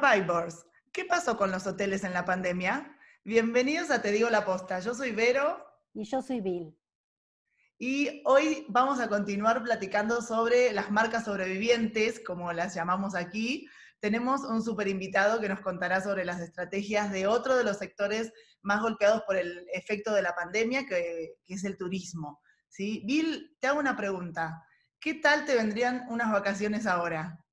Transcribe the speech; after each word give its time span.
Vibers, 0.00 0.66
¿qué 0.92 1.04
pasó 1.04 1.36
con 1.36 1.50
los 1.50 1.66
hoteles 1.66 2.04
en 2.04 2.14
la 2.14 2.24
pandemia? 2.24 2.96
Bienvenidos 3.22 3.90
a 3.90 4.00
Te 4.00 4.10
Digo 4.10 4.30
la 4.30 4.46
Posta. 4.46 4.80
Yo 4.80 4.94
soy 4.94 5.10
Vero. 5.12 5.62
Y 5.92 6.04
yo 6.04 6.22
soy 6.22 6.40
Bill. 6.40 6.74
Y 7.78 8.22
hoy 8.24 8.64
vamos 8.70 8.98
a 8.98 9.08
continuar 9.08 9.62
platicando 9.62 10.22
sobre 10.22 10.72
las 10.72 10.90
marcas 10.90 11.26
sobrevivientes, 11.26 12.18
como 12.20 12.50
las 12.54 12.74
llamamos 12.74 13.14
aquí. 13.14 13.68
Tenemos 13.98 14.40
un 14.40 14.62
super 14.62 14.88
invitado 14.88 15.38
que 15.38 15.50
nos 15.50 15.60
contará 15.60 16.00
sobre 16.00 16.24
las 16.24 16.40
estrategias 16.40 17.12
de 17.12 17.26
otro 17.26 17.58
de 17.58 17.64
los 17.64 17.76
sectores 17.76 18.32
más 18.62 18.80
golpeados 18.80 19.22
por 19.26 19.36
el 19.36 19.66
efecto 19.74 20.14
de 20.14 20.22
la 20.22 20.34
pandemia, 20.34 20.86
que, 20.86 21.34
es 21.46 21.64
el 21.64 21.76
turismo. 21.76 22.40
¿sí? 22.68 23.02
Bill, 23.04 23.54
te 23.60 23.66
hago 23.66 23.78
una 23.78 23.98
pregunta. 23.98 24.64
¿Qué 24.98 25.14
tal 25.14 25.44
te 25.44 25.56
vendrían 25.56 26.06
unas 26.08 26.32
vacaciones 26.32 26.86
ahora? 26.86 27.44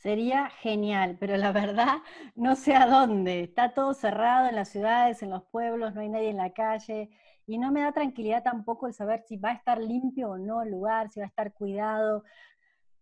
Sería 0.00 0.48
genial, 0.48 1.18
pero 1.20 1.36
la 1.36 1.52
verdad 1.52 1.98
no 2.34 2.56
sé 2.56 2.74
a 2.74 2.86
dónde. 2.86 3.42
Está 3.42 3.74
todo 3.74 3.92
cerrado 3.92 4.48
en 4.48 4.56
las 4.56 4.70
ciudades, 4.70 5.22
en 5.22 5.28
los 5.28 5.44
pueblos, 5.44 5.94
no 5.94 6.00
hay 6.00 6.08
nadie 6.08 6.30
en 6.30 6.38
la 6.38 6.54
calle 6.54 7.10
y 7.46 7.58
no 7.58 7.70
me 7.70 7.82
da 7.82 7.92
tranquilidad 7.92 8.42
tampoco 8.42 8.86
el 8.86 8.94
saber 8.94 9.22
si 9.28 9.36
va 9.36 9.50
a 9.50 9.54
estar 9.54 9.78
limpio 9.78 10.30
o 10.30 10.38
no 10.38 10.62
el 10.62 10.70
lugar, 10.70 11.10
si 11.10 11.20
va 11.20 11.26
a 11.26 11.28
estar 11.28 11.52
cuidado. 11.52 12.24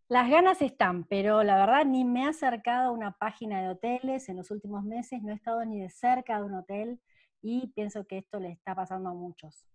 Las 0.09 0.29
ganas 0.29 0.61
están, 0.61 1.05
pero 1.05 1.45
la 1.45 1.57
verdad 1.57 1.85
ni 1.85 2.05
me 2.05 2.25
he 2.25 2.29
acercado 2.29 2.89
a 2.89 2.93
una 2.93 3.13
página 3.13 3.63
de 3.63 3.69
hoteles 3.69 4.29
en 4.29 4.37
los 4.37 4.51
últimos 4.51 4.83
meses, 4.83 5.23
no 5.23 5.31
he 5.31 5.37
estado 5.37 5.65
ni 5.65 5.81
de 5.81 5.91
cerca 5.91 6.39
de 6.39 6.45
un 6.45 6.55
hotel 6.55 7.01
y 7.43 7.69
pienso 7.77 8.07
que 8.09 8.19
esto 8.19 8.41
le 8.41 8.51
está 8.51 8.75
pasando 8.75 9.11
a 9.11 9.15
muchos. 9.15 9.69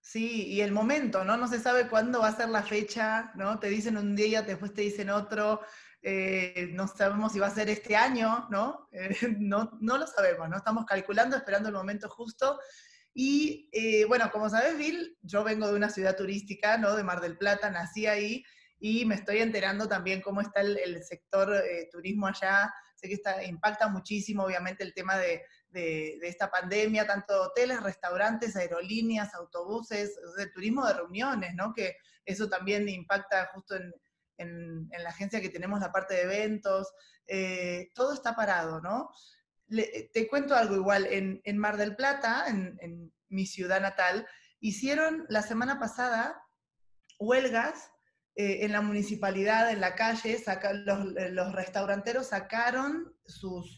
Sí, 0.00 0.46
y 0.48 0.60
el 0.60 0.72
momento, 0.72 1.24
¿no? 1.24 1.36
No 1.36 1.46
se 1.48 1.58
sabe 1.58 1.88
cuándo 1.88 2.20
va 2.20 2.28
a 2.28 2.36
ser 2.36 2.48
la 2.50 2.62
fecha, 2.62 3.32
¿no? 3.34 3.58
Te 3.58 3.68
dicen 3.68 3.96
un 3.96 4.14
día, 4.14 4.42
después 4.42 4.74
te 4.74 4.82
dicen 4.82 5.10
otro, 5.10 5.60
eh, 6.04 6.68
no 6.72 6.88
sabemos 6.88 7.32
si 7.32 7.38
va 7.38 7.46
a 7.46 7.54
ser 7.54 7.70
este 7.70 7.94
año, 7.94 8.48
¿no? 8.50 8.88
Eh, 8.90 9.10
no, 9.38 9.70
no 9.80 9.98
lo 9.98 10.06
sabemos, 10.06 10.48
¿no? 10.48 10.56
Estamos 10.56 10.84
calculando, 10.84 11.36
esperando 11.36 11.68
el 11.68 11.74
momento 11.74 12.08
justo. 12.08 12.58
Y 13.14 13.68
eh, 13.72 14.04
bueno, 14.06 14.30
como 14.32 14.50
sabes, 14.50 14.76
Bill, 14.76 15.16
yo 15.22 15.44
vengo 15.44 15.68
de 15.68 15.76
una 15.76 15.90
ciudad 15.90 16.16
turística, 16.16 16.76
¿no? 16.76 16.96
De 16.96 17.04
Mar 17.04 17.20
del 17.20 17.38
Plata, 17.38 17.70
nací 17.70 18.06
ahí 18.06 18.44
y 18.80 19.04
me 19.04 19.14
estoy 19.14 19.38
enterando 19.38 19.86
también 19.86 20.20
cómo 20.20 20.40
está 20.40 20.60
el, 20.62 21.04
sector 21.04 21.62
turismo 21.92 22.26
allá. 22.26 22.72
Sé 22.96 23.06
que 23.06 23.14
está, 23.14 23.44
impacta 23.44 23.86
muchísimo, 23.86 24.42
obviamente, 24.42 24.82
el 24.82 24.94
tema 24.94 25.16
de, 25.18 25.44
de, 25.68 26.18
esta 26.22 26.50
pandemia, 26.50 27.06
tanto 27.06 27.42
hoteles, 27.42 27.80
restaurantes, 27.80 28.56
aerolíneas, 28.56 29.34
autobuses, 29.34 30.18
el 30.36 30.52
turismo 30.52 30.84
de 30.86 30.94
reuniones, 30.94 31.54
¿no? 31.54 31.72
Que 31.72 31.96
eso 32.24 32.48
también 32.48 32.88
impacta 32.88 33.50
justo 33.54 33.76
en, 33.76 33.92
en, 34.42 34.90
la 35.02 35.08
agencia 35.08 35.40
que 35.40 35.48
tenemos 35.48 35.80
la 35.80 35.92
parte 35.92 36.14
de 36.14 36.22
eventos, 36.22 36.92
eh, 37.26 37.90
todo 37.94 38.12
está 38.12 38.34
parado, 38.34 38.80
¿no? 38.80 39.10
te 39.68 40.28
cuento 40.28 40.54
algo 40.54 40.76
igual, 40.76 41.06
en, 41.06 41.58
Mar 41.58 41.78
del 41.78 41.96
Plata, 41.96 42.44
en, 42.46 43.10
mi 43.30 43.46
ciudad 43.46 43.80
natal, 43.80 44.26
hicieron 44.60 45.24
la 45.30 45.40
semana 45.40 45.80
pasada 45.80 46.42
huelgas 47.18 47.90
eh, 48.34 48.64
en 48.64 48.72
la 48.72 48.82
municipalidad, 48.82 49.70
en 49.70 49.80
la 49.80 49.94
calle, 49.94 50.42
los, 50.84 51.52
restauranteros 51.52 52.28
sacaron 52.28 53.14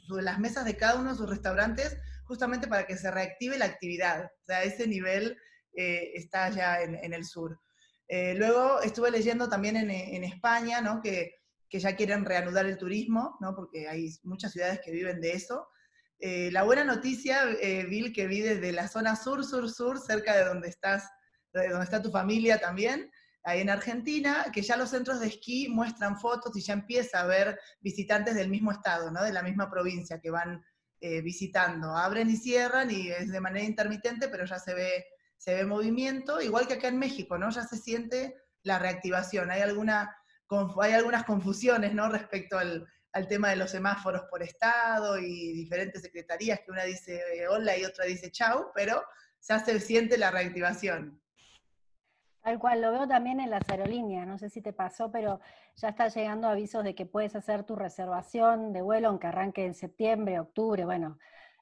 las 0.09 0.39
mesas 0.39 0.65
de 0.65 0.77
cada 0.77 0.99
uno 1.01 1.11
de 1.11 1.17
sus 1.17 1.29
restaurantes 1.29 1.97
justamente 2.25 2.67
para 2.67 2.87
que 2.87 2.97
se 2.97 3.11
reactive 3.11 3.59
la 3.59 3.67
actividad. 3.67 4.25
O 4.25 4.45
sea, 4.45 4.63
ese 4.63 4.87
nivel 4.87 5.37
eh, 5.77 6.13
está 6.15 6.49
ya 6.51 6.81
en, 6.83 7.13
el 7.13 7.25
sur. 7.25 7.61
Eh, 8.09 8.35
luego 8.35 8.81
estuve 8.83 9.11
leyendo 9.11 9.49
también 9.49 9.77
en, 9.77 10.25
España, 10.25 10.81
¿no? 10.81 11.01
Que, 11.01 11.41
ya 11.71 11.97
quieren 11.97 12.25
reanudar 12.25 12.67
el 12.67 12.79
turismo, 12.79 13.37
¿no? 13.41 13.57
Porque 13.57 13.89
hay 13.89 14.09
muchas 14.23 14.53
ciudades 14.53 14.79
que 14.81 14.93
viven 14.93 15.21
de 15.21 15.33
eso. 15.33 15.69
la 16.21 16.63
buena 16.63 16.85
noticia, 16.85 17.47
Bill, 17.89 18.13
que 18.13 18.29
vi 18.29 18.43
desde 18.43 18.71
la 18.71 18.87
zona 18.87 19.17
sur, 19.17 19.45
sur, 19.45 19.69
sur, 19.69 19.99
cerca 19.99 20.37
de 20.37 20.45
donde 20.45 20.69
estás, 20.69 21.11
de 21.53 21.71
donde 21.71 21.85
está 21.85 22.01
tu 22.01 22.13
familia 22.13 22.61
también, 22.61 23.11
ahí 23.45 23.61
en 23.61 23.71
Argentina, 23.71 24.47
que 24.53 24.63
ya 24.63 24.77
los 24.77 24.91
centros 24.91 25.21
de 25.21 25.29
esquí 25.29 25.69
muestran 25.69 26.19
fotos 26.19 26.57
y 26.57 26.63
ya 26.63 26.73
empieza 26.73 27.19
a 27.19 27.23
haber 27.23 27.61
visitantes 27.81 28.35
del 28.35 28.49
mismo 28.49 28.73
estado, 28.73 29.11
¿no? 29.11 29.23
de 29.23 29.33
la 29.33 29.43
misma 29.43 29.71
provincia 29.71 30.19
que 30.19 30.31
van 30.31 30.65
eh, 31.01 31.21
visitando. 31.21 31.95
Abren 31.95 32.31
y 32.31 32.37
cierran 32.37 32.91
y 32.91 33.11
es 33.11 33.31
de 33.31 33.41
manera 33.41 33.65
intermitente, 33.65 34.29
pero 34.29 34.47
ya 34.47 34.59
se 34.59 34.75
ve, 34.75 35.05
se 35.45 35.55
ve 35.55 35.67
movimiento, 35.67 36.41
igual 36.41 36.67
que 36.67 36.73
acá 36.73 36.89
en 36.89 36.99
México, 36.99 37.37
¿no? 37.37 37.51
ya 37.51 37.65
se 37.65 37.77
siente 37.77 38.35
la 38.63 38.79
reactivación. 38.79 39.51
Hay, 39.51 39.61
alguna, 39.61 40.17
hay 40.81 40.93
algunas 40.95 41.25
confusiones 41.25 41.93
¿no? 41.93 42.09
respecto 42.09 42.57
al, 42.57 42.89
al 43.13 43.29
tema 43.29 43.51
de 43.51 43.57
los 43.57 43.71
semáforos 43.71 44.23
por 44.31 44.43
estado 44.43 45.19
y 45.19 45.53
diferentes 45.53 46.01
secretarías 46.01 46.61
que 46.61 46.71
una 46.71 46.85
dice 46.85 47.21
eh, 47.35 47.47
hola 47.47 47.77
y 47.77 47.85
otra 47.85 48.07
dice 48.07 48.31
chau, 48.31 48.71
pero 48.75 49.05
ya 49.47 49.59
se 49.59 49.79
siente 49.81 50.17
la 50.17 50.31
reactivación. 50.31 51.21
Tal 52.41 52.59
cual, 52.59 52.81
lo 52.81 52.91
veo 52.91 53.07
también 53.07 53.39
en 53.39 53.51
las 53.51 53.69
aerolíneas, 53.69 54.27
no 54.27 54.39
sé 54.39 54.49
si 54.49 54.63
te 54.63 54.73
pasó, 54.73 55.11
pero 55.11 55.41
ya 55.77 55.91
está 55.91 56.09
llegando 56.09 56.49
avisos 56.49 56.85
de 56.85 56.95
que 56.95 57.05
puedes 57.05 57.37
hacer 57.37 57.65
tu 57.65 57.77
reservación 57.77 58.73
de 58.73 58.81
vuelo, 58.81 59.09
aunque 59.09 59.27
arranque 59.27 59.67
en 59.67 59.75
septiembre, 59.75 60.41
octubre, 60.41 60.87
bueno, 60.87 61.19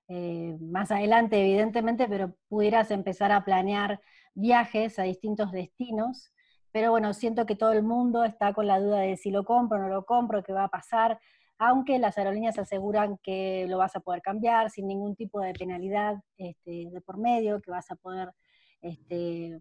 eh, 0.08 0.56
más 0.60 0.90
adelante 0.90 1.40
evidentemente, 1.40 2.08
pero 2.08 2.34
pudieras 2.48 2.90
empezar 2.90 3.32
a 3.32 3.44
planear 3.44 4.00
viajes 4.34 4.98
a 4.98 5.02
distintos 5.04 5.52
destinos. 5.52 6.32
Pero 6.72 6.90
bueno, 6.90 7.12
siento 7.12 7.46
que 7.46 7.56
todo 7.56 7.72
el 7.72 7.82
mundo 7.82 8.24
está 8.24 8.54
con 8.54 8.66
la 8.66 8.80
duda 8.80 9.00
de 9.00 9.16
si 9.16 9.30
lo 9.30 9.44
compro 9.44 9.78
o 9.78 9.80
no 9.82 9.88
lo 9.88 10.04
compro, 10.06 10.42
qué 10.42 10.52
va 10.52 10.64
a 10.64 10.68
pasar, 10.68 11.18
aunque 11.58 11.98
las 11.98 12.18
aerolíneas 12.18 12.58
aseguran 12.58 13.18
que 13.22 13.66
lo 13.68 13.78
vas 13.78 13.94
a 13.94 14.00
poder 14.00 14.22
cambiar 14.22 14.70
sin 14.70 14.88
ningún 14.88 15.14
tipo 15.14 15.40
de 15.40 15.52
penalidad 15.52 16.16
este, 16.38 16.88
de 16.90 17.00
por 17.02 17.18
medio, 17.18 17.60
que 17.60 17.70
vas 17.70 17.90
a 17.90 17.96
poder 17.96 18.32
este, 18.80 19.60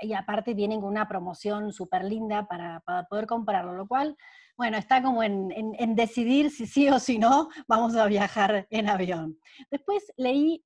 y 0.00 0.12
aparte 0.14 0.54
vienen 0.54 0.80
con 0.80 0.90
una 0.90 1.08
promoción 1.08 1.72
súper 1.72 2.04
linda 2.04 2.46
para, 2.46 2.82
poder 3.08 3.26
comprarlo, 3.26 3.72
lo 3.72 3.86
cual, 3.86 4.16
bueno, 4.56 4.76
está 4.76 5.02
como 5.02 5.22
en, 5.22 5.48
decidir 5.94 6.50
si 6.50 6.66
sí 6.66 6.88
o 6.88 6.98
si 6.98 7.18
no 7.18 7.48
vamos 7.66 7.96
a 7.96 8.06
viajar 8.06 8.66
en 8.70 8.88
avión. 8.88 9.38
Después 9.70 10.12
leí, 10.16 10.64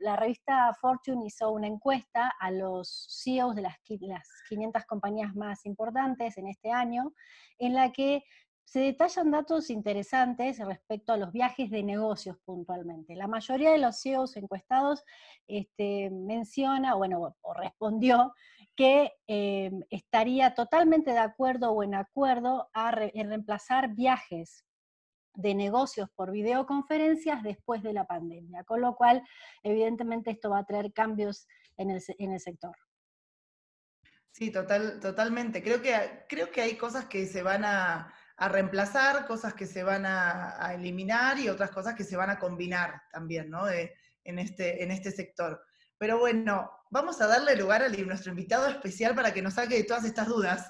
la 0.00 0.16
revista 0.16 0.72
Fortune 0.80 1.26
hizo 1.26 1.50
una 1.50 1.66
encuesta 1.66 2.32
a 2.38 2.50
los 2.50 3.08
CEOs 3.22 3.54
de 3.54 3.62
las, 3.62 3.76
las 4.00 4.28
500 4.48 4.84
compañías 4.86 5.34
más 5.34 5.66
importantes 5.66 6.36
en 6.38 6.48
este 6.48 6.70
año, 6.70 7.12
en 7.58 7.74
la 7.74 7.92
que 7.92 8.24
se 8.64 8.80
detallan 8.80 9.30
datos 9.30 9.70
interesantes 9.70 10.58
respecto 10.58 11.12
a 11.12 11.16
los 11.16 11.32
viajes 11.32 11.70
de 11.70 11.82
negocios 11.82 12.38
puntualmente. 12.44 13.14
La 13.14 13.28
mayoría 13.28 13.70
de 13.70 13.78
los 13.78 14.00
CEOs 14.00 14.36
encuestados 14.36 15.04
este, 15.46 16.10
menciona, 16.10 16.94
bueno, 16.94 17.36
o 17.42 17.54
respondió 17.54 18.32
que 18.76 19.12
eh, 19.28 19.70
estaría 19.90 20.54
totalmente 20.54 21.12
de 21.12 21.18
acuerdo 21.18 21.70
o 21.72 21.82
en 21.82 21.94
acuerdo 21.94 22.70
en 22.74 23.28
reemplazar 23.28 23.94
viajes 23.94 24.64
de 25.34 25.54
negocios 25.54 26.08
por 26.14 26.30
videoconferencias 26.30 27.42
después 27.42 27.82
de 27.82 27.92
la 27.92 28.06
pandemia, 28.06 28.64
con 28.64 28.80
lo 28.80 28.94
cual 28.96 29.22
evidentemente 29.62 30.30
esto 30.30 30.50
va 30.50 30.58
a 30.58 30.64
traer 30.64 30.92
cambios 30.92 31.46
en 31.76 31.90
el, 31.90 32.40
sector. 32.40 32.76
Sí, 34.30 34.50
total, 34.50 35.00
totalmente. 35.00 35.62
Creo 35.62 35.82
que, 35.82 36.24
creo 36.28 36.50
que 36.50 36.62
hay 36.62 36.76
cosas 36.76 37.06
que 37.06 37.26
se 37.26 37.42
van 37.42 37.64
a, 37.64 38.12
reemplazar, 38.36 39.26
cosas 39.26 39.54
que 39.54 39.66
se 39.66 39.82
van 39.82 40.04
a, 40.06 40.72
eliminar 40.74 41.38
y 41.38 41.48
otras 41.48 41.70
cosas 41.70 41.94
que 41.94 42.04
se 42.04 42.16
van 42.16 42.30
a 42.30 42.38
combinar 42.38 43.02
también, 43.12 43.50
¿no? 43.50 43.68
en, 43.68 44.38
este, 44.38 44.82
en 44.82 44.90
este 44.90 45.10
sector. 45.10 45.60
Pero 46.04 46.18
bueno, 46.18 46.70
vamos 46.90 47.18
a 47.22 47.26
darle 47.26 47.56
lugar 47.56 47.82
a 47.82 47.88
nuestro 47.88 48.30
invitado 48.30 48.68
especial 48.68 49.14
para 49.14 49.32
que 49.32 49.40
nos 49.40 49.54
saque 49.54 49.76
de 49.76 49.84
todas 49.84 50.04
estas 50.04 50.28
dudas, 50.28 50.68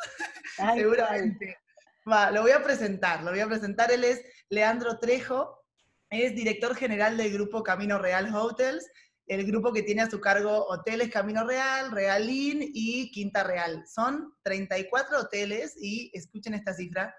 seguramente. 0.76 1.58
Va, 2.08 2.31
lo 2.31 2.42
voy 2.42 2.52
a 2.52 2.62
presentar, 2.62 3.25
lo 3.25 3.32
voy 3.32 3.40
a 3.40 3.48
presentar. 3.48 3.90
Él 3.90 4.04
es 4.04 4.22
Leandro 4.48 5.00
Trejo, 5.00 5.66
es 6.08 6.36
director 6.36 6.76
general 6.76 7.16
del 7.16 7.32
grupo 7.32 7.64
Camino 7.64 7.98
Real 7.98 8.32
Hotels, 8.32 8.88
el 9.26 9.44
grupo 9.44 9.72
que 9.72 9.82
tiene 9.82 10.02
a 10.02 10.08
su 10.08 10.20
cargo 10.20 10.69
Hoteles 10.69 11.10
Camino 11.10 11.44
Real, 11.44 11.90
Real 11.90 12.30
Inn 12.30 12.70
y 12.72 13.10
Quinta 13.10 13.42
Real. 13.42 13.82
Son 13.92 14.32
34 14.44 15.19
hoteles 15.19 15.75
y, 15.76 16.12
escuchen 16.14 16.54
esta 16.54 16.75
cifra, 16.75 17.12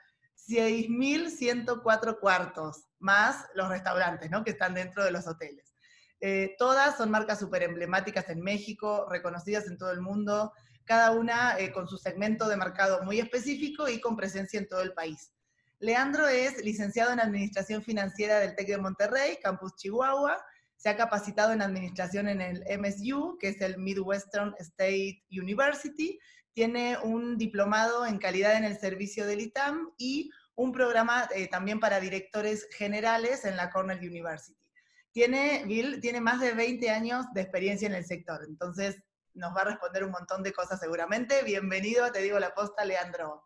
6.104 0.48 2.18
cuartos, 2.22 2.86
más 2.98 3.46
los 3.56 3.68
restaurantes, 3.68 4.32
¿no? 4.32 4.46
Que 4.46 4.52
están 4.52 4.74
dentro 4.74 5.04
de 5.04 5.12
los 5.12 5.28
hoteles. 5.28 5.75
Eh, 6.22 6.56
todas 6.58 6.98
son 6.98 7.12
marcas 7.12 7.40
súper 7.40 7.64
emblemáticas 7.64 8.30
en 8.30 8.42
México, 8.42 9.06
reconocidas 9.10 9.68
en 9.68 9.78
todo 9.78 9.92
el 9.92 10.02
mundo, 10.02 10.54
cada 10.86 11.12
una 11.12 11.60
eh, 11.60 11.72
con 11.72 11.88
su 11.88 11.98
segmento 11.98 12.48
de 12.48 12.58
mercado 12.58 13.04
muy 13.04 13.20
específico 13.20 13.90
y 13.90 14.00
con 14.00 14.16
presencia 14.16 14.60
en 14.60 14.68
todo 14.68 14.82
el 14.82 14.94
país. 14.94 15.32
Leandro 15.80 16.28
es 16.28 16.64
licenciado 16.64 17.12
en 17.12 17.20
Administración 17.20 17.84
Financiera 17.84 18.40
del 18.40 18.56
TEC 18.56 18.68
de 18.68 18.78
Monterrey, 18.78 19.38
Campus 19.42 19.76
Chihuahua. 19.76 20.44
Se 20.78 20.90
ha 20.90 20.96
capacitado 20.96 21.52
en 21.52 21.62
Administración 21.62 22.30
en 22.30 22.42
el 22.42 22.64
MSU, 22.80 23.38
que 23.40 23.50
es 23.50 23.62
el 23.62 23.78
Midwestern 23.78 24.56
State 24.60 25.24
University. 25.30 26.18
Tiene 26.54 26.98
un 27.04 27.38
diplomado 27.38 28.06
en 28.06 28.18
calidad 28.18 28.56
en 28.56 28.64
el 28.64 28.78
servicio 28.78 29.26
del 29.26 29.42
ITAM 29.42 29.92
y 29.98 30.32
un 30.56 30.72
programa 30.72 31.28
eh, 31.36 31.48
también 31.50 31.80
para 31.80 32.00
directores 32.00 32.68
generales 32.72 33.44
en 33.44 33.58
la 33.58 33.70
Cornell 33.70 34.00
University. 34.00 34.58
Tiene, 35.16 35.64
Bill 35.66 36.02
tiene 36.02 36.20
más 36.20 36.42
de 36.42 36.54
20 36.54 36.90
años 36.90 37.26
de 37.34 37.40
experiencia 37.40 37.88
en 37.88 37.94
el 37.94 38.04
sector, 38.04 38.42
entonces 38.50 39.02
nos 39.34 39.56
va 39.56 39.62
a 39.62 39.64
responder 39.64 40.04
un 40.04 40.12
montón 40.12 40.44
de 40.44 40.52
cosas 40.52 40.78
seguramente. 40.78 41.42
Bienvenido, 41.46 42.12
te 42.12 42.22
digo 42.22 42.38
la 42.38 42.54
posta, 42.54 42.84
Leandro. 42.84 43.42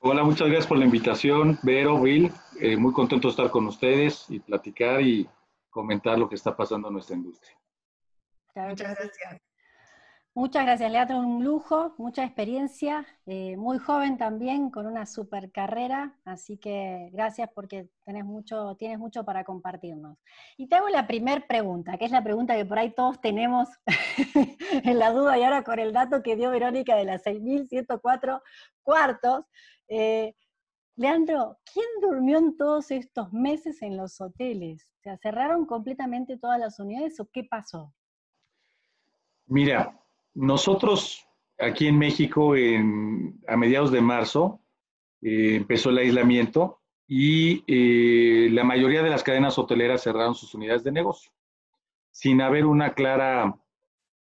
Hola, 0.00 0.22
muchas 0.22 0.48
gracias 0.48 0.66
por 0.66 0.76
la 0.76 0.84
invitación, 0.84 1.58
Vero, 1.62 1.98
Bill. 1.98 2.30
Eh, 2.60 2.76
muy 2.76 2.92
contento 2.92 3.28
de 3.28 3.30
estar 3.30 3.50
con 3.50 3.66
ustedes 3.66 4.26
y 4.28 4.38
platicar 4.38 5.00
y 5.00 5.26
comentar 5.70 6.18
lo 6.18 6.28
que 6.28 6.34
está 6.34 6.54
pasando 6.54 6.88
en 6.88 6.94
nuestra 6.94 7.16
industria. 7.16 7.58
Muchas 8.54 8.94
gracias. 8.98 9.40
Muchas 10.36 10.64
gracias, 10.64 10.90
Leandro, 10.90 11.18
un 11.18 11.44
lujo, 11.44 11.94
mucha 11.96 12.24
experiencia, 12.24 13.06
eh, 13.24 13.56
muy 13.56 13.78
joven 13.78 14.18
también, 14.18 14.68
con 14.68 14.84
una 14.84 15.06
super 15.06 15.52
carrera, 15.52 16.18
así 16.24 16.58
que 16.58 17.08
gracias 17.12 17.48
porque 17.54 17.88
mucho, 18.24 18.74
tienes 18.74 18.98
mucho 18.98 19.24
para 19.24 19.44
compartirnos. 19.44 20.18
Y 20.56 20.66
te 20.66 20.74
hago 20.74 20.88
la 20.88 21.06
primera 21.06 21.46
pregunta, 21.46 21.96
que 21.98 22.06
es 22.06 22.10
la 22.10 22.24
pregunta 22.24 22.56
que 22.56 22.64
por 22.64 22.80
ahí 22.80 22.90
todos 22.90 23.20
tenemos 23.20 23.68
en 24.84 24.98
la 24.98 25.12
duda, 25.12 25.38
y 25.38 25.44
ahora 25.44 25.62
con 25.62 25.78
el 25.78 25.92
dato 25.92 26.20
que 26.20 26.34
dio 26.34 26.50
Verónica 26.50 26.96
de 26.96 27.04
las 27.04 27.22
6.104 27.22 28.42
cuartos. 28.82 29.44
Eh, 29.86 30.34
Leandro, 30.96 31.58
¿quién 31.72 31.86
durmió 32.02 32.38
en 32.38 32.56
todos 32.56 32.90
estos 32.90 33.32
meses 33.32 33.82
en 33.82 33.96
los 33.96 34.20
hoteles? 34.20 34.92
¿Se 35.00 35.16
cerraron 35.18 35.64
completamente 35.64 36.36
todas 36.38 36.58
las 36.58 36.80
unidades 36.80 37.20
o 37.20 37.28
qué 37.30 37.44
pasó? 37.44 37.94
Mira, 39.46 40.00
nosotros 40.34 41.26
aquí 41.58 41.86
en 41.86 41.98
México, 41.98 42.54
a 42.54 43.56
mediados 43.56 43.90
de 43.90 44.00
marzo, 44.00 44.60
eh, 45.22 45.56
empezó 45.56 45.90
el 45.90 45.98
aislamiento 45.98 46.80
y 47.06 47.62
eh, 47.66 48.48
la 48.50 48.64
mayoría 48.64 49.02
de 49.02 49.10
las 49.10 49.22
cadenas 49.22 49.58
hoteleras 49.58 50.02
cerraron 50.02 50.34
sus 50.34 50.54
unidades 50.54 50.84
de 50.84 50.92
negocio, 50.92 51.32
sin 52.10 52.40
haber 52.40 52.66
una 52.66 52.94
clara 52.94 53.54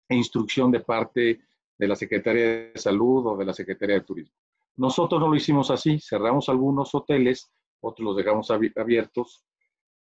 instrucción 0.09 0.71
de 0.71 0.79
parte 0.81 1.41
de 1.77 1.87
la 1.87 1.95
Secretaría 1.95 2.43
de 2.43 2.71
Salud 2.75 3.25
o 3.27 3.37
de 3.37 3.45
la 3.45 3.53
Secretaría 3.53 3.95
de 3.95 4.05
Turismo. 4.05 4.35
Nosotros 4.77 5.19
no 5.19 5.27
lo 5.27 5.35
hicimos 5.35 5.69
así, 5.71 5.99
cerramos 5.99 6.49
algunos 6.49 6.93
hoteles, 6.95 7.51
otros 7.81 8.05
los 8.05 8.17
dejamos 8.17 8.51
abiertos 8.51 9.45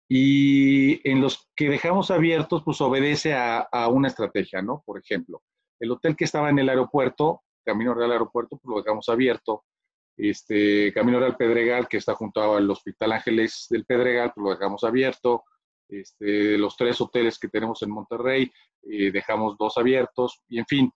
y 0.08 1.08
en 1.08 1.22
los 1.22 1.50
que 1.56 1.70
dejamos 1.70 2.12
abiertos, 2.12 2.64
pues 2.64 2.82
obedece 2.82 3.34
a, 3.34 3.60
a 3.60 3.88
una 3.90 4.08
estrategia, 4.08 4.62
¿no? 4.62 4.82
Por 4.86 5.00
ejemplo, 5.00 5.44
el 5.80 5.92
hotel 5.92 6.16
que 6.16 6.26
estaba 6.26 6.50
en 6.50 6.60
el 6.60 6.70
aeropuerto, 6.70 7.42
Camino 7.64 7.94
Real 7.94 8.12
Aeropuerto, 8.12 8.58
pues 8.58 8.70
lo 8.74 8.82
dejamos 8.82 9.10
abierto. 9.10 9.66
Este, 10.18 10.92
Camino 10.94 11.20
Real 11.20 11.38
Pedregal, 11.38 11.88
que 11.88 11.98
está 11.98 12.14
junto 12.14 12.42
al 12.42 12.70
Hospital 12.70 13.14
Ángeles 13.14 13.68
del 13.70 13.86
Pedregal, 13.86 14.34
pues 14.34 14.44
lo 14.44 14.50
dejamos 14.52 14.84
abierto. 14.84 15.44
Este, 15.88 16.58
los 16.58 16.76
tres 16.76 17.00
hoteles 17.00 17.40
que 17.40 17.48
tenemos 17.48 17.82
en 17.84 17.92
Monterrey, 17.92 18.52
eh, 18.84 19.12
dejamos 19.12 19.58
dos 19.58 19.78
abiertos. 19.78 20.42
Y 20.48 20.60
en 20.60 20.66
fin, 20.66 20.92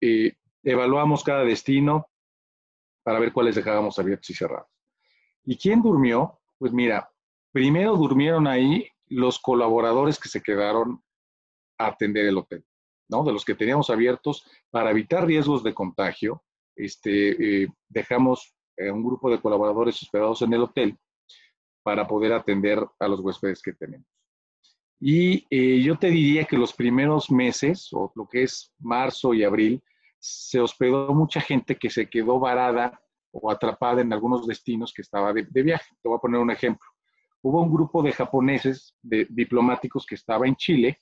eh, 0.00 0.32
evaluamos 0.62 1.22
cada 1.22 1.44
destino 1.44 2.08
para 3.02 3.20
ver 3.20 3.32
cuáles 3.32 3.54
dejábamos 3.54 3.98
abiertos 3.98 4.30
y 4.30 4.34
cerrados. 4.34 4.68
¿Y 5.44 5.56
quién 5.56 5.80
durmió? 5.80 6.40
Pues 6.58 6.72
mira, 6.72 7.08
primero 7.52 7.96
durmieron 7.96 8.48
ahí 8.48 8.88
los 9.06 9.38
colaboradores 9.38 10.18
que 10.18 10.28
se 10.28 10.42
quedaron 10.42 11.02
a 11.78 11.86
atender 11.86 12.26
el 12.26 12.38
hotel. 12.38 12.64
De 13.08 13.32
los 13.32 13.44
que 13.44 13.54
teníamos 13.54 13.88
abiertos, 13.88 14.44
para 14.70 14.90
evitar 14.90 15.24
riesgos 15.26 15.62
de 15.62 15.72
contagio, 15.72 16.42
este, 16.74 17.62
eh, 17.62 17.68
dejamos 17.88 18.54
eh, 18.76 18.90
un 18.90 19.04
grupo 19.04 19.30
de 19.30 19.40
colaboradores 19.40 20.02
hospedados 20.02 20.42
en 20.42 20.52
el 20.52 20.62
hotel 20.62 20.98
para 21.84 22.06
poder 22.06 22.32
atender 22.32 22.84
a 22.98 23.08
los 23.08 23.20
huéspedes 23.20 23.62
que 23.62 23.72
tenemos. 23.72 24.06
Y 24.98 25.46
eh, 25.50 25.80
yo 25.82 25.96
te 25.98 26.08
diría 26.10 26.44
que 26.44 26.58
los 26.58 26.72
primeros 26.72 27.30
meses, 27.30 27.88
o 27.92 28.10
lo 28.16 28.26
que 28.26 28.42
es 28.42 28.72
marzo 28.80 29.34
y 29.34 29.44
abril, 29.44 29.82
se 30.18 30.58
hospedó 30.60 31.14
mucha 31.14 31.40
gente 31.40 31.76
que 31.76 31.90
se 31.90 32.10
quedó 32.10 32.40
varada 32.40 33.00
o 33.30 33.50
atrapada 33.50 34.00
en 34.00 34.12
algunos 34.12 34.46
destinos 34.46 34.92
que 34.92 35.02
estaba 35.02 35.32
de, 35.32 35.46
de 35.48 35.62
viaje. 35.62 35.94
Te 36.02 36.08
voy 36.08 36.16
a 36.16 36.20
poner 36.20 36.40
un 36.40 36.50
ejemplo. 36.50 36.88
Hubo 37.40 37.62
un 37.62 37.72
grupo 37.72 38.02
de 38.02 38.12
japoneses, 38.12 38.96
de 39.00 39.26
diplomáticos 39.30 40.04
que 40.06 40.16
estaba 40.16 40.48
en 40.48 40.56
Chile, 40.56 40.98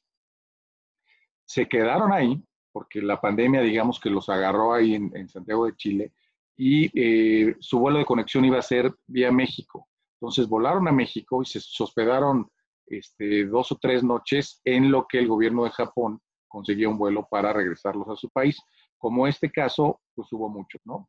se 1.44 1.67
quedaron 1.69 2.12
ahí 2.12 2.43
porque 2.75 3.00
la 3.00 3.20
pandemia, 3.20 3.62
digamos 3.62 4.00
que 4.00 4.11
los 4.11 4.29
agarró 4.29 4.75
ahí 4.75 4.94
en, 4.94 5.29
Santiago 5.29 5.67
de 5.67 5.76
Chile 5.76 6.12
y 6.56 6.91
eh, 6.93 7.55
su 7.61 7.79
vuelo 7.79 7.99
de 7.99 8.05
conexión 8.05 8.44
iba 8.44 8.58
a 8.58 8.62
ser 8.62 8.93
vía 9.06 9.31
México. 9.31 9.87
Entonces 10.20 10.49
volaron 10.49 10.88
a 10.88 10.93
México 10.93 11.41
y 11.41 11.46
se 11.46 11.61
hospedaron 11.79 12.49
este, 12.87 13.46
dos 13.46 13.70
o 13.70 13.79
tres 13.81 14.02
noches 14.02 14.61
en 14.64 14.91
lo 14.91 15.06
que 15.06 15.20
el 15.20 15.29
gobierno 15.29 15.62
de 15.62 15.70
Japón 15.70 16.20
conseguía 16.49 16.88
un 16.88 16.99
vuelo 16.99 17.29
para 17.31 17.52
regresarlos 17.52 18.08
a 18.08 18.17
su 18.17 18.29
país. 18.31 18.61
Como 18.99 19.29
este 19.29 19.52
caso, 19.52 20.00
pues 20.14 20.32
hubo 20.32 20.49
muchos, 20.49 20.81
¿no? 20.85 21.08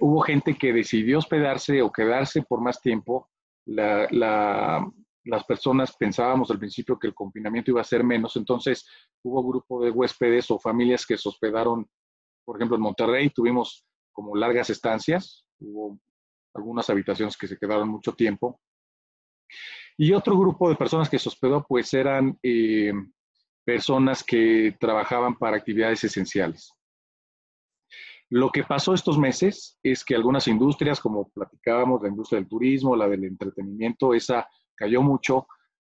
hubo 0.00 0.20
gente 0.20 0.54
que 0.54 0.72
decidió 0.72 1.18
hospedarse 1.18 1.82
o 1.82 1.90
quedarse 1.90 2.42
por 2.42 2.60
más 2.60 2.80
tiempo. 2.80 3.28
La, 3.64 4.86
las 5.26 5.44
personas 5.44 5.96
pensábamos 5.96 6.50
al 6.50 6.58
principio 6.58 6.98
que 6.98 7.08
el 7.08 7.14
confinamiento 7.14 7.70
iba 7.70 7.80
a 7.80 7.84
ser 7.84 8.02
menos, 8.04 8.36
entonces 8.36 8.88
hubo 9.22 9.46
grupo 9.46 9.84
de 9.84 9.90
huéspedes 9.90 10.50
o 10.50 10.58
familias 10.58 11.04
que 11.04 11.18
se 11.18 11.28
hospedaron, 11.28 11.88
por 12.44 12.56
ejemplo, 12.56 12.76
en 12.76 12.82
Monterrey 12.82 13.30
tuvimos 13.30 13.84
como 14.12 14.34
largas 14.34 14.70
estancias, 14.70 15.46
hubo 15.58 15.98
algunas 16.54 16.88
habitaciones 16.88 17.36
que 17.36 17.48
se 17.48 17.58
quedaron 17.58 17.88
mucho 17.88 18.14
tiempo. 18.14 18.60
Y 19.98 20.12
otro 20.12 20.38
grupo 20.38 20.68
de 20.68 20.76
personas 20.76 21.08
que 21.08 21.18
se 21.18 21.28
hospedó, 21.28 21.64
pues 21.66 21.92
eran 21.94 22.38
eh, 22.42 22.92
personas 23.64 24.22
que 24.22 24.76
trabajaban 24.78 25.36
para 25.36 25.56
actividades 25.56 26.04
esenciales. 26.04 26.72
Lo 28.28 28.50
que 28.50 28.64
pasó 28.64 28.92
estos 28.92 29.18
meses 29.18 29.78
es 29.82 30.04
que 30.04 30.14
algunas 30.14 30.48
industrias, 30.48 31.00
como 31.00 31.28
platicábamos, 31.28 32.02
la 32.02 32.08
industria 32.08 32.40
del 32.40 32.48
turismo, 32.48 32.96
la 32.96 33.08
del 33.08 33.24
entretenimiento, 33.24 34.14
esa 34.14 34.48
cayó 34.76 35.02
mucho, 35.02 35.46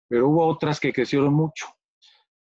pero 0.08 0.28
hubo 0.28 0.46
otras 0.46 0.80
que 0.80 0.92
crecieron 0.92 1.34
mucho, 1.34 1.66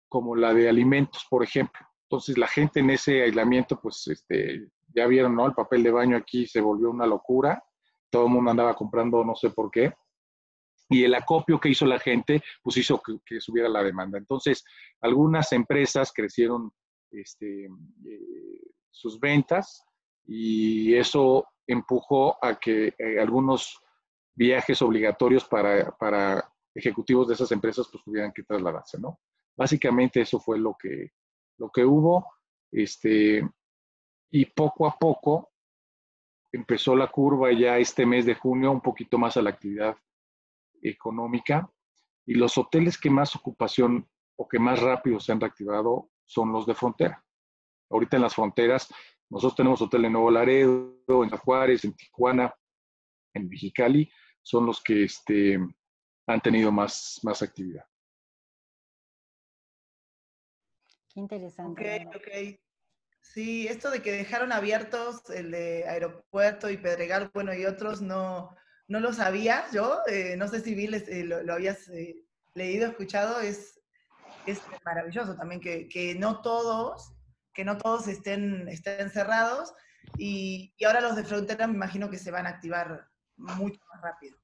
como 0.08 0.36
la 0.36 0.54
de 0.54 0.70
alimentos, 0.70 1.26
por 1.30 1.44
ejemplo. 1.44 1.80
Entonces 2.04 2.38
la 2.38 2.48
gente 2.48 2.80
en 2.80 2.90
ese 2.90 3.22
aislamiento, 3.22 3.80
pues 3.80 4.08
este, 4.08 4.70
ya 4.88 5.06
vieron, 5.06 5.36
¿no? 5.36 5.46
El 5.46 5.54
papel 5.54 5.84
de 5.84 5.92
baño 5.92 6.18
aquí 6.18 6.48
se 6.48 6.62
volvió 6.62 6.90
una 6.90 7.06
locura, 7.06 7.64
todo 8.10 8.26
el 8.26 8.32
mundo 8.32 8.52
andaba 8.52 8.74
comprando 8.74 9.24
no 9.24 9.36
sé 9.36 9.52
por 9.52 9.70
qué, 9.70 9.94
y 10.90 11.04
el 11.04 11.14
acopio 11.14 11.60
que 11.60 11.70
hizo 11.70 11.86
la 11.86 12.00
gente, 12.00 12.42
pues 12.64 12.78
hizo 12.78 13.00
que, 13.24 13.40
subiera 13.40 13.70
la 13.70 13.84
demanda. 13.84 14.18
Entonces, 14.18 14.66
algunas 15.02 15.52
empresas 15.52 16.12
crecieron 16.12 16.72
este, 17.12 17.66
eh, 17.66 18.62
sus 18.90 19.20
ventas 19.20 19.86
y 20.26 20.96
eso 20.96 21.46
empujó 21.68 22.44
a 22.44 22.60
que 22.60 22.96
eh, 22.98 23.20
algunos 23.20 23.80
viajes 24.40 24.82
obligatorios 24.82 25.44
para, 25.44 25.92
para 25.98 26.50
ejecutivos 26.74 27.28
de 27.28 27.34
esas 27.34 27.52
empresas 27.52 27.90
pues 27.92 28.02
tuvieran 28.06 28.32
que 28.32 28.44
trasladarse, 28.44 28.98
¿no? 28.98 29.20
Básicamente 29.58 30.22
eso 30.22 30.40
fue 30.40 30.58
lo 30.58 30.78
que, 30.80 31.12
lo 31.58 31.70
que 31.70 31.84
hubo, 31.84 32.26
este, 32.72 33.46
y 34.32 34.46
poco 34.46 34.88
a 34.88 34.98
poco 34.98 35.52
empezó 36.54 36.96
la 36.96 37.08
curva 37.08 37.52
ya 37.52 37.78
este 37.80 38.06
mes 38.06 38.26
de 38.26 38.36
junio 38.36 38.72
un 38.72 38.80
poquito 38.80 39.18
más 39.18 39.36
a 39.36 39.42
la 39.42 39.50
actividad 39.50 39.98
económica 40.82 41.70
y 42.26 42.36
los 42.36 42.58
hoteles 42.58 42.98
que 42.98 43.10
más 43.10 43.36
ocupación 43.36 44.08
o 44.38 44.48
que 44.48 44.58
más 44.58 44.80
rápido 44.82 45.20
se 45.20 45.34
han 45.34 45.42
reactivado 45.42 46.12
son 46.26 46.54
los 46.54 46.66
de 46.66 46.76
frontera. 46.76 47.22
Ahorita 47.90 48.16
en 48.16 48.22
las 48.22 48.36
fronteras, 48.36 48.88
nosotros 49.30 49.58
tenemos 49.58 49.82
hotel 49.82 50.06
en 50.06 50.14
Nuevo 50.14 50.32
Laredo, 50.32 50.96
en 51.10 51.30
Juárez, 51.30 51.84
en 51.84 51.94
Tijuana, 51.94 52.56
en 53.34 53.50
Mexicali, 53.50 54.10
son 54.42 54.66
los 54.66 54.82
que 54.82 55.04
este, 55.04 55.60
han 56.28 56.42
tenido 56.42 56.72
más, 56.72 57.20
más 57.24 57.42
actividad. 57.42 57.86
Qué 61.14 61.20
interesante. 61.20 62.06
Ok, 62.08 62.16
ok. 62.16 62.60
Sí, 63.22 63.68
esto 63.68 63.92
de 63.92 64.02
que 64.02 64.12
dejaron 64.12 64.52
abiertos 64.52 65.30
el 65.30 65.52
de 65.52 65.86
Aeropuerto 65.88 66.70
y 66.70 66.78
Pedregal, 66.78 67.30
bueno, 67.34 67.54
y 67.54 67.66
otros 67.66 68.02
no, 68.02 68.56
no 68.88 69.00
lo 69.00 69.14
sabía 69.14 69.66
yo. 69.72 70.00
Eh, 70.08 70.36
no 70.38 70.48
sé 70.48 70.62
si 70.62 70.74
vi, 70.74 70.86
eh, 70.86 71.24
lo, 71.24 71.54
habías 71.54 71.88
eh, 71.90 72.26
leído, 72.54 72.88
escuchado. 72.88 73.40
Es, 73.40 73.80
es 74.46 74.62
maravilloso 74.86 75.36
también 75.36 75.62
que, 75.62 75.88
que, 75.88 76.16
no 76.16 76.42
todos, 76.42 77.14
que 77.54 77.66
no 77.66 77.78
todos 77.78 78.08
estén, 78.08 78.68
estén 78.68 79.10
cerrados. 79.10 79.74
Y, 80.18 80.74
y, 80.78 80.86
ahora 80.86 81.02
los 81.02 81.16
de 81.16 81.24
frontera 81.24 81.68
me 81.68 81.76
imagino 81.76 82.10
que 82.10 82.18
se 82.18 82.32
van 82.32 82.48
a 82.48 82.50
activar 82.50 83.09
mucho 83.40 83.80
más 83.92 84.02
rápido. 84.02 84.38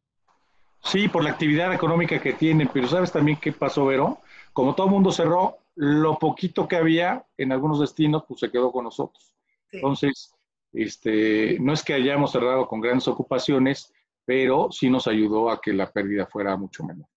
Sí, 0.84 1.08
por 1.08 1.24
la 1.24 1.32
actividad 1.32 1.74
económica 1.74 2.22
que 2.22 2.34
tienen, 2.34 2.70
pero 2.72 2.88
¿sabes 2.88 3.12
también 3.12 3.40
qué 3.40 3.52
pasó, 3.52 3.86
Vero? 3.88 4.22
Como 4.54 4.76
todo 4.76 4.88
el 4.88 4.94
mundo 4.94 5.12
cerró, 5.12 5.58
lo 5.76 6.18
poquito 6.20 6.68
que 6.68 6.76
había 6.76 7.26
en 7.38 7.52
algunos 7.52 7.80
destinos, 7.80 8.24
pues 8.28 8.40
se 8.40 8.52
quedó 8.52 8.72
con 8.72 8.86
nosotros. 8.86 9.34
Entonces, 9.72 10.34
este, 10.72 11.58
no 11.60 11.74
es 11.74 11.84
que 11.84 11.94
hayamos 11.94 12.32
cerrado 12.32 12.68
con 12.68 12.82
grandes 12.82 13.08
ocupaciones, 13.08 13.94
pero 14.26 14.72
sí 14.72 14.90
nos 14.90 15.08
ayudó 15.08 15.50
a 15.50 15.60
que 15.60 15.74
la 15.74 15.92
pérdida 15.92 16.28
fuera 16.28 16.56
mucho 16.56 16.84
menor. 16.84 17.08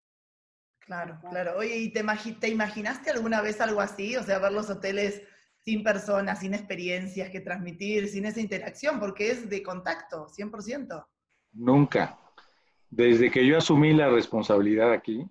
Claro, 0.81 1.19
claro. 1.29 1.59
Oye, 1.59 1.77
¿y 1.77 1.93
te, 1.93 2.03
te 2.41 2.49
imaginaste 2.49 3.11
alguna 3.11 3.43
vez 3.43 3.61
algo 3.61 3.81
así? 3.81 4.17
O 4.17 4.23
sea, 4.23 4.39
ver 4.39 4.53
los 4.53 4.71
hoteles 4.71 5.23
sin 5.59 5.83
personas, 5.83 6.41
sin 6.41 6.55
experiencias 6.55 7.29
que 7.29 7.41
transmitir, 7.41 8.09
sin 8.09 8.25
esa 8.25 8.41
interacción, 8.41 8.99
porque 8.99 9.31
es 9.31 9.51
de 9.51 9.63
contacto, 9.63 10.27
100%. 10.29 11.07
Nunca. 11.59 12.17
Desde 12.89 13.31
que 13.33 13.45
yo 13.45 13.59
asumí 13.59 13.93
la 13.93 14.09
responsabilidad 14.09 14.93
aquí, 14.93 15.27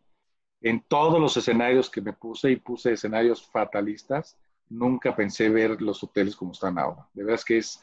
en 0.62 0.82
todos 0.82 1.22
los 1.22 1.38
escenarios 1.38 1.90
que 1.90 2.02
me 2.02 2.12
puse 2.12 2.52
y 2.52 2.58
puse 2.58 2.92
escenarios 2.92 3.50
fatalistas, 3.50 4.38
nunca 4.70 5.16
pensé 5.16 5.48
ver 5.48 5.82
los 5.82 6.04
hoteles 6.04 6.36
como 6.36 6.52
están 6.52 6.78
ahora. 6.78 7.08
De 7.14 7.24
verdad 7.24 7.40
es 7.40 7.46
que 7.46 7.58
es 7.60 7.82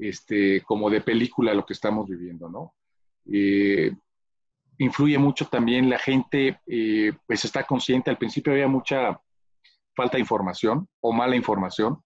este, 0.00 0.62
como 0.62 0.90
de 0.90 1.00
película 1.00 1.54
lo 1.54 1.64
que 1.64 1.74
estamos 1.74 2.08
viviendo, 2.08 2.48
¿no? 2.48 2.74
Eh, 3.32 3.94
influye 4.78 5.16
mucho 5.16 5.46
también 5.46 5.88
la 5.88 5.98
gente, 6.00 6.60
eh, 6.66 7.12
pues 7.24 7.44
está 7.44 7.62
consciente, 7.64 8.10
al 8.10 8.18
principio 8.18 8.52
había 8.52 8.68
mucha 8.68 9.20
falta 9.94 10.16
de 10.16 10.22
información 10.22 10.88
o 11.00 11.12
mala 11.12 11.36
información, 11.36 12.02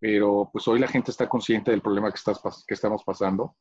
pero 0.00 0.50
pues 0.52 0.66
hoy 0.66 0.80
la 0.80 0.88
gente 0.88 1.12
está 1.12 1.28
consciente 1.28 1.70
del 1.70 1.82
problema 1.82 2.10
que, 2.10 2.16
estás, 2.16 2.64
que 2.66 2.74
estamos 2.74 3.04
pasando. 3.04 3.54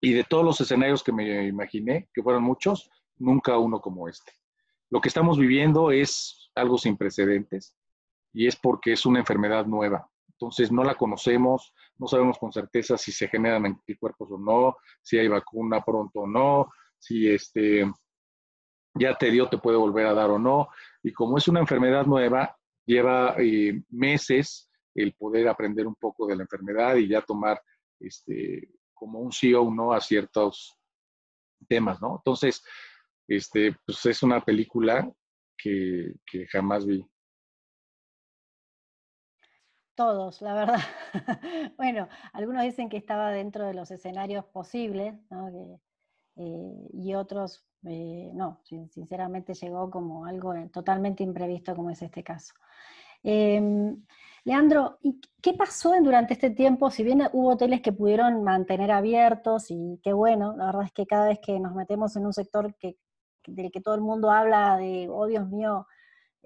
Y 0.00 0.12
de 0.12 0.24
todos 0.24 0.44
los 0.44 0.60
escenarios 0.60 1.02
que 1.02 1.12
me 1.12 1.46
imaginé, 1.46 2.08
que 2.12 2.22
fueron 2.22 2.42
muchos, 2.42 2.90
nunca 3.18 3.58
uno 3.58 3.80
como 3.80 4.08
este. 4.08 4.32
Lo 4.90 5.00
que 5.00 5.08
estamos 5.08 5.38
viviendo 5.38 5.90
es 5.90 6.50
algo 6.54 6.78
sin 6.78 6.96
precedentes 6.96 7.74
y 8.32 8.46
es 8.46 8.56
porque 8.56 8.92
es 8.92 9.06
una 9.06 9.20
enfermedad 9.20 9.66
nueva. 9.66 10.08
Entonces 10.28 10.70
no 10.70 10.84
la 10.84 10.94
conocemos, 10.94 11.72
no 11.98 12.06
sabemos 12.06 12.38
con 12.38 12.52
certeza 12.52 12.98
si 12.98 13.10
se 13.10 13.28
generan 13.28 13.64
anticuerpos 13.64 14.30
o 14.30 14.38
no, 14.38 14.76
si 15.00 15.18
hay 15.18 15.28
vacuna 15.28 15.82
pronto 15.82 16.20
o 16.20 16.26
no, 16.26 16.70
si 16.98 17.28
este 17.28 17.90
ya 18.98 19.14
te 19.14 19.30
dio, 19.30 19.48
te 19.48 19.58
puede 19.58 19.76
volver 19.76 20.06
a 20.06 20.14
dar 20.14 20.30
o 20.30 20.38
no. 20.38 20.68
Y 21.02 21.12
como 21.12 21.38
es 21.38 21.48
una 21.48 21.60
enfermedad 21.60 22.06
nueva, 22.06 22.56
lleva 22.84 23.34
eh, 23.38 23.82
meses 23.90 24.70
el 24.94 25.14
poder 25.14 25.48
aprender 25.48 25.86
un 25.86 25.94
poco 25.94 26.26
de 26.26 26.36
la 26.36 26.42
enfermedad 26.42 26.96
y 26.96 27.08
ya 27.08 27.20
tomar 27.22 27.60
este, 28.00 28.68
como 28.96 29.20
un 29.20 29.30
sí 29.30 29.54
o 29.54 29.70
no 29.70 29.92
a 29.92 30.00
ciertos 30.00 30.76
temas, 31.68 32.00
¿no? 32.00 32.16
Entonces, 32.16 32.64
este, 33.28 33.76
pues 33.84 34.04
es 34.06 34.22
una 34.22 34.44
película 34.44 35.08
que, 35.56 36.14
jamás 36.50 36.84
vi. 36.86 37.06
Todos, 39.94 40.42
la 40.42 40.54
verdad. 40.54 40.80
bueno, 41.76 42.08
algunos 42.32 42.64
dicen 42.64 42.88
que 42.88 42.96
estaba 42.96 43.30
dentro 43.30 43.66
de 43.66 43.74
los 43.74 43.90
escenarios 43.90 44.44
posibles, 44.46 45.14
¿no? 45.30 45.80
Eh, 46.36 46.88
y 46.92 47.14
otros 47.14 47.66
eh, 47.84 48.30
no, 48.34 48.60
sinceramente 48.64 49.54
llegó 49.54 49.90
como 49.90 50.26
algo 50.26 50.52
totalmente 50.72 51.22
imprevisto 51.22 51.74
como 51.74 51.90
es 51.90 52.02
este 52.02 52.24
caso. 52.24 52.54
Em, 53.22 54.04
Leandro, 54.46 54.98
¿y 55.02 55.20
qué 55.42 55.54
pasó 55.54 55.92
durante 56.00 56.34
este 56.34 56.50
tiempo? 56.50 56.88
Si 56.92 57.02
bien 57.02 57.20
hubo 57.32 57.54
hoteles 57.54 57.80
que 57.80 57.90
pudieron 57.90 58.44
mantener 58.44 58.92
abiertos 58.92 59.66
y 59.70 59.98
qué 60.04 60.12
bueno, 60.12 60.54
la 60.56 60.66
verdad 60.66 60.84
es 60.84 60.92
que 60.92 61.04
cada 61.04 61.26
vez 61.26 61.40
que 61.44 61.58
nos 61.58 61.74
metemos 61.74 62.14
en 62.14 62.26
un 62.26 62.32
sector 62.32 62.72
que, 62.76 62.96
del 63.44 63.72
que 63.72 63.80
todo 63.80 63.96
el 63.96 64.02
mundo 64.02 64.30
habla 64.30 64.76
de, 64.76 65.08
oh 65.10 65.26
Dios 65.26 65.48
mío, 65.48 65.88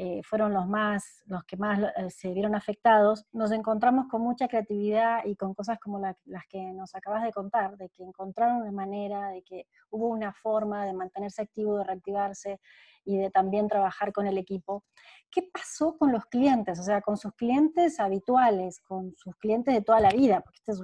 eh, 0.03 0.23
fueron 0.23 0.55
los, 0.55 0.67
más, 0.67 1.23
los 1.27 1.45
que 1.45 1.59
más 1.59 1.79
eh, 1.79 2.09
se 2.09 2.33
vieron 2.33 2.55
afectados, 2.55 3.27
nos 3.33 3.53
encontramos 3.53 4.07
con 4.09 4.23
mucha 4.23 4.49
creatividad 4.49 5.27
y 5.27 5.37
con 5.37 5.53
cosas 5.53 5.79
como 5.79 5.99
las 5.99 6.47
que 6.49 6.73
nos 6.73 6.95
acabas 6.95 7.23
de 7.23 7.33
contar, 7.33 7.77
de 7.77 7.91
que 7.91 8.03
encontraron 8.03 8.63
una 8.63 8.73
manera, 8.73 9.29
de 9.29 9.43
que 9.43 9.67
hubo 9.91 10.09
una 10.09 10.33
forma 10.33 10.87
de 10.87 10.95
mantenerse 10.95 11.43
activo, 11.43 11.77
de 11.77 11.85
reactivarse 11.85 12.61
y 13.05 13.19
de 13.19 13.29
también 13.31 13.69
trabajar 13.69 14.11
con 14.15 14.27
el 14.27 14.39
equipo. 14.39 14.85
¿Qué 15.31 15.43
pasó 15.53 15.99
con 15.99 16.13
los 16.13 16.25
clientes? 16.25 16.81
O 16.81 16.83
sea, 16.83 17.03
con 17.03 17.19
sus 17.19 17.35
clientes 17.35 18.01
habituales, 18.01 18.81
con 18.81 19.15
sus 19.19 19.37
clientes 19.37 19.75
de 19.75 19.83
toda 19.83 20.01
la 20.01 20.13
vida, 20.13 20.41
porque 20.41 20.61
este 20.61 20.73
es 20.73 20.81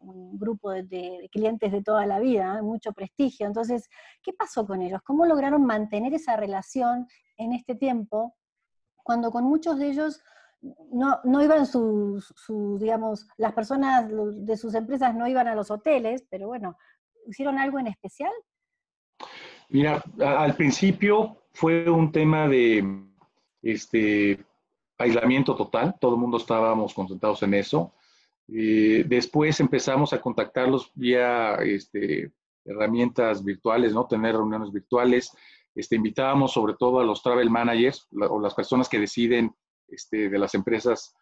un 0.00 0.38
grupo 0.38 0.70
de, 0.70 1.28
clientes 1.30 1.70
de 1.72 1.82
toda 1.82 2.06
la 2.06 2.18
vida, 2.18 2.62
mucho 2.62 2.92
prestigio. 2.92 3.46
Entonces, 3.46 3.88
¿qué 4.22 4.32
pasó 4.32 4.66
con 4.66 4.82
ellos? 4.82 5.00
¿Cómo 5.04 5.26
lograron 5.26 5.64
mantener 5.64 6.14
esa 6.14 6.36
relación 6.36 7.06
en 7.36 7.52
este 7.52 7.74
tiempo, 7.74 8.36
cuando 9.02 9.30
con 9.30 9.44
muchos 9.44 9.78
de 9.78 9.88
ellos 9.88 10.22
no, 10.92 11.20
no 11.24 11.42
iban 11.42 11.66
sus, 11.66 12.34
digamos, 12.78 13.26
las 13.38 13.52
personas 13.52 14.10
de 14.10 14.56
sus 14.56 14.74
empresas 14.74 15.14
no 15.14 15.26
iban 15.26 15.48
a 15.48 15.54
los 15.54 15.70
hoteles, 15.70 16.24
pero 16.28 16.48
bueno, 16.48 16.76
¿hicieron 17.26 17.58
algo 17.58 17.78
en 17.78 17.86
especial? 17.86 18.32
Mira, 19.70 20.02
al 20.18 20.54
principio 20.54 21.38
fue 21.52 21.88
un 21.88 22.12
tema 22.12 22.46
de 22.46 22.84
este, 23.62 24.44
aislamiento 25.00 25.56
total, 25.56 25.96
todo 25.98 26.14
el 26.14 26.20
mundo 26.20 26.36
estábamos 26.36 26.92
concentrados 26.92 27.42
en 27.42 27.54
eso. 27.54 27.92
Y 28.52 29.04
después 29.04 29.60
empezamos 29.60 30.12
a 30.12 30.20
contactarlos 30.20 30.90
vía 30.94 31.54
este, 31.62 32.32
herramientas 32.64 33.44
virtuales, 33.44 33.94
¿no? 33.94 34.08
Tener 34.08 34.34
reuniones 34.34 34.72
virtuales. 34.72 35.30
Este, 35.72 35.94
invitábamos 35.94 36.52
sobre 36.52 36.74
todo 36.74 36.98
a 36.98 37.04
los 37.04 37.22
travel 37.22 37.48
managers 37.48 38.08
o 38.10 38.40
las 38.40 38.54
personas 38.54 38.88
que 38.88 38.98
deciden 38.98 39.54
este, 39.86 40.28
de 40.28 40.38
las 40.38 40.54
empresas 40.56 41.14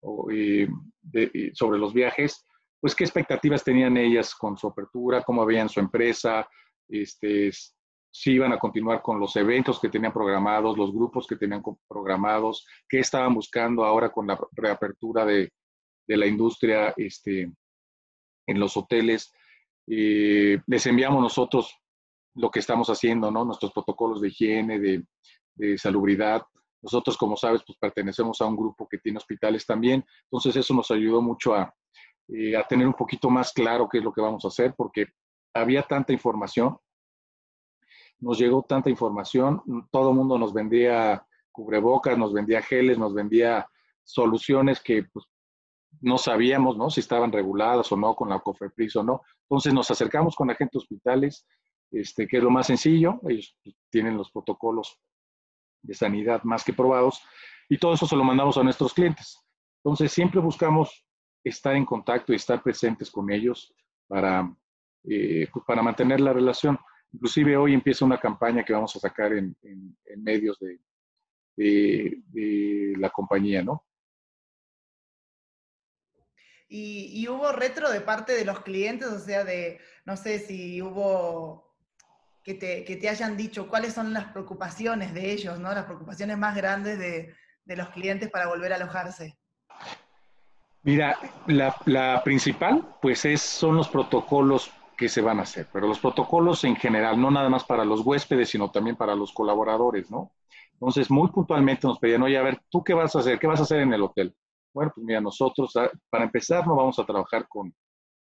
sobre 0.00 1.78
los 1.78 1.92
viajes, 1.92 2.46
pues 2.80 2.94
qué 2.94 3.02
expectativas 3.02 3.64
tenían 3.64 3.96
ellas 3.96 4.32
con 4.36 4.56
su 4.56 4.68
apertura, 4.68 5.22
cómo 5.22 5.44
veían 5.44 5.68
su 5.68 5.80
empresa, 5.80 6.48
este, 6.88 7.50
si 8.12 8.32
iban 8.32 8.52
a 8.52 8.58
continuar 8.58 9.02
con 9.02 9.18
los 9.18 9.34
eventos 9.34 9.80
que 9.80 9.88
tenían 9.88 10.12
programados, 10.12 10.78
los 10.78 10.92
grupos 10.92 11.26
que 11.26 11.34
tenían 11.34 11.64
programados, 11.88 12.64
qué 12.88 13.00
estaban 13.00 13.34
buscando 13.34 13.84
ahora 13.84 14.10
con 14.10 14.28
la 14.28 14.38
reapertura 14.52 15.24
de, 15.24 15.50
de 16.06 16.16
la 16.16 16.26
industria 16.26 16.94
este, 16.96 17.52
en 18.46 18.60
los 18.60 18.76
hoteles. 18.76 19.32
Eh, 19.86 20.58
les 20.66 20.86
enviamos 20.86 21.22
nosotros 21.22 21.74
lo 22.34 22.50
que 22.50 22.60
estamos 22.60 22.88
haciendo, 22.88 23.30
¿no? 23.30 23.44
Nuestros 23.44 23.72
protocolos 23.72 24.20
de 24.20 24.28
higiene, 24.28 24.78
de, 24.78 25.04
salubridad. 25.78 26.42
Nosotros, 26.82 27.16
como 27.16 27.34
sabes, 27.34 27.62
pues 27.66 27.78
pertenecemos 27.78 28.40
a 28.42 28.46
un 28.46 28.56
grupo 28.56 28.86
que 28.86 28.98
tiene 28.98 29.16
hospitales 29.16 29.64
también. 29.64 30.04
Entonces, 30.24 30.54
eso 30.56 30.74
nos 30.74 30.90
ayudó 30.90 31.22
mucho 31.22 31.54
a, 31.54 31.74
eh, 32.28 32.54
a 32.54 32.62
tener 32.64 32.86
un 32.86 32.92
poquito 32.92 33.30
más 33.30 33.52
claro 33.52 33.88
qué 33.88 33.98
es 33.98 34.04
lo 34.04 34.12
que 34.12 34.20
vamos 34.20 34.44
a 34.44 34.48
hacer, 34.48 34.74
porque 34.76 35.06
había 35.54 35.82
tanta 35.82 36.12
información, 36.12 36.76
nos 38.18 38.38
llegó 38.38 38.62
tanta 38.62 38.90
información, 38.90 39.62
todo 39.90 40.10
el 40.10 40.16
mundo 40.16 40.38
nos 40.38 40.52
vendía 40.52 41.26
cubrebocas, 41.52 42.18
nos 42.18 42.32
vendía 42.32 42.60
geles, 42.62 42.98
nos 42.98 43.14
vendía 43.14 43.66
soluciones 44.04 44.80
que 44.80 45.04
pues, 45.04 45.26
no 46.00 46.18
sabíamos 46.18 46.76
¿no? 46.76 46.90
si 46.90 47.00
estaban 47.00 47.32
reguladas 47.32 47.90
o 47.92 47.96
no 47.96 48.14
con 48.14 48.28
la 48.28 48.40
COFEPRIS 48.40 48.96
o 48.96 49.02
no. 49.02 49.22
Entonces 49.42 49.72
nos 49.72 49.90
acercamos 49.90 50.34
con 50.34 50.50
agentes 50.50 50.82
hospitales, 50.82 51.46
este, 51.90 52.26
que 52.26 52.38
es 52.38 52.42
lo 52.42 52.50
más 52.50 52.66
sencillo, 52.66 53.20
ellos 53.28 53.56
tienen 53.90 54.16
los 54.16 54.30
protocolos 54.30 54.98
de 55.82 55.94
sanidad 55.94 56.42
más 56.42 56.64
que 56.64 56.72
probados, 56.72 57.22
y 57.68 57.78
todo 57.78 57.94
eso 57.94 58.06
se 58.06 58.16
lo 58.16 58.24
mandamos 58.24 58.56
a 58.58 58.62
nuestros 58.62 58.92
clientes. 58.92 59.40
Entonces, 59.84 60.12
siempre 60.12 60.40
buscamos 60.40 61.04
estar 61.44 61.76
en 61.76 61.84
contacto 61.84 62.32
y 62.32 62.36
estar 62.36 62.62
presentes 62.62 63.10
con 63.10 63.30
ellos 63.30 63.72
para, 64.08 64.52
eh, 65.04 65.48
pues, 65.52 65.64
para 65.64 65.82
mantener 65.82 66.20
la 66.20 66.32
relación. 66.32 66.78
Inclusive 67.12 67.56
hoy 67.56 67.72
empieza 67.72 68.04
una 68.04 68.18
campaña 68.18 68.64
que 68.64 68.72
vamos 68.72 68.94
a 68.96 69.00
sacar 69.00 69.32
en, 69.32 69.56
medios 70.16 70.58
de, 70.58 70.80
de, 71.56 72.94
la 72.98 73.10
compañía, 73.10 73.62
¿no? 73.62 73.84
Y, 76.68 77.26
hubo 77.28 77.52
retro 77.52 77.90
de 77.90 78.00
parte 78.00 78.32
de 78.32 78.44
los 78.44 78.60
clientes, 78.60 79.08
o 79.08 79.18
sea, 79.20 79.44
de, 79.44 79.78
no 80.04 80.16
sé 80.16 80.40
si 80.40 80.82
hubo 80.82 81.66
que 82.42 82.54
te, 82.54 83.08
hayan 83.08 83.36
dicho 83.36 83.68
cuáles 83.68 83.92
son 83.92 84.12
las 84.12 84.26
preocupaciones 84.26 85.12
de 85.12 85.32
ellos, 85.32 85.58
¿no? 85.58 85.72
Las 85.72 85.84
preocupaciones 85.84 86.38
más 86.38 86.54
grandes 86.54 86.98
de, 86.98 87.34
los 87.74 87.88
clientes 87.90 88.30
para 88.30 88.46
volver 88.46 88.72
a 88.72 88.76
alojarse. 88.76 89.36
Mira, 90.82 91.18
la, 91.46 92.22
principal, 92.22 92.96
pues 93.02 93.24
es, 93.24 93.40
son 93.40 93.76
los 93.76 93.88
protocolos 93.88 94.70
que 94.96 95.08
se 95.08 95.20
van 95.20 95.40
a 95.40 95.42
hacer, 95.42 95.66
pero 95.72 95.88
los 95.88 95.98
protocolos 95.98 96.62
en 96.62 96.76
general, 96.76 97.20
no 97.20 97.30
nada 97.32 97.48
más 97.48 97.64
para 97.64 97.84
los 97.84 98.00
huéspedes, 98.02 98.50
sino 98.50 98.70
también 98.70 98.94
para 98.94 99.16
los 99.16 99.32
colaboradores, 99.32 100.10
¿no? 100.10 100.32
Entonces, 100.74 101.10
muy 101.10 101.28
puntualmente 101.28 101.86
nos 101.86 101.98
pedían, 101.98 102.22
oye, 102.22 102.38
a 102.38 102.42
ver, 102.42 102.60
¿tú 102.70 102.84
qué 102.84 102.94
vas 102.94 103.16
a 103.16 103.18
hacer? 103.18 103.40
¿Qué 103.40 103.48
vas 103.48 103.58
a 103.58 103.64
hacer 103.64 103.80
en 103.80 103.92
el 103.92 104.02
hotel? 104.02 104.36
Bueno, 104.76 104.92
pues 104.94 105.06
mira, 105.06 105.22
nosotros, 105.22 105.74
ah, 105.76 105.90
para 106.10 106.24
empezar, 106.24 106.66
no 106.66 106.76
vamos 106.76 106.98
a 106.98 107.06
trabajar 107.06 107.48
con 107.48 107.74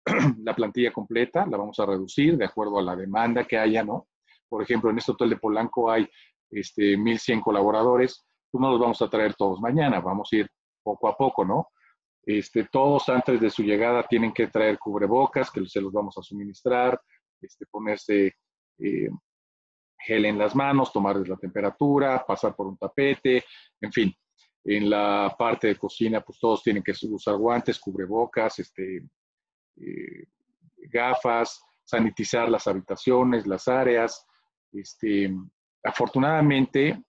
la 0.44 0.56
plantilla 0.56 0.94
completa, 0.94 1.48
la 1.48 1.58
vamos 1.58 1.79
a 1.79 1.86
reducir 1.88 2.38
de 2.38 2.46
acuerdo 2.46 2.77
a 2.77 2.84
la 2.84 2.96
demanda 2.96 3.46
que 3.46 3.58
haya, 3.58 3.84
¿no? 3.84 4.08
Por 4.48 4.62
ejemplo, 4.62 4.91
en 4.91 5.00
este 5.00 5.13
hotel 5.13 5.32
de 5.32 5.38
Polanco 5.38 5.89
hay 5.89 6.08
este, 6.51 6.96
1.100 6.96 7.41
colaboradores, 7.41 8.24
pues 8.51 8.62
no 8.62 8.70
los 8.70 8.79
vamos 8.79 9.01
a 9.01 9.10
traer 9.10 9.34
todos 9.34 9.60
mañana, 9.60 10.00
vamos 10.00 10.29
a 10.32 10.36
ir 10.36 10.48
poco 10.84 11.08
a 11.08 11.17
poco, 11.17 11.44
¿no? 11.44 11.70
Este, 12.22 12.65
todos 12.65 13.10
antes 13.10 13.41
de 13.41 13.50
su 13.50 13.63
llegada 13.63 14.03
tienen 14.03 14.32
que 14.32 14.46
traer 14.46 14.77
cubrebocas, 14.77 15.50
que 15.50 15.65
se 15.65 15.82
los 15.82 15.91
vamos 15.91 16.20
a 16.20 16.22
suministrar, 16.22 17.01
este, 17.41 17.65
ponerse 17.65 18.36
eh, 18.77 19.10
gel 19.98 20.25
en 20.25 20.38
las 20.38 20.56
manos, 20.56 20.94
tomarles 20.94 21.29
la 21.29 21.38
temperatura, 21.38 22.24
pasar 22.27 22.56
por 22.56 22.67
un 22.67 22.77
tapete, 22.77 23.44
en 23.82 23.91
fin. 23.91 24.13
En 24.69 24.89
la 24.89 25.33
parte 25.39 25.67
de 25.67 25.77
cocina, 25.77 26.19
pues 26.19 26.39
todos 26.39 26.62
tienen 26.62 26.83
que 26.83 26.91
usar 27.09 27.38
guantes, 27.38 27.79
cubrebocas, 27.79 28.59
este, 28.59 28.97
eh, 29.77 30.27
gafas, 30.89 31.62
sanitizar 31.86 32.50
las 32.50 32.67
habitaciones, 32.67 33.47
las 33.47 33.69
áreas. 33.69 34.27
Este, 34.74 35.33
afortunadamente, 35.81 37.01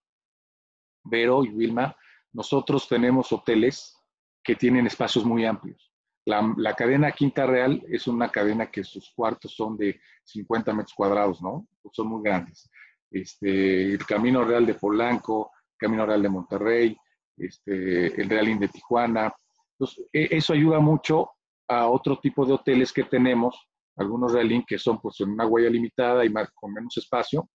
Vero 1.03 1.45
y 1.45 1.49
Wilma, 1.49 1.97
nosotros 2.33 2.89
tenemos 2.89 3.33
hoteles 3.33 3.97
que 4.45 4.55
tienen 4.55 4.87
espacios 4.87 5.25
muy 5.25 5.45
amplios. 5.45 5.93
La, 6.27 6.75
cadena 6.77 7.11
Quinta 7.11 7.45
Real 7.45 7.83
es 7.89 8.07
una 8.07 8.29
cadena 8.29 8.71
que 8.71 8.85
sus 8.85 9.11
cuartos 9.17 9.53
son 9.53 9.77
de 9.77 10.01
50 10.23 10.73
metros 10.75 10.95
cuadrados, 10.95 11.43
¿no? 11.43 11.67
son 11.91 12.07
muy 12.07 12.23
grandes. 12.23 12.71
Este, 13.11 13.95
el 13.95 14.07
Camino 14.07 14.45
Real 14.45 14.65
de 14.65 14.75
Polanco, 14.75 15.51
Camino 15.77 16.07
Real 16.07 16.23
de 16.23 16.29
Monterrey, 16.29 16.97
este, 17.39 18.21
el 18.21 18.29
Realín 18.29 18.59
de 18.59 18.69
Tijuana. 18.69 19.35
Entonces, 19.73 20.07
e, 20.13 20.29
eso 20.31 20.53
ayuda 20.53 20.81
mucho 20.81 21.31
a 21.69 21.89
otro 21.89 22.19
tipo 22.19 22.47
de 22.47 22.55
hoteles 22.55 22.93
que 22.93 23.05
tenemos, 23.05 23.57
algunos 23.97 24.33
Realín 24.33 24.65
que 24.67 24.79
son 24.79 25.01
pues 25.01 25.21
en 25.21 25.31
una 25.31 25.47
huella 25.47 25.71
limitada 25.71 26.25
y 26.25 26.31
más, 26.31 26.51
con 26.55 26.73
menos 26.73 26.97
espacio, 26.97 27.49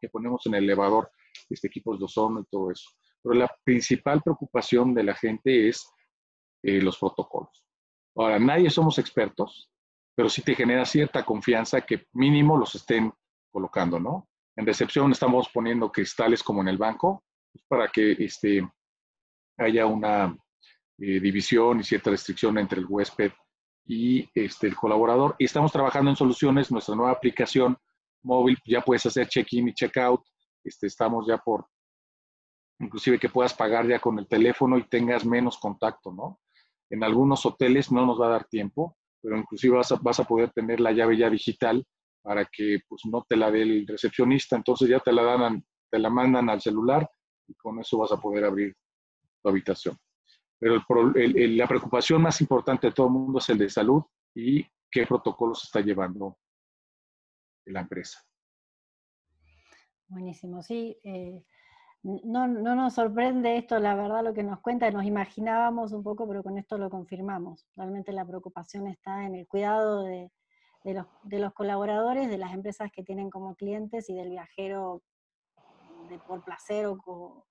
que 0.00 0.08
ponemos 0.08 0.44
en 0.46 0.54
el 0.54 0.64
elevador 0.64 1.10
este, 1.50 1.68
equipos 1.68 1.98
de 1.98 2.04
ozono 2.04 2.40
y 2.40 2.44
todo 2.50 2.70
eso. 2.70 2.88
Pero 3.22 3.34
la 3.34 3.50
principal 3.64 4.22
preocupación 4.22 4.94
de 4.94 5.02
la 5.02 5.14
gente 5.14 5.68
es 5.68 5.88
eh, 6.62 6.80
los 6.80 6.98
protocolos. 6.98 7.64
Ahora, 8.16 8.38
nadie 8.38 8.70
somos 8.70 8.98
expertos, 8.98 9.70
pero 10.14 10.28
sí 10.28 10.42
te 10.42 10.54
genera 10.54 10.84
cierta 10.84 11.24
confianza 11.24 11.80
que 11.80 12.06
mínimo 12.12 12.56
los 12.56 12.74
estén 12.74 13.12
colocando, 13.50 13.98
¿no? 13.98 14.28
En 14.56 14.66
recepción 14.66 15.10
estamos 15.10 15.48
poniendo 15.52 15.90
cristales 15.90 16.42
como 16.42 16.60
en 16.60 16.68
el 16.68 16.78
banco, 16.78 17.24
pues, 17.52 17.64
para 17.66 17.88
que 17.88 18.12
este, 18.12 18.68
haya 19.58 19.86
una 19.86 20.36
eh, 20.98 21.20
división 21.20 21.80
y 21.80 21.84
cierta 21.84 22.10
restricción 22.10 22.58
entre 22.58 22.80
el 22.80 22.86
huésped 22.88 23.32
y 23.86 24.28
este, 24.34 24.66
el 24.66 24.76
colaborador. 24.76 25.36
Y 25.38 25.44
estamos 25.44 25.72
trabajando 25.72 26.10
en 26.10 26.16
soluciones, 26.16 26.70
nuestra 26.70 26.94
nueva 26.94 27.12
aplicación 27.12 27.76
móvil, 28.22 28.58
ya 28.64 28.80
puedes 28.80 29.04
hacer 29.06 29.28
check-in 29.28 29.68
y 29.68 29.74
check-out, 29.74 30.22
este, 30.64 30.86
estamos 30.86 31.26
ya 31.26 31.38
por, 31.38 31.66
inclusive 32.80 33.18
que 33.18 33.28
puedas 33.28 33.54
pagar 33.54 33.86
ya 33.86 34.00
con 34.00 34.18
el 34.18 34.26
teléfono 34.26 34.78
y 34.78 34.88
tengas 34.88 35.24
menos 35.26 35.58
contacto, 35.58 36.12
¿no? 36.12 36.40
En 36.90 37.04
algunos 37.04 37.44
hoteles 37.44 37.92
no 37.92 38.06
nos 38.06 38.20
va 38.20 38.26
a 38.26 38.30
dar 38.30 38.44
tiempo, 38.46 38.96
pero 39.20 39.36
inclusive 39.36 39.76
vas 39.76 39.92
a, 39.92 39.96
vas 39.96 40.20
a 40.20 40.24
poder 40.24 40.50
tener 40.52 40.80
la 40.80 40.92
llave 40.92 41.16
ya 41.16 41.28
digital 41.28 41.84
para 42.22 42.44
que 42.46 42.78
pues 42.88 43.02
no 43.04 43.24
te 43.28 43.36
la 43.36 43.50
dé 43.50 43.62
el 43.62 43.86
recepcionista, 43.86 44.56
entonces 44.56 44.88
ya 44.88 45.00
te 45.00 45.12
la 45.12 45.22
dan, 45.22 45.64
te 45.90 45.98
la 45.98 46.08
mandan 46.08 46.48
al 46.48 46.60
celular 46.60 47.08
y 47.46 47.54
con 47.54 47.78
eso 47.80 47.98
vas 47.98 48.12
a 48.12 48.16
poder 48.16 48.44
abrir 48.44 48.74
tu 49.44 49.50
habitación. 49.50 49.96
Pero 50.58 50.82
la 51.14 51.68
preocupación 51.68 52.22
más 52.22 52.40
importante 52.40 52.86
de 52.86 52.92
todo 52.92 53.08
el 53.08 53.12
mundo 53.12 53.38
es 53.38 53.48
el 53.50 53.58
de 53.58 53.68
salud 53.68 54.02
y 54.34 54.66
qué 54.90 55.06
protocolos 55.06 55.64
está 55.64 55.80
llevando 55.80 56.38
la 57.66 57.80
empresa. 57.80 58.20
Buenísimo, 60.08 60.62
sí. 60.62 60.98
Eh, 61.04 61.42
no, 62.02 62.46
no, 62.46 62.74
nos 62.74 62.94
sorprende 62.94 63.56
esto, 63.56 63.78
la 63.78 63.94
verdad, 63.94 64.22
lo 64.22 64.34
que 64.34 64.42
nos 64.42 64.60
cuenta, 64.60 64.90
nos 64.90 65.04
imaginábamos 65.04 65.92
un 65.92 66.02
poco, 66.02 66.28
pero 66.28 66.42
con 66.42 66.58
esto 66.58 66.78
lo 66.78 66.90
confirmamos. 66.90 67.66
Realmente 67.76 68.12
la 68.12 68.26
preocupación 68.26 68.86
está 68.86 69.24
en 69.24 69.34
el 69.34 69.46
cuidado 69.46 70.02
de, 70.02 70.30
los, 70.84 71.06
de 71.22 71.38
los, 71.38 71.52
colaboradores, 71.54 72.28
de 72.28 72.38
las 72.38 72.52
empresas 72.52 72.90
que 72.92 73.02
tienen 73.02 73.30
como 73.30 73.54
clientes 73.54 74.08
y 74.08 74.14
del 74.14 74.30
viajero 74.30 75.02
de 76.08 76.18
por 76.18 76.44
placer 76.44 76.86
o, 76.86 77.46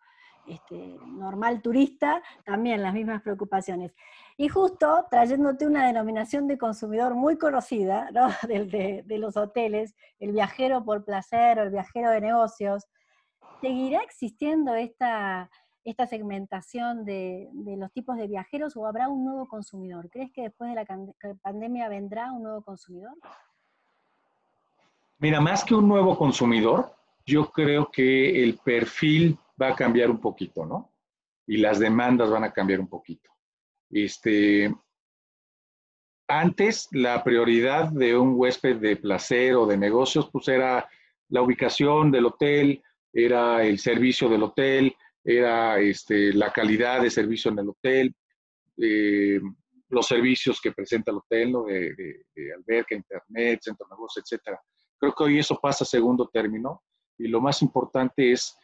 este, 0.48 0.98
normal 1.06 1.62
turista, 1.62 2.22
también 2.46 2.82
las 2.82 2.94
mismas 2.94 3.22
preocupaciones. 3.22 3.94
Y 4.38 4.50
justo 4.50 5.06
trayéndote 5.10 5.66
una 5.66 5.88
denominación 5.88 6.48
de 6.48 6.58
consumidor 6.58 7.16
muy 7.16 7.38
conocida 7.38 8.10
de, 8.48 9.04
los 9.18 9.38
hoteles, 9.38 9.96
el 10.20 10.32
viajero 10.32 10.84
por 10.84 11.06
placer 11.06 11.60
o 11.60 11.64
el 11.64 11.70
viajero 11.70 12.10
de 12.10 12.22
negocios, 12.22 12.88
¿seguirá 13.62 14.02
existiendo 14.02 14.76
esta, 14.76 15.50
esta 15.84 16.08
segmentación 16.08 17.06
de, 17.06 17.50
de, 17.54 17.78
los 17.78 17.92
tipos 17.94 18.18
de 18.18 18.28
viajeros 18.28 18.76
o 18.76 18.86
habrá 18.86 19.08
un 19.08 19.24
nuevo 19.24 19.48
consumidor? 19.48 20.10
¿Crees 20.10 20.32
que 20.32 20.44
después 20.44 20.70
de 20.70 20.76
la 20.76 21.36
pandemia 21.42 21.88
vendrá 21.88 22.32
un 22.32 22.44
nuevo 22.44 22.62
consumidor? 22.64 23.14
Mira, 25.20 25.40
más 25.40 25.64
que 25.64 25.74
un 25.74 25.88
nuevo 25.88 26.18
consumidor, 26.18 26.94
yo 27.26 27.50
creo 27.52 27.90
que 27.90 28.44
el 28.44 28.58
perfil 28.58 29.38
va 29.62 29.70
a 29.70 29.76
cambiar 29.76 30.10
un 30.10 30.20
poquito, 30.20 30.66
¿no? 30.66 30.94
Y 31.46 31.58
las 31.58 31.80
demandas 31.80 32.30
van 32.30 32.44
a 32.44 32.54
cambiar 32.54 32.80
un 32.80 32.88
poquito. 32.88 33.30
Este, 33.90 34.74
antes, 36.28 36.88
la 36.92 37.24
prioridad 37.24 37.90
de 37.90 38.18
un 38.18 38.34
huésped 38.36 38.78
de 38.78 38.96
placer 38.96 39.56
o 39.56 39.66
de 39.66 39.78
negocios, 39.78 40.30
pues 40.32 40.48
era 40.48 40.90
la 41.30 41.42
ubicación 41.42 42.12
del 42.12 42.26
hotel, 42.26 42.82
era 43.12 43.64
el 43.64 43.78
servicio 43.78 44.30
del 44.30 44.44
hotel, 44.44 44.96
era 45.24 45.80
este, 45.80 46.34
la 46.34 46.52
calidad 46.52 47.02
de 47.02 47.10
servicio 47.10 47.52
en 47.52 47.60
el 47.60 47.70
hotel, 47.70 48.16
eh, 48.78 49.40
los 49.90 50.08
servicios 50.08 50.60
que 50.60 50.72
presenta 50.72 51.12
el 51.12 51.18
hotel, 51.18 51.52
¿no? 51.52 51.64
de, 51.66 51.94
de, 52.36 52.54
alberca, 52.54 52.96
internet, 52.96 53.60
centro 53.62 53.86
de 53.88 53.96
negocios, 53.96 54.26
etc. 54.32 54.58
Creo 54.98 55.14
que 55.14 55.24
hoy 55.24 55.40
eso 55.40 55.60
pasa 55.62 55.84
a 55.84 55.88
segundo 55.88 56.28
término 56.34 56.82
y 57.18 57.28
lo 57.28 57.40
más 57.40 57.62
importante 57.62 58.32
es 58.32 58.58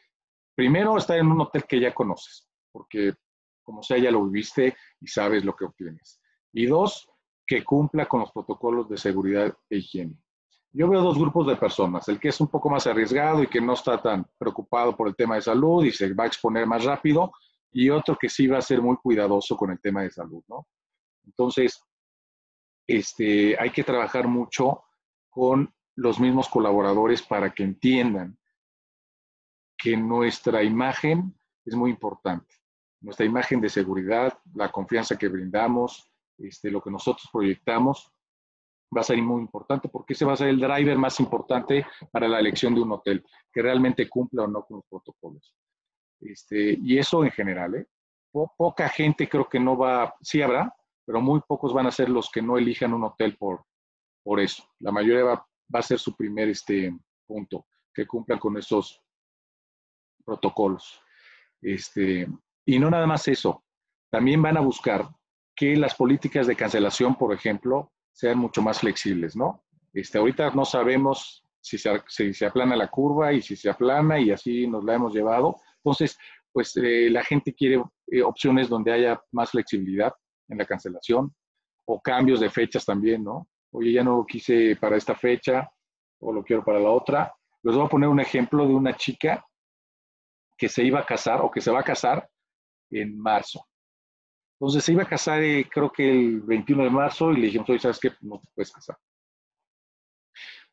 Primero, 0.59 0.97
estar 0.97 1.17
en 1.17 1.31
un 1.31 1.39
hotel 1.39 1.63
que 1.63 1.79
ya 1.79 1.93
conoces, 1.93 2.45
porque 2.69 3.13
como 3.63 3.81
sea, 3.81 3.97
ya 3.97 4.11
lo 4.11 4.25
viviste 4.25 4.75
y 4.99 5.07
sabes 5.07 5.45
lo 5.45 5.55
que 5.55 5.63
obtienes. 5.63 6.19
Y 6.51 6.65
dos, 6.65 7.09
que 7.47 7.63
cumpla 7.63 8.07
con 8.07 8.19
los 8.19 8.31
protocolos 8.33 8.89
de 8.89 8.97
seguridad 8.97 9.57
e 9.69 9.77
higiene. 9.77 10.21
Yo 10.73 10.89
veo 10.89 11.01
dos 11.01 11.17
grupos 11.17 11.47
de 11.47 11.55
personas, 11.55 12.09
el 12.09 12.19
que 12.19 12.27
es 12.27 12.41
un 12.41 12.49
poco 12.49 12.69
más 12.69 12.85
arriesgado 12.87 13.41
y 13.41 13.47
que 13.47 13.61
no 13.61 13.71
está 13.71 14.01
tan 14.01 14.29
preocupado 14.37 14.97
por 14.97 15.07
el 15.07 15.15
tema 15.15 15.35
de 15.35 15.43
salud 15.43 15.85
y 15.85 15.93
se 15.93 16.13
va 16.13 16.25
a 16.25 16.27
exponer 16.27 16.67
más 16.67 16.83
rápido, 16.83 17.31
y 17.71 17.89
otro 17.89 18.17
que 18.19 18.27
sí 18.27 18.45
va 18.45 18.57
a 18.57 18.61
ser 18.61 18.81
muy 18.81 18.97
cuidadoso 18.97 19.55
con 19.55 19.71
el 19.71 19.79
tema 19.79 20.01
de 20.01 20.11
salud, 20.11 20.43
¿no? 20.49 20.67
Entonces, 21.23 21.81
este, 22.85 23.57
hay 23.57 23.69
que 23.69 23.85
trabajar 23.85 24.27
mucho 24.27 24.83
con 25.29 25.73
los 25.95 26.19
mismos 26.19 26.49
colaboradores 26.49 27.21
para 27.21 27.49
que 27.53 27.63
entiendan 27.63 28.37
que 29.79 29.95
nuestra 29.95 30.61
imagen 30.61 31.33
es 31.65 31.73
muy 31.73 31.89
importante. 31.91 32.53
Nuestra 33.01 33.25
imagen 33.25 33.61
de 33.61 33.69
seguridad, 33.69 34.37
la 34.53 34.69
confianza 34.69 35.17
que 35.17 35.29
brindamos, 35.29 36.11
este, 36.37 36.69
lo 36.69 36.81
que 36.81 36.91
nosotros 36.91 37.29
proyectamos, 37.31 38.11
va 38.95 39.01
a 39.01 39.05
ser 39.05 39.21
muy 39.21 39.41
importante 39.41 39.87
porque 39.87 40.13
ese 40.13 40.25
va 40.25 40.33
a 40.33 40.37
ser 40.37 40.49
el 40.49 40.59
driver 40.59 40.97
más 40.97 41.19
importante 41.19 41.85
para 42.11 42.27
la 42.27 42.39
elección 42.39 42.75
de 42.75 42.81
un 42.81 42.91
hotel, 42.91 43.25
que 43.51 43.61
realmente 43.61 44.09
cumpla 44.09 44.43
o 44.43 44.47
no 44.47 44.65
con 44.65 44.77
los 44.77 44.85
protocolos. 44.89 45.55
Este, 46.19 46.77
y 46.81 46.97
eso 46.97 47.23
en 47.23 47.31
general, 47.31 47.75
¿eh? 47.75 47.87
poca 48.31 48.89
gente 48.89 49.29
creo 49.29 49.47
que 49.47 49.59
no 49.59 49.77
va, 49.77 50.13
sí 50.21 50.41
habrá, 50.41 50.75
pero 51.05 51.21
muy 51.21 51.39
pocos 51.47 51.73
van 51.73 51.87
a 51.87 51.91
ser 51.91 52.09
los 52.09 52.29
que 52.29 52.41
no 52.41 52.57
elijan 52.57 52.93
un 52.93 53.05
hotel 53.05 53.37
por, 53.37 53.63
por 54.23 54.39
eso. 54.41 54.63
La 54.79 54.91
mayoría 54.91 55.23
va, 55.23 55.47
va 55.73 55.79
a 55.79 55.83
ser 55.83 55.99
su 55.99 56.15
primer 56.15 56.49
este, 56.49 56.93
punto, 57.25 57.65
que 57.93 58.05
cumplan 58.05 58.39
con 58.39 58.57
esos 58.57 59.01
protocolos. 60.29 61.01
Este, 61.61 62.27
y 62.65 62.79
no 62.79 62.89
nada 62.89 63.07
más 63.07 63.27
eso, 63.27 63.63
también 64.11 64.41
van 64.41 64.57
a 64.57 64.61
buscar 64.61 65.09
que 65.55 65.75
las 65.75 65.95
políticas 65.95 66.47
de 66.47 66.55
cancelación, 66.55 67.15
por 67.15 67.33
ejemplo, 67.33 67.91
sean 68.11 68.37
mucho 68.37 68.61
más 68.61 68.79
flexibles, 68.79 69.35
¿no? 69.35 69.63
Este, 69.93 70.19
ahorita 70.19 70.51
no 70.51 70.65
sabemos 70.65 71.43
si 71.59 71.77
se, 71.77 71.89
si 72.07 72.33
se 72.33 72.45
aplana 72.45 72.75
la 72.75 72.87
curva 72.87 73.33
y 73.33 73.41
si 73.41 73.55
se 73.55 73.69
aplana 73.69 74.19
y 74.19 74.31
así 74.31 74.67
nos 74.67 74.83
la 74.83 74.93
hemos 74.93 75.13
llevado. 75.13 75.57
Entonces, 75.77 76.17
pues 76.51 76.77
eh, 76.77 77.09
la 77.09 77.23
gente 77.23 77.53
quiere 77.53 77.83
eh, 78.07 78.21
opciones 78.21 78.69
donde 78.69 78.93
haya 78.93 79.21
más 79.31 79.51
flexibilidad 79.51 80.13
en 80.47 80.59
la 80.59 80.65
cancelación 80.65 81.33
o 81.85 81.99
cambios 81.99 82.39
de 82.39 82.49
fechas 82.49 82.85
también, 82.85 83.23
¿no? 83.23 83.47
Oye, 83.71 83.91
ya 83.93 84.03
no 84.03 84.17
lo 84.17 84.25
quise 84.25 84.75
para 84.75 84.95
esta 84.95 85.15
fecha 85.15 85.69
o 86.19 86.31
lo 86.31 86.43
quiero 86.43 86.63
para 86.63 86.79
la 86.79 86.89
otra. 86.89 87.33
Les 87.63 87.75
voy 87.75 87.85
a 87.85 87.89
poner 87.89 88.09
un 88.09 88.19
ejemplo 88.19 88.67
de 88.67 88.73
una 88.73 88.95
chica 88.95 89.43
que 90.59 90.67
se 90.67 90.83
iba 90.83 90.99
a 90.99 91.05
casar 91.05 91.39
o 91.41 91.49
que 91.49 91.61
se 91.61 91.71
va 91.71 91.79
a 91.79 91.83
casar 91.83 92.29
en 92.91 93.17
marzo. 93.17 93.65
Entonces 94.59 94.83
se 94.83 94.91
iba 94.91 95.03
a 95.03 95.07
casar, 95.07 95.41
eh, 95.41 95.69
creo 95.71 95.89
que 95.89 96.11
el 96.11 96.41
21 96.41 96.83
de 96.83 96.89
marzo, 96.89 97.31
y 97.31 97.37
le 97.37 97.45
dijimos, 97.45 97.69
oye, 97.69 97.79
¿sabes 97.79 97.97
qué? 97.97 98.11
No 98.19 98.39
te 98.39 98.47
puedes 98.53 98.71
casar. 98.71 98.97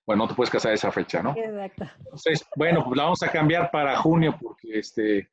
Bueno, 0.04 0.24
no 0.24 0.28
te 0.28 0.34
puedes 0.34 0.50
casar 0.50 0.72
esa 0.72 0.90
fecha, 0.90 1.22
¿no? 1.22 1.36
Exacto. 1.36 1.84
Entonces, 1.98 2.44
bueno, 2.56 2.84
pues 2.84 2.96
la 2.96 3.04
vamos 3.04 3.22
a 3.22 3.30
cambiar 3.30 3.70
para 3.70 3.96
junio, 3.96 4.36
porque 4.40 4.80
este, 4.80 5.30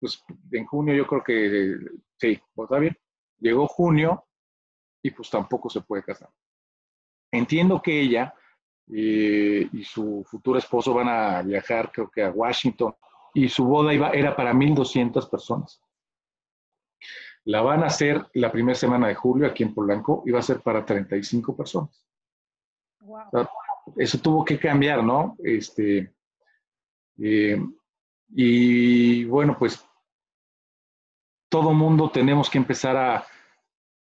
pues 0.00 0.24
en 0.50 0.64
junio 0.64 0.94
yo 0.94 1.06
creo 1.06 1.22
que 1.22 1.76
sí, 2.18 2.40
pues, 2.54 2.66
¿está 2.66 2.78
bien? 2.78 2.96
Llegó 3.38 3.68
junio 3.68 4.26
y 5.02 5.10
pues 5.10 5.28
tampoco 5.28 5.68
se 5.68 5.82
puede 5.82 6.02
casar. 6.02 6.30
Entiendo 7.30 7.82
que 7.82 8.00
ella 8.00 8.34
eh, 8.90 9.68
y 9.72 9.84
su 9.84 10.24
futuro 10.26 10.58
esposo 10.58 10.94
van 10.94 11.08
a 11.08 11.42
viajar, 11.42 11.90
creo 11.92 12.10
que 12.10 12.22
a 12.22 12.30
Washington, 12.30 12.94
y 13.34 13.48
su 13.48 13.64
boda 13.64 13.92
iba, 13.92 14.10
era 14.10 14.34
para 14.34 14.54
1.200 14.54 15.28
personas. 15.28 15.82
La 17.44 17.60
van 17.60 17.82
a 17.82 17.86
hacer 17.86 18.24
la 18.32 18.50
primera 18.50 18.76
semana 18.76 19.08
de 19.08 19.14
julio 19.14 19.46
aquí 19.46 19.64
en 19.64 19.74
Polanco 19.74 20.22
y 20.24 20.30
va 20.30 20.38
a 20.38 20.42
ser 20.42 20.60
para 20.60 20.86
35 20.86 21.54
personas. 21.54 22.06
eso 23.96 24.18
tuvo 24.18 24.44
que 24.44 24.58
cambiar, 24.58 25.04
¿no? 25.04 25.36
Este, 25.42 26.14
eh, 27.18 27.60
y 28.28 29.24
bueno, 29.26 29.56
pues 29.58 29.84
todo 31.50 31.72
mundo 31.72 32.10
tenemos 32.10 32.48
que 32.48 32.58
empezar 32.58 32.96
a 32.96 33.26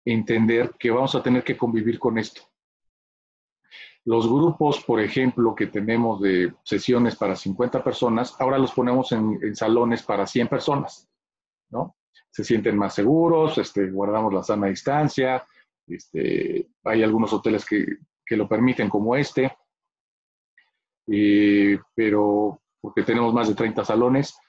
entender 0.03 0.75
que 0.77 0.91
vamos 0.91 1.15
a 1.15 1.23
tener 1.23 1.43
que 1.43 1.55
convivir 1.55 1.99
con 1.99 2.17
esto. 2.17 2.41
Los 4.05 4.27
grupos, 4.27 4.83
por 4.83 4.99
ejemplo, 4.99 5.53
que 5.53 5.67
tenemos 5.67 6.19
de 6.21 6.53
sesiones 6.63 7.15
para 7.15 7.35
50 7.35 7.83
personas, 7.83 8.35
ahora 8.39 8.57
los 8.57 8.71
ponemos 8.71 9.11
en, 9.11 9.55
salones 9.55 10.01
para 10.01 10.25
100 10.25 10.47
personas, 10.47 11.07
¿no? 11.69 11.95
Se 12.31 12.43
sienten 12.43 12.77
más 12.77 12.95
seguros, 12.95 13.57
este, 13.57 13.91
guardamos 13.91 14.33
la 14.33 14.41
sana 14.41 14.67
distancia, 14.67 15.45
este, 15.87 16.67
hay 16.83 17.03
algunos 17.03 17.31
hoteles 17.33 17.65
que, 17.65 17.85
lo 18.33 18.47
permiten 18.47 18.87
como 18.87 19.13
este, 19.17 19.57
eh, 21.07 21.77
pero 21.93 22.61
porque 22.79 23.03
tenemos 23.03 23.33
más 23.33 23.49
de 23.49 23.55
30 23.55 23.83
salones, 23.83 24.39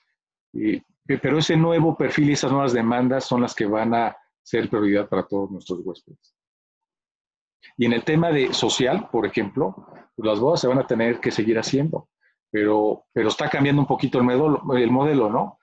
pero 1.04 1.38
ese 1.38 1.56
nuevo 1.56 1.96
perfil 1.96 2.30
y 2.30 2.34
esas 2.34 2.52
nuevas 2.52 2.72
demandas 2.72 3.24
son 3.24 3.42
las 3.42 3.56
que 3.56 3.66
van 3.66 3.92
a 3.92 4.16
ser 4.40 4.70
prioridad 4.70 5.08
para 5.08 5.26
todos 5.26 5.50
nuestros 5.50 5.80
huéspedes. 5.84 6.32
Y 7.76 7.86
en 7.86 7.92
el 7.92 8.04
tema 8.04 8.30
de 8.30 8.52
social, 8.52 9.08
por 9.10 9.26
ejemplo, 9.26 9.74
pues 10.14 10.26
las 10.26 10.40
bodas 10.40 10.60
se 10.60 10.68
van 10.68 10.78
a 10.78 10.86
tener 10.86 11.20
que 11.20 11.30
seguir 11.30 11.58
haciendo, 11.58 12.08
pero, 12.50 13.04
pero 13.12 13.28
está 13.28 13.48
cambiando 13.48 13.80
un 13.82 13.88
poquito 13.88 14.18
el 14.18 14.24
modelo, 14.24 14.62
el 14.76 14.90
modelo, 14.90 15.30
¿no? 15.30 15.58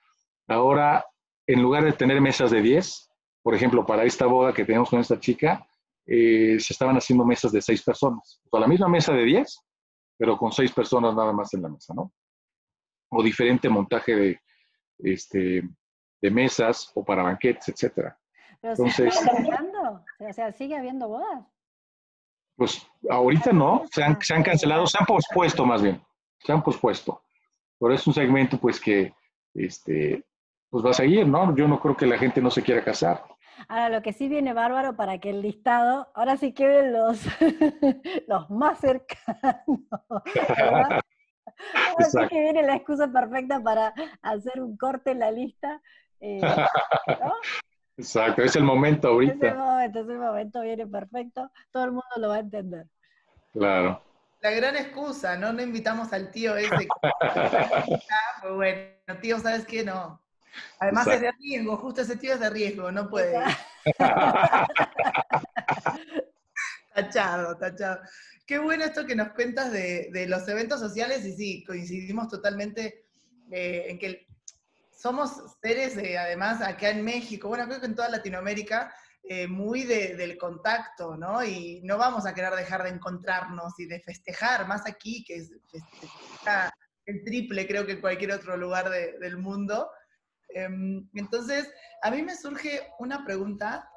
Ahora, 0.48 1.04
en 1.46 1.62
lugar 1.62 1.84
de 1.84 1.92
tener 1.92 2.20
mesas 2.20 2.50
de 2.50 2.60
10, 2.60 3.10
por 3.42 3.54
ejemplo, 3.54 3.86
para 3.86 4.04
esta 4.04 4.26
boda 4.26 4.52
que 4.52 4.64
tenemos 4.64 4.90
con 4.90 5.00
esta 5.00 5.18
chica, 5.18 5.66
eh, 6.06 6.58
se 6.58 6.72
estaban 6.72 6.96
haciendo 6.96 7.24
mesas 7.24 7.52
de 7.52 7.62
6 7.62 7.82
personas. 7.82 8.40
O 8.50 8.58
la 8.58 8.66
misma 8.66 8.88
mesa 8.88 9.12
de 9.12 9.24
10, 9.24 9.64
pero 10.18 10.36
con 10.36 10.52
6 10.52 10.72
personas 10.72 11.14
nada 11.14 11.32
más 11.32 11.54
en 11.54 11.62
la 11.62 11.68
mesa, 11.68 11.94
¿no? 11.94 12.12
O 13.10 13.22
diferente 13.22 13.68
montaje 13.68 14.14
de, 14.14 14.40
este, 14.98 15.62
de 16.20 16.30
mesas 16.30 16.90
o 16.94 17.04
para 17.04 17.22
banquetes, 17.22 17.68
etcétera. 17.68 18.18
Pero 18.60 18.74
Entonces, 18.74 19.14
¿sigue 19.14 20.28
O 20.28 20.32
sea, 20.32 20.52
¿sigue 20.52 20.76
habiendo 20.76 21.08
bodas? 21.08 21.46
Pues 22.60 22.86
ahorita 23.08 23.52
no, 23.52 23.84
se 23.90 24.04
han, 24.04 24.20
se 24.20 24.34
han 24.34 24.42
cancelado, 24.42 24.86
se 24.86 24.98
han 25.00 25.06
pospuesto 25.06 25.64
más 25.64 25.80
bien, 25.80 25.98
se 26.40 26.52
han 26.52 26.62
pospuesto. 26.62 27.22
Por 27.78 27.90
eso 27.90 28.02
es 28.02 28.06
un 28.08 28.12
segmento 28.12 28.58
pues 28.58 28.78
que 28.78 29.14
este, 29.54 30.22
pues 30.68 30.84
va 30.84 30.90
a 30.90 30.92
seguir, 30.92 31.26
¿no? 31.26 31.56
Yo 31.56 31.66
no 31.66 31.80
creo 31.80 31.96
que 31.96 32.04
la 32.04 32.18
gente 32.18 32.42
no 32.42 32.50
se 32.50 32.60
quiera 32.60 32.84
casar. 32.84 33.24
Ahora, 33.66 33.88
lo 33.88 34.02
que 34.02 34.12
sí 34.12 34.28
viene 34.28 34.52
bárbaro 34.52 34.94
para 34.94 35.16
que 35.16 35.30
el 35.30 35.40
listado, 35.40 36.08
ahora 36.14 36.36
sí 36.36 36.52
queden 36.52 36.92
los, 36.92 37.24
los 38.28 38.50
más 38.50 38.78
cercanos. 38.78 39.80
Ahora 40.68 41.02
sí 42.10 42.18
que 42.28 42.40
viene 42.42 42.62
la 42.62 42.76
excusa 42.76 43.10
perfecta 43.10 43.62
para 43.62 43.94
hacer 44.20 44.60
un 44.60 44.76
corte 44.76 45.12
en 45.12 45.20
la 45.20 45.30
lista. 45.30 45.80
Eh, 46.20 46.42
¿no? 46.42 47.32
Exacto, 47.96 48.42
es 48.42 48.56
el 48.56 48.64
momento 48.64 49.08
ahorita. 49.08 49.46
Es 49.46 49.52
el 49.52 49.58
momento, 49.58 50.00
es 50.00 50.08
el 50.08 50.18
momento, 50.18 50.60
viene 50.62 50.86
perfecto, 50.86 51.50
todo 51.70 51.84
el 51.84 51.90
mundo 51.92 52.08
lo 52.16 52.28
va 52.28 52.36
a 52.36 52.40
entender. 52.40 52.86
Claro. 53.52 54.02
La 54.40 54.50
gran 54.50 54.76
excusa, 54.76 55.36
¿no? 55.36 55.52
No 55.52 55.62
invitamos 55.62 56.12
al 56.12 56.30
tío 56.30 56.56
ese. 56.56 56.70
pues 56.70 56.88
bueno, 58.54 59.20
tío, 59.20 59.38
¿sabes 59.38 59.66
qué? 59.66 59.84
No. 59.84 60.20
Además 60.78 61.06
es 61.06 61.20
de 61.20 61.32
riesgo, 61.32 61.76
justo 61.76 62.00
ese 62.02 62.16
tío 62.16 62.34
es 62.34 62.40
de 62.40 62.50
riesgo, 62.50 62.90
no 62.90 63.08
puede. 63.08 63.38
tachado, 66.94 67.56
tachado. 67.56 68.00
Qué 68.46 68.58
bueno 68.58 68.84
esto 68.84 69.06
que 69.06 69.14
nos 69.14 69.30
cuentas 69.30 69.70
de, 69.70 70.26
los 70.28 70.48
eventos 70.48 70.80
sociales 70.80 71.24
y 71.24 71.32
sí, 71.34 71.64
coincidimos 71.64 72.28
totalmente 72.28 73.04
eh, 73.52 73.86
en 73.88 73.98
que 73.98 74.26
somos 75.00 75.30
seres, 75.62 75.96
además, 75.96 76.60
acá 76.60 76.90
en 76.90 77.02
México, 77.02 77.48
bueno, 77.48 77.66
creo 77.66 77.80
que 77.80 77.86
en 77.86 77.94
toda 77.94 78.10
Latinoamérica, 78.10 78.94
eh, 79.22 79.46
muy 79.46 79.84
del 79.84 80.36
contacto, 80.36 81.16
¿no? 81.16 81.42
Y 81.42 81.80
no 81.84 81.96
vamos 81.96 82.26
a 82.26 82.34
querer 82.34 82.52
dejar 82.52 82.82
de 82.82 82.90
encontrarnos 82.90 83.78
y 83.78 83.86
de 83.86 84.00
festejar, 84.00 84.66
más 84.66 84.86
aquí, 84.86 85.24
que 85.24 85.36
es 85.36 85.50
el 87.06 87.24
triple, 87.24 87.66
creo 87.66 87.86
que 87.86 87.92
en 87.92 88.00
cualquier 88.00 88.32
otro 88.32 88.56
lugar 88.56 88.90
del 88.90 89.38
mundo. 89.38 89.90
Em, 90.50 91.08
entonces, 91.14 91.72
a 92.02 92.10
mí 92.10 92.22
me 92.22 92.36
surge 92.36 92.86
una 92.98 93.24
pregunta. 93.24 93.88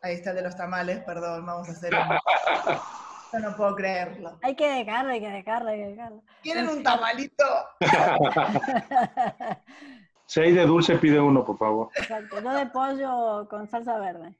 Ahí 0.00 0.14
está 0.14 0.32
de 0.32 0.42
los 0.42 0.56
tamales, 0.56 1.02
perdón, 1.04 1.44
vamos 1.44 1.68
a 1.68 1.72
hacer 1.72 1.92
Yo 3.32 3.38
no 3.40 3.56
puedo 3.56 3.74
creerlo. 3.74 4.38
Hay 4.42 4.54
que 4.54 4.68
dejarlo, 4.68 5.12
hay 5.12 5.20
que 5.20 5.30
dejarlo, 5.30 5.70
hay 5.70 5.78
que 5.78 5.88
dejarlo. 5.88 6.22
¿Quieren 6.42 6.68
un 6.68 6.82
tamalito? 6.82 7.44
Si 10.26 10.40
hay 10.40 10.52
de 10.52 10.66
dulce, 10.66 10.96
pide 10.96 11.20
uno, 11.20 11.44
por 11.44 11.58
favor. 11.58 11.90
Exacto, 11.96 12.40
no 12.40 12.54
de 12.54 12.66
pollo 12.66 13.46
con 13.48 13.68
salsa 13.68 13.98
verde. 13.98 14.34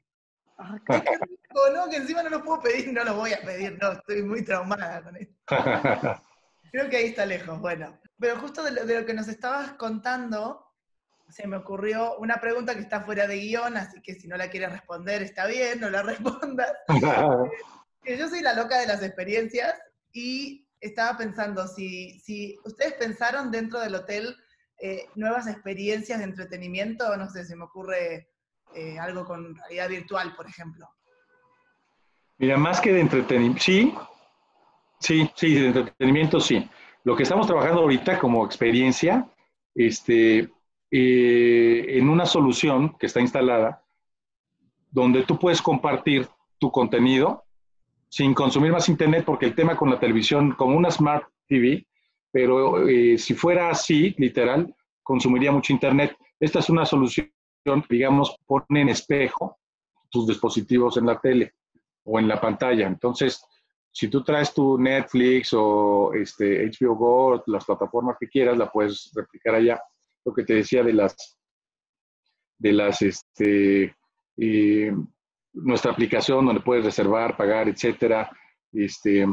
qué 0.87 0.97
rico, 1.21 1.61
¿no? 1.73 1.89
Que 1.89 1.97
encima 1.97 2.23
no 2.23 2.29
lo 2.29 2.43
puedo 2.43 2.61
pedir, 2.61 2.91
no 2.91 3.03
lo 3.03 3.15
voy 3.15 3.33
a 3.33 3.41
pedir, 3.41 3.77
no, 3.81 3.91
estoy 3.91 4.23
muy 4.23 4.43
traumada 4.43 5.03
con 5.03 5.15
esto. 5.15 5.35
Creo 6.71 6.89
que 6.89 6.97
ahí 6.97 7.05
está 7.05 7.25
lejos, 7.25 7.59
bueno. 7.59 7.97
Pero 8.19 8.37
justo 8.39 8.63
de 8.63 8.71
lo, 8.71 9.05
que 9.05 9.13
nos 9.13 9.27
estabas 9.27 9.73
contando, 9.73 10.65
se 11.29 11.47
me 11.47 11.57
ocurrió 11.57 12.17
una 12.17 12.37
pregunta 12.37 12.73
que 12.73 12.81
está 12.81 13.01
fuera 13.01 13.27
de 13.27 13.37
guion, 13.37 13.77
así 13.77 14.01
que 14.01 14.15
si 14.15 14.27
no 14.27 14.37
la 14.37 14.49
quieres 14.49 14.71
responder, 14.71 15.21
está 15.21 15.45
bien, 15.45 15.79
no 15.79 15.89
la 15.89 16.01
respondas. 16.03 16.73
Eh, 18.03 18.17
yo 18.17 18.27
soy 18.27 18.41
la 18.41 18.53
loca 18.53 18.79
de 18.79 18.87
las 18.87 19.03
experiencias 19.03 19.79
y 20.11 20.67
estaba 20.79 21.17
pensando, 21.17 21.67
si, 21.67 22.19
si 22.19 22.57
ustedes 22.63 22.93
pensaron 22.93 23.51
dentro 23.51 23.79
del 23.79 23.95
hotel 23.95 24.35
eh, 24.81 25.07
nuevas 25.15 25.47
experiencias 25.47 26.19
de 26.19 26.25
entretenimiento, 26.25 27.15
no 27.17 27.29
sé, 27.29 27.45
se 27.45 27.55
me 27.55 27.63
ocurre 27.63 28.29
eh, 28.73 28.99
algo 28.99 29.25
con 29.25 29.55
realidad 29.55 29.89
virtual, 29.89 30.35
por 30.35 30.47
ejemplo. 30.47 30.87
Mira, 32.37 32.57
más 32.57 32.81
que 32.81 32.91
de 32.91 32.99
entretenimiento, 32.99 33.61
sí, 33.61 33.93
sí, 34.99 35.29
sí, 35.35 35.53
de 35.53 35.67
entretenimiento 35.67 36.39
sí. 36.39 36.69
Lo 37.05 37.15
que 37.15 37.23
estamos 37.23 37.47
trabajando 37.47 37.81
ahorita 37.81 38.19
como 38.19 38.45
experiencia, 38.45 39.29
este, 39.73 40.49
eh, 40.91 41.85
en 41.97 42.09
una 42.09 42.25
solución 42.25 42.97
que 42.97 43.05
está 43.05 43.21
instalada, 43.21 43.83
donde 44.91 45.23
tú 45.23 45.39
puedes 45.39 45.61
compartir 45.61 46.27
tu 46.57 46.71
contenido 46.71 47.45
sin 48.09 48.33
consumir 48.33 48.71
más 48.71 48.89
internet, 48.89 49.23
porque 49.25 49.45
el 49.45 49.55
tema 49.55 49.75
con 49.75 49.89
la 49.89 49.99
televisión, 49.99 50.51
como 50.53 50.77
una 50.77 50.89
Smart 50.91 51.27
TV, 51.47 51.85
pero 52.35 52.85
eh, 52.85 53.17
si 53.17 53.33
fuera 53.33 53.69
así, 53.69 54.13
literal, 54.17 54.75
consumiría 55.01 55.53
mucho 55.53 55.71
Internet. 55.71 56.17
Esta 56.37 56.59
es 56.59 56.69
una 56.69 56.85
solución, 56.85 57.31
digamos, 57.89 58.35
pone 58.45 58.81
en 58.81 58.89
espejo 58.89 59.57
tus 60.09 60.27
dispositivos 60.27 60.97
en 60.97 61.05
la 61.05 61.17
tele 61.17 61.53
o 62.03 62.19
en 62.19 62.27
la 62.27 62.41
pantalla. 62.41 62.87
Entonces, 62.87 63.41
si 63.89 64.09
tú 64.09 64.21
traes 64.21 64.53
tu 64.53 64.77
Netflix 64.77 65.53
o 65.53 66.11
este, 66.13 66.65
HBO 66.65 66.95
Go, 66.97 67.43
las 67.45 67.63
plataformas 67.63 68.17
que 68.19 68.27
quieras, 68.27 68.57
la 68.57 68.69
puedes 68.69 69.13
replicar 69.15 69.55
allá. 69.55 69.81
Lo 70.25 70.33
que 70.33 70.43
te 70.43 70.55
decía 70.55 70.83
de 70.83 70.91
las, 70.91 71.39
de 72.57 72.73
las, 72.73 73.01
este, 73.01 73.95
eh, 74.35 74.93
nuestra 75.53 75.93
aplicación 75.93 76.45
donde 76.45 76.59
puedes 76.59 76.83
reservar, 76.83 77.37
pagar, 77.37 77.69
etcétera. 77.69 78.29
Este, 78.73 79.25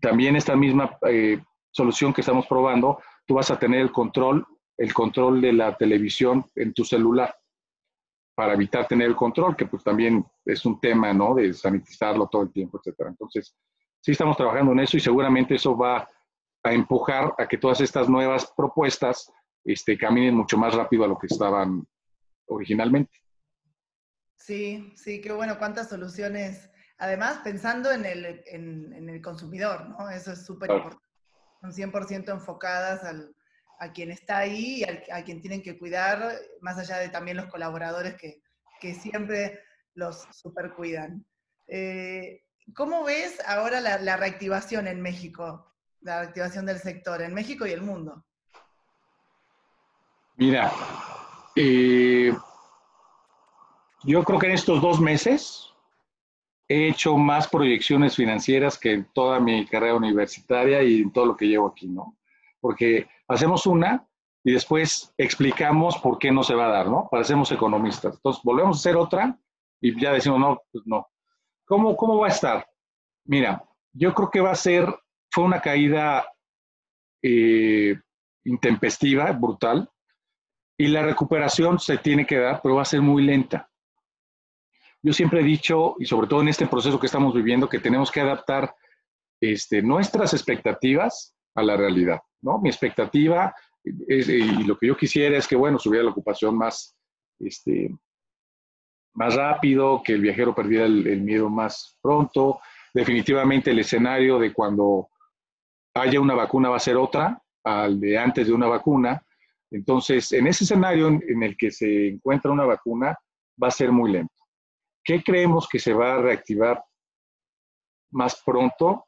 también 0.00 0.34
esta 0.34 0.56
misma 0.56 0.96
eh, 1.10 1.42
solución 1.78 2.12
que 2.12 2.22
estamos 2.22 2.46
probando, 2.46 3.00
tú 3.24 3.34
vas 3.34 3.50
a 3.50 3.58
tener 3.58 3.80
el 3.80 3.92
control, 3.92 4.44
el 4.76 4.92
control 4.92 5.40
de 5.40 5.52
la 5.52 5.76
televisión 5.76 6.44
en 6.56 6.72
tu 6.72 6.84
celular 6.84 7.34
para 8.34 8.54
evitar 8.54 8.86
tener 8.86 9.08
el 9.08 9.16
control, 9.16 9.56
que 9.56 9.66
pues 9.66 9.82
también 9.82 10.24
es 10.44 10.64
un 10.64 10.80
tema, 10.80 11.12
¿no? 11.12 11.34
De 11.34 11.52
sanitizarlo 11.52 12.28
todo 12.28 12.42
el 12.42 12.52
tiempo, 12.52 12.78
etcétera. 12.78 13.10
Entonces, 13.10 13.56
sí 14.00 14.12
estamos 14.12 14.36
trabajando 14.36 14.72
en 14.72 14.80
eso 14.80 14.96
y 14.96 15.00
seguramente 15.00 15.54
eso 15.54 15.76
va 15.76 16.08
a 16.62 16.72
empujar 16.72 17.34
a 17.38 17.46
que 17.48 17.58
todas 17.58 17.80
estas 17.80 18.08
nuevas 18.08 18.52
propuestas 18.56 19.30
este, 19.64 19.96
caminen 19.98 20.36
mucho 20.36 20.56
más 20.56 20.74
rápido 20.74 21.04
a 21.04 21.08
lo 21.08 21.18
que 21.18 21.26
estaban 21.26 21.84
originalmente. 22.46 23.12
Sí, 24.36 24.92
sí, 24.94 25.20
qué 25.20 25.32
bueno, 25.32 25.58
cuántas 25.58 25.88
soluciones. 25.88 26.70
Además, 26.98 27.40
pensando 27.44 27.90
en 27.92 28.04
el, 28.04 28.42
en, 28.46 29.08
el 29.08 29.20
consumidor, 29.20 29.88
¿no? 29.88 30.10
Eso 30.10 30.32
es 30.32 30.44
súper 30.44 30.70
importante 30.70 31.07
son 31.60 31.72
100% 31.72 32.30
enfocadas 32.30 33.02
a 33.78 33.92
quien 33.92 34.10
está 34.10 34.38
ahí 34.38 34.82
y 34.82 35.10
a, 35.10 35.24
quien 35.24 35.40
tienen 35.40 35.62
que 35.62 35.78
cuidar, 35.78 36.36
más 36.60 36.78
allá 36.78 36.98
de 36.98 37.08
también 37.08 37.36
los 37.36 37.46
colaboradores 37.46 38.14
que, 38.16 38.42
siempre 38.94 39.60
los 39.94 40.28
supercuidan. 40.30 41.26
Eh, 41.66 42.42
¿Cómo 42.74 43.02
ves 43.02 43.40
ahora 43.46 43.80
la, 43.80 44.16
reactivación 44.16 44.86
en 44.86 45.00
México? 45.00 45.72
La 46.00 46.20
reactivación 46.20 46.64
del 46.66 46.78
sector 46.78 47.20
en 47.22 47.34
México 47.34 47.66
y 47.66 47.72
el 47.72 47.82
mundo. 47.82 48.24
Mira, 50.36 50.70
eh, 51.56 52.32
yo 54.04 54.22
creo 54.22 54.38
que 54.38 54.46
en 54.46 54.52
estos 54.52 54.80
dos 54.80 55.00
meses 55.00 55.67
he 56.68 56.88
hecho 56.88 57.16
más 57.16 57.48
proyecciones 57.48 58.14
financieras 58.14 58.78
que 58.78 58.92
en 58.92 59.04
toda 59.12 59.40
mi 59.40 59.66
carrera 59.66 59.94
universitaria 59.94 60.82
y 60.82 61.00
en 61.02 61.12
todo 61.12 61.26
lo 61.26 61.36
que 61.36 61.48
llevo 61.48 61.68
aquí, 61.68 61.88
¿no? 61.88 62.16
Porque 62.60 63.08
hacemos 63.26 63.66
una 63.66 64.06
y 64.44 64.52
después 64.52 65.12
explicamos 65.16 65.98
por 65.98 66.18
qué 66.18 66.30
no 66.30 66.42
se 66.42 66.54
va 66.54 66.66
a 66.66 66.72
dar, 66.72 66.88
¿no? 66.88 67.08
Parecemos 67.10 67.50
economistas. 67.52 68.14
Entonces, 68.16 68.42
volvemos 68.44 68.76
a 68.76 68.80
hacer 68.80 68.96
otra 68.96 69.38
y 69.80 69.98
ya 70.00 70.12
decimos, 70.12 70.38
no, 70.38 70.62
pues 70.70 70.84
no. 70.86 71.08
¿Cómo, 71.64 71.96
cómo 71.96 72.18
va 72.18 72.26
a 72.26 72.30
estar? 72.30 72.66
Mira, 73.24 73.64
yo 73.92 74.14
creo 74.14 74.30
que 74.30 74.40
va 74.40 74.50
a 74.50 74.54
ser, 74.54 74.86
fue 75.30 75.44
una 75.44 75.60
caída 75.60 76.26
eh, 77.22 77.98
intempestiva, 78.44 79.32
brutal, 79.32 79.90
y 80.78 80.88
la 80.88 81.02
recuperación 81.02 81.78
se 81.78 81.98
tiene 81.98 82.24
que 82.24 82.38
dar, 82.38 82.60
pero 82.62 82.76
va 82.76 82.82
a 82.82 82.86
ser 82.86 83.02
muy 83.02 83.22
lenta. 83.24 83.67
Yo 85.02 85.12
siempre 85.12 85.40
he 85.40 85.44
dicho, 85.44 85.94
y 85.98 86.06
sobre 86.06 86.26
todo 86.26 86.40
en 86.40 86.48
este 86.48 86.66
proceso 86.66 86.98
que 86.98 87.06
estamos 87.06 87.34
viviendo, 87.34 87.68
que 87.68 87.78
tenemos 87.78 88.10
que 88.10 88.20
adaptar 88.20 88.74
este, 89.40 89.82
nuestras 89.82 90.34
expectativas 90.34 91.34
a 91.54 91.62
la 91.62 91.76
realidad, 91.76 92.20
¿no? 92.42 92.58
Mi 92.58 92.68
expectativa 92.68 93.54
y 93.84 94.64
lo 94.64 94.76
que 94.76 94.88
yo 94.88 94.96
quisiera 94.96 95.36
es 95.36 95.46
que, 95.46 95.56
bueno, 95.56 95.78
subiera 95.78 96.04
la 96.04 96.10
ocupación 96.10 96.56
más, 96.56 96.96
este, 97.38 97.94
más 99.14 99.34
rápido, 99.34 100.02
que 100.02 100.14
el 100.14 100.20
viajero 100.20 100.54
perdiera 100.54 100.86
el, 100.86 101.20
miedo 101.22 101.48
más 101.48 101.96
pronto. 102.00 102.60
Definitivamente 102.92 103.70
el 103.70 103.78
escenario 103.78 104.38
de 104.38 104.52
cuando 104.52 105.08
haya 105.94 106.20
una 106.20 106.34
vacuna 106.34 106.68
va 106.68 106.76
a 106.76 106.80
ser 106.80 106.96
otra 106.96 107.40
al 107.64 108.00
de 108.00 108.18
antes 108.18 108.46
de 108.46 108.52
una 108.52 108.66
vacuna. 108.66 109.22
Entonces, 109.70 110.32
en 110.32 110.46
ese 110.46 110.64
escenario 110.64 111.08
en 111.08 111.42
el 111.42 111.56
que 111.56 111.70
se 111.70 112.08
encuentra 112.08 112.50
una 112.50 112.64
vacuna, 112.64 113.16
va 113.62 113.68
a 113.68 113.72
ser 113.72 113.92
muy 113.92 114.12
lento. 114.12 114.34
¿Qué 115.08 115.22
creemos 115.22 115.66
que 115.66 115.78
se 115.78 115.94
va 115.94 116.12
a 116.12 116.20
reactivar 116.20 116.84
más 118.10 118.42
pronto? 118.44 119.06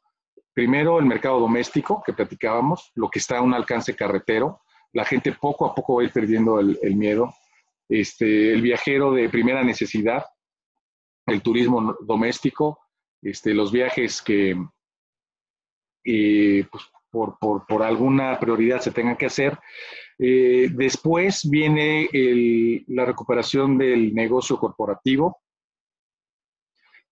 Primero, 0.51 0.97
el 0.97 1.05
mercado 1.05 1.39
doméstico 1.39 2.01
que 2.03 2.13
platicábamos, 2.13 2.91
lo 2.95 3.07
que 3.07 3.19
está 3.19 3.37
a 3.37 3.43
un 3.43 3.53
alcance 3.53 3.95
carretero. 3.95 4.61
La 4.93 5.05
gente 5.05 5.31
poco 5.33 5.63
a 5.63 5.75
poco 5.75 5.97
va 5.97 6.01
a 6.01 6.05
ir 6.05 6.11
perdiendo 6.11 6.59
el, 6.59 6.95
miedo. 6.95 7.35
Este, 7.87 8.51
el 8.51 8.63
viajero 8.63 9.11
de 9.11 9.29
primera 9.29 9.63
necesidad, 9.63 10.25
el 11.27 11.43
turismo 11.43 11.95
doméstico, 12.01 12.79
este, 13.21 13.53
los 13.53 13.71
viajes 13.71 14.23
que 14.23 14.55
eh, 16.03 16.65
pues, 16.71 16.83
por, 17.11 17.83
alguna 17.83 18.39
prioridad 18.39 18.81
se 18.81 18.89
tengan 18.89 19.17
que 19.17 19.27
hacer. 19.27 19.55
Eh, 20.17 20.67
después 20.73 21.47
viene 21.47 22.09
la 22.87 23.05
recuperación 23.05 23.77
del 23.77 24.15
negocio 24.15 24.57
corporativo, 24.57 25.40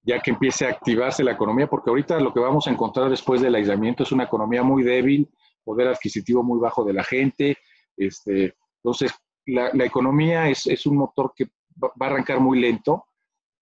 ya 0.03 0.19
que 0.19 0.31
empiece 0.31 0.65
a 0.65 0.69
activarse 0.69 1.23
la 1.23 1.33
economía, 1.33 1.67
porque 1.67 1.89
ahorita 1.89 2.19
lo 2.19 2.33
que 2.33 2.39
vamos 2.39 2.67
a 2.67 2.71
encontrar 2.71 3.09
después 3.09 3.41
del 3.41 3.55
aislamiento 3.55 4.03
es 4.03 4.11
una 4.11 4.23
economía 4.23 4.63
muy 4.63 4.83
débil, 4.83 5.29
poder 5.63 5.87
adquisitivo 5.87 6.43
muy 6.43 6.59
bajo 6.59 6.83
de 6.83 6.93
la 6.93 7.03
gente. 7.03 7.57
Este, 7.97 8.55
entonces, 8.77 9.13
la, 9.45 9.85
economía 9.85 10.49
es, 10.49 10.85
un 10.85 10.97
motor 10.97 11.33
que 11.35 11.45
va 11.81 11.91
a 11.99 12.05
arrancar 12.05 12.39
muy 12.39 12.59
lento 12.59 13.05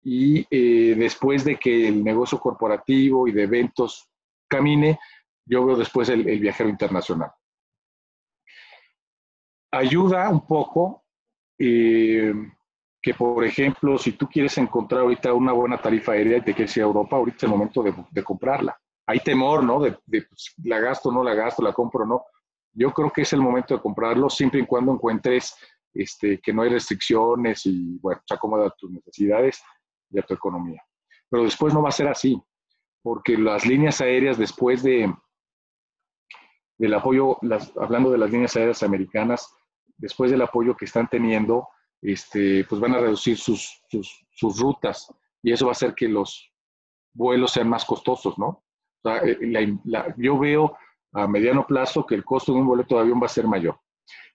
y 0.04 0.46
eh, 0.50 0.96
después 0.96 1.44
de 1.44 1.58
que 1.58 1.88
el 1.88 2.04
negocio 2.04 2.40
corporativo 2.40 3.28
y 3.28 3.32
de 3.32 3.44
eventos 3.44 4.10
camine, 4.48 5.00
yo 5.46 5.66
veo 5.66 5.76
después 5.76 6.10
el, 6.10 6.24
viajero 6.40 6.70
internacional. 6.70 7.32
Ayuda 9.72 10.30
un 10.30 10.46
poco 10.46 11.06
eh, 11.58 12.34
que, 13.06 13.14
por 13.14 13.46
ejemplo, 13.46 14.00
si 14.00 14.14
tú 14.14 14.28
quieres 14.28 14.58
encontrar 14.58 15.02
ahorita 15.02 15.32
una 15.32 15.52
buena 15.52 15.78
tarifa 15.78 16.14
aérea 16.14 16.40
y 16.40 16.42
te 16.42 16.56
quieres 16.56 16.76
ir 16.76 16.82
a 16.82 16.88
Europa, 16.88 17.18
ahorita 17.18 17.38
es 17.38 17.44
el 17.44 17.50
momento 17.50 17.84
de, 17.84 18.24
comprarla. 18.24 18.76
Hay 19.06 19.20
temor, 19.20 19.64
¿no? 19.64 19.80
De, 19.80 19.92
pues, 20.08 20.56
la 20.64 20.80
gasto, 20.80 21.12
no 21.12 21.24
la 21.24 21.36
gasto, 21.36 21.62
la 21.62 21.72
compro, 21.72 22.04
no. 22.04 22.24
Yo 22.74 22.92
creo 22.92 23.12
que 23.12 23.22
es 23.22 23.32
el 23.34 23.42
momento 23.42 23.76
de 23.76 23.80
comprarlo 23.80 24.28
siempre 24.28 24.60
y 24.60 24.66
cuando 24.66 24.92
encuentres 24.92 25.56
este, 25.94 26.40
que 26.40 26.52
no 26.52 26.64
hay 26.64 26.70
restricciones 26.70 27.68
y, 27.68 28.00
bueno, 28.00 28.20
se 28.26 28.34
acomoda 28.34 28.66
a 28.66 28.72
tus 28.72 28.90
necesidades 28.90 29.62
y 30.10 30.18
a 30.18 30.24
tu 30.24 30.34
economía. 30.34 30.84
Pero 31.30 31.44
después 31.44 31.76
no 31.76 31.84
va 31.84 31.90
a 31.90 31.92
ser 31.92 32.08
así, 32.08 32.42
porque 33.04 33.38
las 33.38 33.68
líneas 33.68 34.02
aéreas 34.02 34.40
después 34.40 34.82
de, 34.82 35.14
del 36.80 36.94
apoyo, 36.96 37.38
hablando 37.80 38.10
de 38.10 38.18
las 38.18 38.32
líneas 38.32 38.56
aéreas 38.56 38.82
americanas, 38.82 39.48
después 39.96 40.32
del 40.32 40.42
apoyo 40.42 40.76
que 40.76 40.86
están 40.86 41.08
teniendo, 41.08 41.68
este, 42.12 42.66
pues 42.66 42.80
van 42.80 42.94
a 42.94 43.00
reducir 43.00 43.38
sus, 43.38 43.82
rutas 44.42 45.08
y 45.42 45.52
eso 45.52 45.66
va 45.66 45.72
a 45.72 45.74
hacer 45.74 45.94
que 45.96 46.08
los 46.08 46.52
vuelos 47.14 47.52
sean 47.52 47.70
más 47.70 47.86
costosos, 47.86 48.38
¿no? 48.38 48.64
Eh, 49.24 49.78
yo 50.18 50.38
veo 50.38 50.78
a 51.14 51.28
mediano 51.28 51.66
plazo 51.66 52.06
que 52.06 52.16
el 52.16 52.26
costo 52.26 52.54
de 52.54 52.60
un 52.60 52.68
boleto 52.68 52.96
de 52.96 53.02
avión 53.02 53.22
va 53.22 53.28
a 53.28 53.30
ser 53.30 53.48
mayor. 53.48 53.80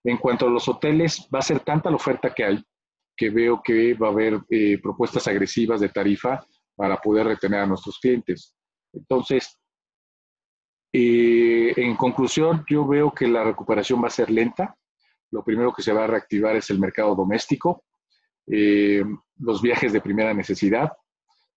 En 0.02 0.16
cuanto 0.16 0.46
a 0.46 0.50
los 0.50 0.66
hoteles, 0.68 1.28
va 1.33 1.40
a 1.40 1.42
ser 1.42 1.61
tanta 1.61 1.90
la 1.90 1.96
oferta 1.96 2.33
que 2.33 2.44
hay 2.44 2.64
que 3.20 3.28
veo 3.28 3.61
que 3.62 3.92
va 3.92 4.06
a 4.06 4.12
haber 4.12 4.40
eh, 4.48 4.78
propuestas 4.83 5.28
agresivas 5.28 5.78
de 5.80 5.90
tarifa 5.90 6.42
para 6.74 6.96
poder 6.96 7.26
retener 7.26 7.61
a 7.61 7.66
nuestros 7.66 7.98
clientes. 7.98 8.56
Entonces, 8.94 9.61
eh, 10.90 11.74
en 11.76 11.96
conclusión, 11.96 12.64
yo 12.66 12.87
veo 12.87 13.12
que 13.12 13.28
la 13.28 13.44
recuperación 13.44 14.02
va 14.02 14.06
a 14.06 14.11
ser 14.11 14.30
lenta, 14.30 14.74
lo 15.31 15.45
primero 15.45 15.73
que 15.73 15.83
se 15.83 15.93
va 15.93 16.05
a 16.05 16.09
reactivar 16.09 16.57
es 16.57 16.71
el 16.71 16.79
mercado 16.79 17.14
doméstico, 17.14 17.85
eh, 18.47 19.05
los 19.38 19.62
viajes 19.62 19.93
de 19.93 20.01
primera 20.01 20.35
necesidad, 20.35 20.93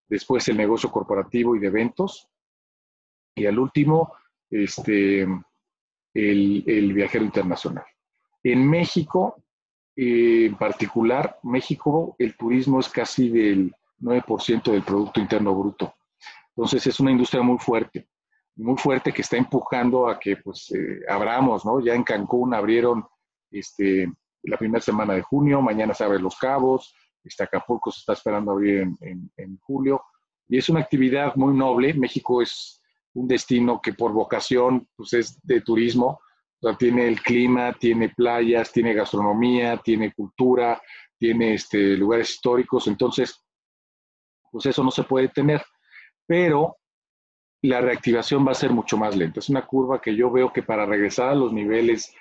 después 0.07 0.47
el 0.47 0.57
negocio 0.57 0.91
corporativo 0.91 1.55
y 1.55 1.59
de 1.59 1.67
eventos, 1.67 2.29
y 3.35 3.45
al 3.45 3.57
último, 3.57 4.13
este, 4.49 5.27
el, 6.13 6.93
viajero 6.93 7.25
internacional. 7.25 7.85
En 8.43 8.69
México, 8.69 9.43
eh, 9.95 10.45
en 10.45 10.55
particular, 10.55 11.39
México, 11.43 12.15
el 12.19 12.35
turismo 12.37 12.79
es 12.79 12.89
casi 12.89 13.29
del 13.29 13.73
9% 13.99 14.71
del 14.71 14.83
Producto 14.83 15.19
Interno 15.19 15.55
Bruto. 15.55 15.95
Entonces 16.49 16.85
es 16.85 16.99
una 16.99 17.11
industria 17.11 17.41
muy 17.41 17.57
fuerte, 17.57 18.07
muy 18.55 18.77
fuerte 18.77 19.11
que 19.11 19.23
está 19.23 19.37
empujando 19.37 20.07
a 20.07 20.19
que 20.19 20.37
pues 20.37 20.71
eh, 20.71 20.99
abramos, 21.09 21.65
¿no? 21.65 21.79
Ya 21.79 21.95
en 21.95 22.03
Cancún 22.03 22.53
abrieron 22.53 23.03
este, 23.59 24.11
la 24.43 24.57
primera 24.57 24.81
semana 24.81 25.13
de 25.13 25.21
junio, 25.21 25.61
mañana 25.61 25.93
se 25.93 26.03
abre 26.03 26.19
Los 26.19 26.37
Cabos, 26.37 26.93
este 27.23 27.43
Acapulco 27.43 27.91
se 27.91 27.99
está 27.99 28.13
esperando 28.13 28.51
abrir 28.51 28.87
en, 29.01 29.57
julio, 29.61 30.03
y 30.47 30.57
es 30.57 30.69
una 30.69 30.81
actividad 30.81 31.35
muy 31.35 31.55
noble. 31.55 31.93
México 31.93 32.41
es 32.41 32.81
un 33.13 33.27
destino 33.27 33.81
que 33.81 33.93
por 33.93 34.11
vocación 34.11 34.87
pues 34.95 35.13
es 35.13 35.39
de 35.43 35.61
turismo, 35.61 36.19
tiene 36.77 37.07
el 37.07 37.21
clima, 37.21 37.73
tiene 37.73 38.09
playas, 38.09 38.71
tiene 38.71 38.93
gastronomía, 38.93 39.77
tiene 39.77 40.13
cultura, 40.13 40.81
tiene 41.17 41.55
este, 41.55 41.97
lugares 41.97 42.31
históricos, 42.31 42.87
entonces, 42.87 43.41
pues 44.51 44.65
eso 44.65 44.83
no 44.83 44.91
se 44.91 45.03
puede 45.03 45.27
tener, 45.29 45.61
pero 46.25 46.77
la 47.61 47.81
reactivación 47.81 48.45
va 48.45 48.51
a 48.51 48.55
ser 48.55 48.71
mucho 48.71 48.97
más 48.97 49.15
lenta. 49.15 49.39
Es 49.39 49.49
una 49.49 49.65
curva 49.65 50.01
que 50.01 50.15
yo 50.15 50.31
veo 50.31 50.51
que 50.51 50.63
para 50.63 50.85
regresar 50.85 51.29
a 51.29 51.35
los 51.35 51.53
niveles 51.53 52.13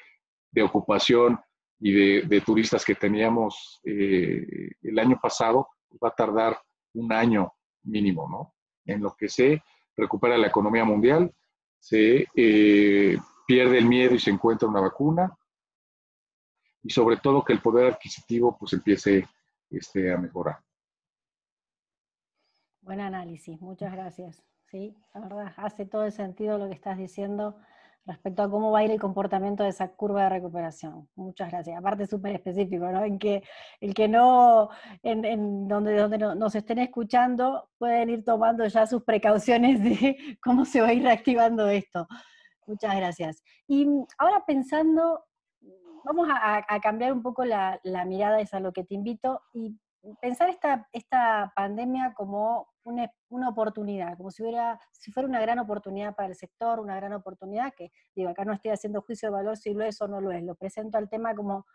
de 0.52 0.62
ocupación 0.62 1.40
y 1.80 2.22
de, 2.22 2.40
turistas 2.42 2.84
que 2.84 2.94
teníamos 2.94 3.80
eh, 3.84 4.70
el 4.82 4.98
año 4.98 5.18
pasado, 5.20 5.68
va 6.02 6.08
a 6.08 6.14
tardar 6.14 6.56
un 6.94 7.12
año 7.12 7.52
mínimo, 7.82 8.28
¿no? 8.28 8.54
En 8.84 9.02
lo 9.02 9.16
que 9.16 9.28
se 9.28 9.60
recupera 9.96 10.38
la 10.38 10.46
economía 10.46 10.84
mundial, 10.84 11.34
se 11.80 12.26
eh, 12.36 13.18
pierde 13.46 13.78
el 13.78 13.86
miedo 13.86 14.14
y 14.14 14.20
se 14.20 14.30
encuentra 14.30 14.68
una 14.68 14.80
vacuna, 14.80 15.36
y 16.82 16.90
sobre 16.90 17.16
todo 17.16 17.44
que 17.44 17.52
el 17.52 17.60
poder 17.60 17.92
adquisitivo 17.92 18.56
pues 18.58 18.72
empiece 18.72 19.26
este, 19.70 20.12
a 20.12 20.18
mejorar. 20.18 20.58
Buen 22.80 23.00
análisis, 23.00 23.60
muchas 23.60 23.92
gracias. 23.92 24.42
Sí, 24.70 24.96
la 25.14 25.20
verdad, 25.20 25.54
hace 25.56 25.86
todo 25.86 26.04
el 26.04 26.12
sentido 26.12 26.58
lo 26.58 26.68
que 26.68 26.74
estás 26.74 26.96
diciendo 26.96 27.56
respecto 28.04 28.42
a 28.42 28.50
cómo 28.50 28.70
va 28.70 28.80
a 28.80 28.84
ir 28.84 28.90
el 28.90 29.00
comportamiento 29.00 29.62
de 29.62 29.70
esa 29.70 29.88
curva 29.92 30.24
de 30.24 30.28
recuperación. 30.30 31.08
Muchas 31.14 31.50
gracias. 31.50 31.78
Aparte 31.78 32.06
súper 32.06 32.34
específico, 32.34 32.90
¿no? 32.90 33.04
En 33.04 33.18
que 33.18 33.42
el 33.80 33.94
que 33.94 34.08
no, 34.08 34.70
en, 35.02 35.68
donde, 35.68 35.96
donde 35.96 36.18
nos 36.18 36.54
estén 36.54 36.78
escuchando, 36.78 37.70
pueden 37.78 38.10
ir 38.10 38.24
tomando 38.24 38.66
ya 38.66 38.86
sus 38.86 39.02
precauciones 39.04 39.82
de 39.82 40.16
cómo 40.42 40.64
se 40.64 40.80
va 40.80 40.88
a 40.88 40.92
ir 40.92 41.02
reactivando 41.02 41.68
esto. 41.68 42.06
Muchas 42.66 42.96
gracias. 42.96 43.42
Y 43.68 43.86
ahora 44.18 44.44
pensando, 44.46 45.24
vamos 46.04 46.28
a, 46.30 46.64
cambiar 46.80 47.12
un 47.12 47.22
poco 47.22 47.44
la, 47.44 47.80
la 47.84 48.04
mirada, 48.04 48.40
es 48.40 48.52
a 48.54 48.60
lo 48.60 48.72
que 48.72 48.84
te 48.84 48.94
invito, 48.94 49.40
y 49.52 49.76
pensar 50.20 50.48
esta, 50.48 50.88
esta 50.92 51.52
pandemia 51.54 52.12
como 52.14 52.68
una, 52.84 53.10
una, 53.28 53.48
oportunidad, 53.48 54.16
como 54.16 54.30
si, 54.30 54.42
hubiera, 54.42 54.80
si 54.90 55.12
fuera 55.12 55.28
una 55.28 55.40
gran 55.40 55.58
oportunidad 55.58 56.14
para 56.14 56.28
el 56.28 56.34
sector, 56.34 56.80
una 56.80 56.96
gran 56.96 57.12
oportunidad, 57.12 57.72
que 57.74 57.92
digo, 58.14 58.30
acá 58.30 58.44
no 58.44 58.52
estoy 58.52 58.72
haciendo 58.72 59.02
juicio 59.02 59.28
de 59.28 59.34
valor 59.34 59.56
si 59.56 59.72
lo 59.72 59.84
es 59.84 60.00
o 60.02 60.08
no 60.08 60.20
lo 60.20 60.32
es, 60.32 60.42
lo 60.42 60.56
presento 60.56 60.98
al 60.98 61.08
tema 61.08 61.34
como 61.34 61.66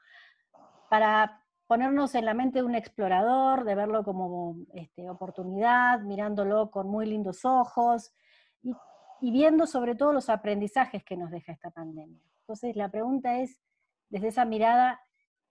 para 0.90 1.42
ponernos 1.68 2.16
en 2.16 2.26
la 2.26 2.34
mente 2.34 2.60
de 2.60 2.66
un 2.66 2.76
explorador, 2.76 3.63
de 3.63 3.76
verlo 3.76 4.04
como 4.04 4.58
este, 4.74 5.10
oportunidad, 5.10 6.02
mirándolo 6.02 6.70
con 6.72 6.88
muy 6.88 7.06
lindos 7.06 7.46
ojos 7.46 8.13
y, 8.62 8.74
y 9.22 9.32
viendo 9.32 9.68
sobre 9.68 9.96
todo 9.96 10.13
los 10.13 10.30
aprendizajes 10.30 11.04
que 11.04 11.18
nos 11.18 11.32
deja 11.32 11.54
esta 11.54 11.72
pandemia. 11.72 12.22
Entonces 12.42 12.76
la 12.76 12.90
pregunta 12.90 13.40
es, 13.40 13.62
desde 14.10 14.30
esa 14.30 14.46
mirada, 14.46 15.02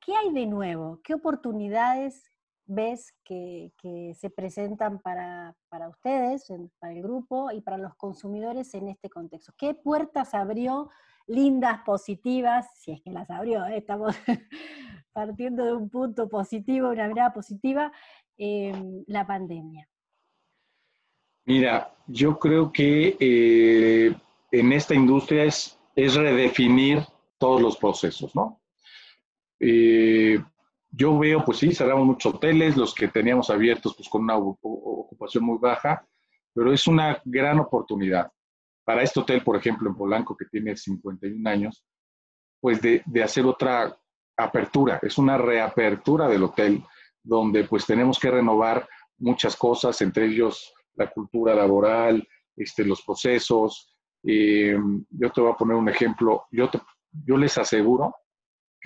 ¿qué 0.01 0.15
hay 0.17 0.33
de 0.33 0.47
nuevo? 0.47 1.01
¿Qué 1.03 1.15
oportunidades 1.15 2.25
ves 2.66 3.14
que, 3.24 3.72
se 4.18 4.31
presentan 4.31 4.98
para, 5.00 5.55
ustedes, 5.88 6.46
para 6.79 6.92
el 6.92 7.02
grupo 7.02 7.50
y 7.50 7.61
para 7.61 7.79
los 7.79 7.94
consumidores 7.96 8.74
en 8.74 8.88
este 8.88 9.09
contexto? 9.09 9.52
¿Qué 9.57 9.74
puertas 9.74 10.35
abrió 10.35 10.90
lindas, 11.26 11.81
positivas, 11.85 12.66
si 12.79 12.92
es 12.92 13.02
que 13.02 13.11
las 13.11 13.29
abrió, 13.31 13.64
¿eh? 13.66 13.79
estamos 13.79 14.14
partiendo 15.12 15.64
de 15.64 15.72
un 15.74 15.88
punto 15.88 16.29
positivo, 16.29 16.90
una 16.90 17.09
mirada 17.09 17.33
positiva, 17.33 17.92
la 18.37 19.26
pandemia? 19.26 19.88
Mira, 21.46 21.94
yo 22.07 22.38
creo 22.38 22.72
que 22.72 23.16
eh, 23.18 24.14
en 24.50 24.72
esta 24.72 24.94
industria 24.94 25.44
es, 25.44 25.79
es 25.94 26.14
redefinir 26.14 27.00
todos 27.38 27.62
los 27.62 27.76
procesos, 27.76 28.35
¿no? 28.35 28.61
Eh, 29.61 30.38
yo 30.96 31.18
veo, 31.18 31.44
pues 31.44 31.59
sí, 31.59 31.74
cerramos 31.74 32.06
muchos 32.06 32.35
hoteles, 32.35 32.76
los 32.76 32.94
que 32.94 33.09
teníamos 33.09 33.50
abiertos 33.50 33.94
pues 33.96 34.09
con 34.09 34.22
una 34.22 34.37
ocupación 34.37 35.44
muy 35.44 35.59
baja, 35.59 36.06
pero 36.54 36.72
es 36.72 36.87
una 36.87 37.20
gran 37.24 37.59
oportunidad. 37.61 38.30
Para 38.82 39.02
este 39.02 39.20
hotel, 39.20 39.42
por 39.42 39.56
ejemplo, 39.56 39.90
en 39.90 39.96
Polanco, 39.96 40.35
que 40.37 40.46
tiene 40.46 40.74
51 40.74 41.50
años, 41.50 41.85
pues 42.61 42.80
de, 42.80 43.02
de 43.04 43.22
hacer 43.22 43.44
otra 43.44 43.94
apertura, 44.38 44.98
es 45.02 45.18
una 45.18 45.37
reapertura 45.37 46.28
del 46.28 46.44
hotel, 46.44 46.82
donde 47.22 47.64
pues 47.64 47.85
tenemos 47.85 48.18
que 48.18 48.30
renovar 48.30 48.88
muchas 49.18 49.54
cosas, 49.54 50.00
entre 50.00 50.26
ellos 50.26 50.72
la 50.94 51.11
cultura 51.11 51.54
laboral, 51.54 52.26
este, 52.56 52.85
los 52.85 53.02
procesos. 53.02 53.94
Eh, 54.22 54.78
yo 55.11 55.30
te 55.30 55.40
voy 55.42 55.52
a 55.52 55.56
poner 55.56 55.76
un 55.76 55.90
ejemplo, 55.90 56.46
yo, 56.50 56.70
yo 57.12 57.37
les 57.37 57.59
aseguro 57.59 58.14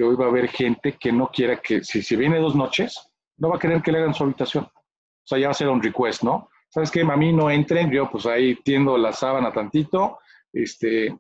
que 0.00 0.04
hoy 0.04 0.16
va 0.16 0.24
a 0.24 0.28
haber 0.28 0.48
gente 0.48 0.96
que 0.98 1.12
no 1.12 1.30
quiera 1.30 1.60
que, 1.60 1.84
si, 1.84 2.00
si 2.00 2.16
viene 2.16 2.38
dos 2.38 2.56
noches, 2.56 2.98
no 3.36 3.50
va 3.50 3.56
a 3.56 3.58
querer 3.58 3.82
que 3.82 3.92
le 3.92 3.98
hagan 3.98 4.14
su 4.14 4.24
habitación. 4.24 4.64
O 4.64 5.26
sea, 5.26 5.38
ya 5.38 5.48
va 5.48 5.50
a 5.50 5.54
ser 5.54 5.68
un 5.68 5.82
request, 5.82 6.22
¿no? 6.22 6.48
¿Sabes 6.70 6.90
qué? 6.90 7.02
A 7.02 7.16
no 7.16 7.50
entren, 7.50 7.90
yo 7.90 8.10
pues 8.10 8.24
ahí 8.24 8.54
tiendo 8.64 8.96
la 8.96 9.12
sábana 9.12 9.52
tantito, 9.52 10.18
este, 10.54 11.14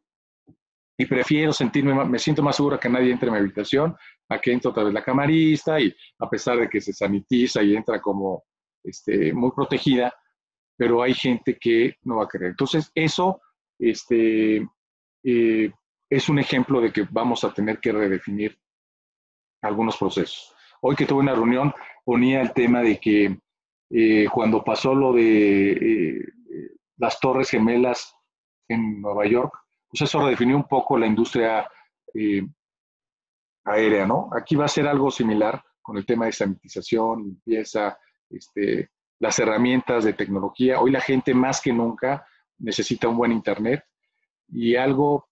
y 0.96 1.04
prefiero 1.04 1.52
sentirme, 1.52 1.92
me 2.06 2.18
siento 2.18 2.42
más 2.42 2.56
segura 2.56 2.80
que 2.80 2.88
nadie 2.88 3.12
entre 3.12 3.26
en 3.26 3.34
mi 3.34 3.40
habitación, 3.40 3.94
a 4.30 4.38
que 4.38 4.50
entre 4.50 4.70
otra 4.70 4.84
vez 4.84 4.94
la 4.94 5.04
camarista, 5.04 5.78
y 5.78 5.94
a 6.18 6.30
pesar 6.30 6.58
de 6.58 6.70
que 6.70 6.80
se 6.80 6.94
sanitiza 6.94 7.62
y 7.62 7.76
entra 7.76 8.00
como 8.00 8.44
este, 8.82 9.34
muy 9.34 9.50
protegida, 9.50 10.10
pero 10.74 11.02
hay 11.02 11.12
gente 11.12 11.58
que 11.60 11.96
no 12.04 12.16
va 12.16 12.24
a 12.24 12.28
querer. 12.28 12.52
Entonces, 12.52 12.90
eso 12.94 13.42
este, 13.78 14.66
eh, 15.22 15.70
es 16.08 16.28
un 16.30 16.38
ejemplo 16.38 16.80
de 16.80 16.90
que 16.90 17.06
vamos 17.10 17.44
a 17.44 17.52
tener 17.52 17.78
que 17.78 17.92
redefinir 17.92 18.58
algunos 19.62 19.96
procesos. 19.96 20.54
Hoy 20.80 20.96
que 20.96 21.06
tuve 21.06 21.20
una 21.20 21.34
reunión 21.34 21.72
ponía 22.04 22.40
el 22.40 22.52
tema 22.52 22.80
de 22.82 22.98
que 22.98 23.38
eh, 23.90 24.26
cuando 24.32 24.64
pasó 24.64 24.94
lo 24.94 25.12
de 25.12 25.72
eh, 25.72 26.24
las 26.96 27.18
torres 27.20 27.50
gemelas 27.50 28.14
en 28.68 29.00
Nueva 29.00 29.26
York, 29.26 29.52
pues 29.88 30.02
eso 30.02 30.24
redefinió 30.24 30.56
un 30.56 30.68
poco 30.68 30.96
la 30.96 31.06
industria 31.06 31.68
eh, 32.14 32.46
aérea, 33.64 34.06
¿no? 34.06 34.30
Aquí 34.32 34.54
va 34.54 34.66
a 34.66 34.68
ser 34.68 34.86
algo 34.86 35.10
similar 35.10 35.62
con 35.82 35.96
el 35.96 36.06
tema 36.06 36.26
de 36.26 36.32
sanitización, 36.32 37.24
limpieza, 37.24 37.98
este, 38.28 38.90
las 39.18 39.38
herramientas 39.38 40.04
de 40.04 40.12
tecnología. 40.12 40.80
Hoy 40.80 40.92
la 40.92 41.00
gente 41.00 41.34
más 41.34 41.60
que 41.60 41.72
nunca 41.72 42.26
necesita 42.58 43.08
un 43.08 43.16
buen 43.16 43.32
Internet 43.32 43.84
y 44.48 44.76
algo 44.76 45.29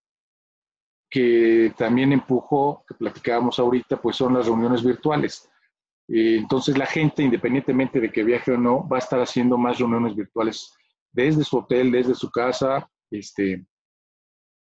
que 1.11 1.73
también 1.77 2.13
empujó, 2.13 2.85
que 2.87 2.95
platicábamos 2.95 3.59
ahorita, 3.59 4.01
pues 4.01 4.17
son 4.17 4.35
las 4.35 4.47
reuniones 4.47 4.85
virtuales. 4.85 5.51
Eh, 6.09 6.37
entonces 6.39 6.77
la 6.77 6.87
gente, 6.87 7.23
independientemente 7.23 8.01
de 8.01 8.11
que 8.11 8.25
viaje 8.25 8.53
o 8.53 8.59
no, 8.59 8.87
va 8.89 8.97
a 8.97 9.01
estar 9.01 9.21
haciendo 9.21 9.57
más 9.57 9.79
reuniones 9.79 10.15
virtuales 10.15 10.73
desde 11.13 11.45
su 11.45 11.59
hotel, 11.59 11.91
desde 11.91 12.15
su 12.15 12.31
casa, 12.31 12.91
este, 13.11 13.67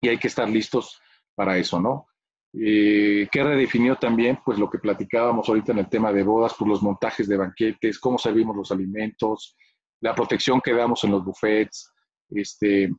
y 0.01 0.09
hay 0.09 0.19
que 0.19 0.29
estar 0.29 0.49
listos 0.49 1.01
para 1.35 1.57
eso, 1.57 1.81
¿no? 1.81 2.07
Eh, 2.53 3.29
¿Qué 3.31 3.43
redefinió 3.43 3.97
también? 3.97 4.39
Pues 4.45 4.59
lo 4.59 4.71
que 4.71 4.79
platicábamos 4.79 5.49
ahorita 5.49 5.73
en 5.73 5.79
el 5.79 5.89
tema 5.89 6.13
de 6.13 6.23
bodas, 6.23 6.55
pues 6.59 6.69
los 6.69 6.83
montajes 6.83 7.29
de 7.29 7.37
banquetes, 7.37 7.99
cómo 7.99 8.19
servimos 8.19 8.57
los 8.57 8.73
alimentos, 8.73 9.57
la 10.01 10.15
protección 10.15 10.61
que 10.61 10.73
damos 10.73 11.05
en 11.05 11.11
los 11.11 11.25
buffets. 11.25 11.93
Este, 12.31 12.91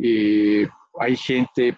eh, 0.00 0.68
hay 0.98 1.16
gente 1.16 1.76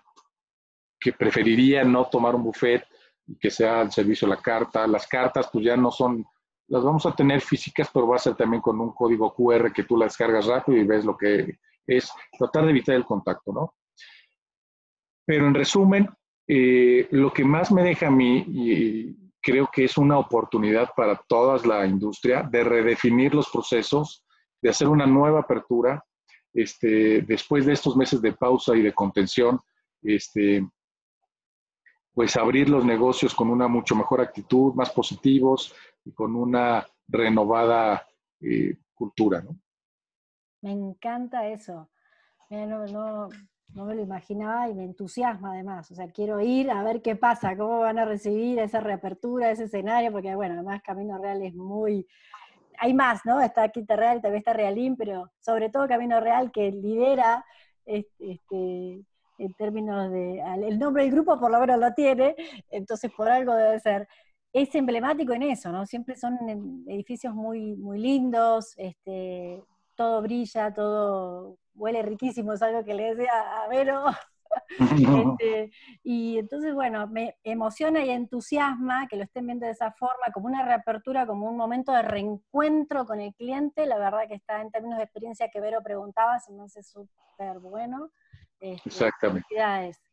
que 0.99 1.13
preferiría 1.13 1.85
no 1.85 2.07
tomar 2.07 2.35
un 2.35 2.45
buffet 2.45 2.85
y 3.27 3.37
que 3.37 3.51
sea 3.51 3.81
al 3.81 3.93
servicio 3.93 4.27
de 4.29 4.35
la 4.35 4.43
carta. 4.43 4.87
Las 4.87 5.07
cartas 5.07 5.49
pues 5.53 5.65
ya 5.65 5.77
no 5.77 5.91
son, 5.91 6.25
las 6.69 6.83
vamos 6.83 7.07
a 7.07 7.15
tener 7.15 7.41
físicas, 7.41 7.91
pero 7.93 8.09
va 8.09 8.17
a 8.17 8.21
ser 8.21 8.35
también 8.35 8.63
con 8.63 8.81
un 8.81 8.93
código 8.93 9.33
QR 9.35 9.73
que 9.73 9.85
tú 9.85 9.97
la 9.97 10.07
descargas 10.07 10.47
rápido 10.47 10.79
y 10.79 10.85
ves 10.85 11.05
lo 11.05 11.17
que 11.17 11.59
es. 11.87 12.11
Tratar 12.39 12.65
de 12.65 12.71
evitar 12.71 12.95
el 12.95 13.05
contacto, 13.05 13.53
¿no? 13.53 13.75
Pero 15.25 15.47
en 15.47 15.55
resumen, 15.55 16.09
eh, 16.47 17.07
lo 17.11 17.33
que 17.33 17.45
más 17.45 17.71
me 17.71 17.83
deja 17.83 18.07
a 18.07 18.11
mí, 18.11 18.45
y 18.49 19.15
creo 19.43 19.69
que 19.71 19.85
es 19.85 19.99
una 19.99 20.19
oportunidad 20.19 20.91
para 20.97 21.17
toda 21.29 21.59
la 21.67 21.87
industria, 21.87 22.43
de 22.43 22.65
redefinir 22.65 23.35
los 23.35 23.51
procesos, 23.51 24.25
de 24.63 24.71
hacer 24.71 24.89
una 24.89 25.07
nueva 25.07 25.41
apertura, 25.41 26.03
este, 26.55 27.23
después 27.23 27.67
de 27.67 27.75
estos 27.75 27.97
meses 27.97 28.23
de 28.23 28.33
pausa 28.33 28.75
y 28.75 28.83
de 28.83 28.93
contención, 28.93 29.61
este, 30.03 30.67
pues 32.19 32.37
abrir 32.37 32.69
los 32.69 32.85
negocios 32.85 33.33
con 33.33 33.49
una 33.49 33.69
mucho 33.69 33.95
mejor 33.95 34.21
actitud, 34.21 34.75
más 34.75 34.91
positivos 34.91 35.73
y 36.05 36.11
con 36.11 36.35
una 36.35 36.85
renovada 37.07 38.09
eh, 38.41 38.77
cultura. 38.93 39.41
¿no? 39.41 39.57
Me 40.61 40.73
encanta 40.73 41.47
eso. 41.47 41.89
no, 42.51 42.87
no, 42.89 43.29
me 43.85 43.95
lo 43.95 44.03
imaginaba 44.03 44.69
y 44.69 44.75
me 44.75 44.83
entusiasma 44.83 45.53
además. 45.53 45.93
O 45.93 45.95
sea, 45.95 46.11
quiero 46.11 46.41
ir 46.41 46.73
a 46.73 46.83
ver 46.83 47.03
qué 47.03 47.15
pasa, 47.15 47.57
cómo 47.57 47.79
van 47.79 48.01
a 48.01 48.05
recibir 48.05 48.59
esa 48.59 48.81
reapertura, 48.81 49.53
ese 49.53 49.67
escenario, 49.67 50.11
porque 50.11 50.35
bueno, 50.35 50.55
además 50.55 50.83
Camino 50.83 51.19
Real 51.19 51.41
es 51.43 51.55
muy... 51.55 52.05
Hay 52.81 52.95
más, 52.95 53.21
¿no? 53.27 53.41
Está 53.41 53.69
Quinta 53.69 53.95
Real, 53.95 54.21
también 54.21 54.41
está 54.41 54.55
Realín, 54.55 54.97
pero 54.97 55.31
sobre 55.39 55.71
todo 55.71 55.87
Camino 55.87 56.19
Real 56.19 56.51
que 56.51 56.73
lidera 56.73 57.45
este, 57.87 59.05
en 59.39 59.55
términos 59.55 60.11
de, 60.11 60.41
el 60.67 60.79
nombre 60.79 61.05
del 61.05 61.13
grupo 61.13 61.39
por 61.39 61.51
lo 61.51 61.61
menos 61.61 61.79
lo 61.79 61.93
tiene, 61.95 62.35
entonces 62.71 63.11
por 63.17 63.29
algo 63.29 63.55
debe 63.55 63.79
ser. 63.81 64.09
Es 64.53 64.75
emblemático 64.75 65.35
en 65.35 65.43
eso, 65.43 65.71
¿no? 65.71 65.85
Siempre 65.87 66.17
son 66.17 66.39
edificios 66.89 67.35
muy, 67.35 67.77
muy 67.77 67.99
lindos, 67.99 68.75
este, 68.79 69.63
todo 69.95 70.23
brilla, 70.23 70.73
todo 70.73 71.59
huele 71.75 72.03
riquísimo, 72.03 72.55
es 72.55 72.63
algo 72.63 72.85
que 72.85 72.95
le 72.95 73.15
decía 73.15 73.63
a 73.63 73.69
Vero. 73.69 74.05
este, 75.41 75.71
y 76.03 76.39
entonces, 76.39 76.75
bueno, 76.75 77.07
me 77.07 77.37
emociona 77.43 78.05
y 78.05 78.11
entusiasma 78.11 79.07
que 79.09 79.17
lo 79.17 79.25
estén 79.25 79.47
viendo 79.47 79.67
de 79.67 79.73
esa 79.73 79.93
forma, 79.93 80.33
como 80.33 80.47
una 80.47 80.65
reapertura, 80.65 81.27
como 81.27 81.49
un 81.49 81.57
momento 81.57 81.93
de 81.93 82.03
reencuentro 82.03 83.07
con 83.07 83.21
el 83.21 83.35
cliente. 83.35 83.87
La 83.87 83.99
verdad 83.99 84.29
que 84.29 84.35
está 84.35 84.61
en 84.61 84.71
términos 84.71 84.99
de 84.99 85.05
experiencia 85.05 85.49
que 85.53 85.61
Vero 85.61 85.83
preguntaba, 85.83 86.39
se 86.39 86.53
me 86.53 86.65
hace 86.65 86.83
súper 86.83 87.59
bueno. 87.61 88.11
Este, 88.61 88.89
Exactamente. 88.89 89.47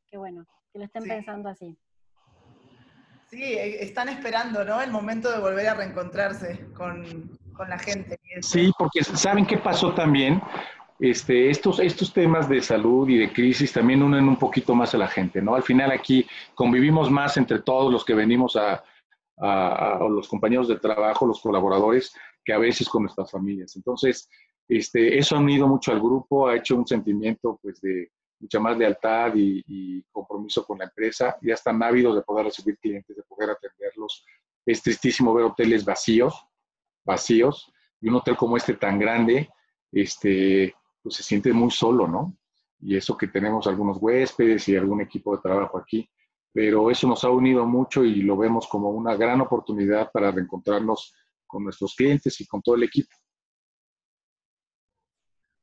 Qué 0.10 0.18
bueno, 0.18 0.46
que 0.72 0.80
lo 0.80 0.86
estén 0.86 1.04
pensando 1.04 1.50
así. 1.50 1.78
Sí, 3.30 3.42
eh, 3.42 3.84
están 3.84 4.10
esperando, 4.10 4.64
¿no? 4.64 4.82
El 4.82 4.92
momento 4.92 5.32
de 5.32 5.40
volver 5.40 5.68
a 5.68 5.74
reencontrarse 5.74 6.68
con, 6.74 7.38
la 7.68 7.80
gente. 7.80 8.20
Sí, 8.42 8.72
porque 8.78 9.04
¿saben 9.04 9.46
qué 9.46 9.58
pasó 9.58 9.94
también? 9.94 10.42
Este, 11.00 11.50
estos, 11.50 11.80
estos 11.80 12.14
temas 12.14 12.48
de 12.48 12.62
salud 12.62 13.10
y 13.10 13.18
de 13.18 13.34
crisis 13.34 13.74
también 13.74 14.02
unen 14.02 14.28
un 14.28 14.38
poquito 14.38 14.76
más 14.76 14.94
a 14.94 14.98
la 14.98 15.08
gente, 15.08 15.42
¿no? 15.42 15.56
Al 15.56 15.64
final 15.64 15.92
aquí 15.92 16.26
convivimos 16.54 17.10
más 17.10 17.36
entre 17.38 17.60
todos 17.62 17.92
los 17.92 18.06
que 18.06 18.14
venimos 18.14 18.56
a, 18.56 18.84
a, 19.38 20.00
los 20.10 20.28
compañeros 20.28 20.68
de 20.68 20.80
trabajo, 20.80 21.26
los 21.26 21.42
colaboradores, 21.42 22.16
que 22.44 22.54
a 22.54 22.58
veces 22.58 22.88
con 22.88 23.04
nuestras 23.04 23.32
familias. 23.32 23.76
Entonces, 23.76 24.30
este, 24.68 25.18
eso 25.18 25.36
ha 25.36 25.40
unido 25.40 25.68
mucho 25.68 25.92
al 25.92 26.00
grupo, 26.00 26.48
ha 26.48 26.56
hecho 26.56 26.76
un 26.76 26.88
sentimiento 26.88 27.60
pues 27.62 27.82
de, 27.82 28.12
mucha 28.46 28.60
más 28.60 28.78
lealtad 28.78 29.34
y, 29.36 30.04
compromiso 30.12 30.64
con 30.66 30.78
la 30.78 30.86
empresa. 30.86 31.36
Ya 31.42 31.56
están 31.56 31.82
ávidos 31.82 32.16
de 32.16 32.22
poder 32.22 32.46
recibir 32.46 32.78
clientes, 32.78 33.16
de 33.16 33.24
poder 33.24 33.50
atenderlos. 33.50 34.24
Es 34.66 34.82
tristísimo 34.82 35.34
ver 35.34 35.46
hoteles 35.46 35.84
vacíos. 35.84 36.34
vacíos. 37.04 37.72
Y 38.02 38.10
un 38.10 38.16
hotel 38.16 38.38
como 38.38 38.56
este 38.56 38.76
tan 38.76 39.00
grande, 39.00 39.50
este, 39.92 40.76
pues 41.02 41.16
se 41.16 41.24
siente 41.24 41.52
muy 41.54 41.72
solo, 41.72 42.08
¿no? 42.08 42.38
Y 42.80 42.96
eso 42.96 43.18
que 43.18 43.28
tenemos 43.28 43.66
algunos 43.66 43.98
huéspedes 44.00 44.68
y 44.68 44.76
algún 44.76 45.02
equipo 45.02 45.36
de 45.36 45.42
trabajo 45.42 45.80
aquí, 45.80 46.08
pero 46.52 46.92
eso 46.92 47.08
nos 47.08 47.24
ha 47.24 47.30
unido 47.30 47.66
mucho 47.66 48.04
y 48.04 48.22
lo 48.22 48.38
vemos 48.38 48.68
como 48.68 48.92
una 48.92 49.16
gran 49.16 49.42
oportunidad 49.42 50.12
para 50.12 50.30
reencontrarnos 50.30 51.14
con 51.48 51.64
nuestros 51.64 51.96
clientes 51.96 52.40
y 52.42 52.46
con 52.46 52.62
todo 52.62 52.76
el 52.76 52.84
equipo. 52.84 53.16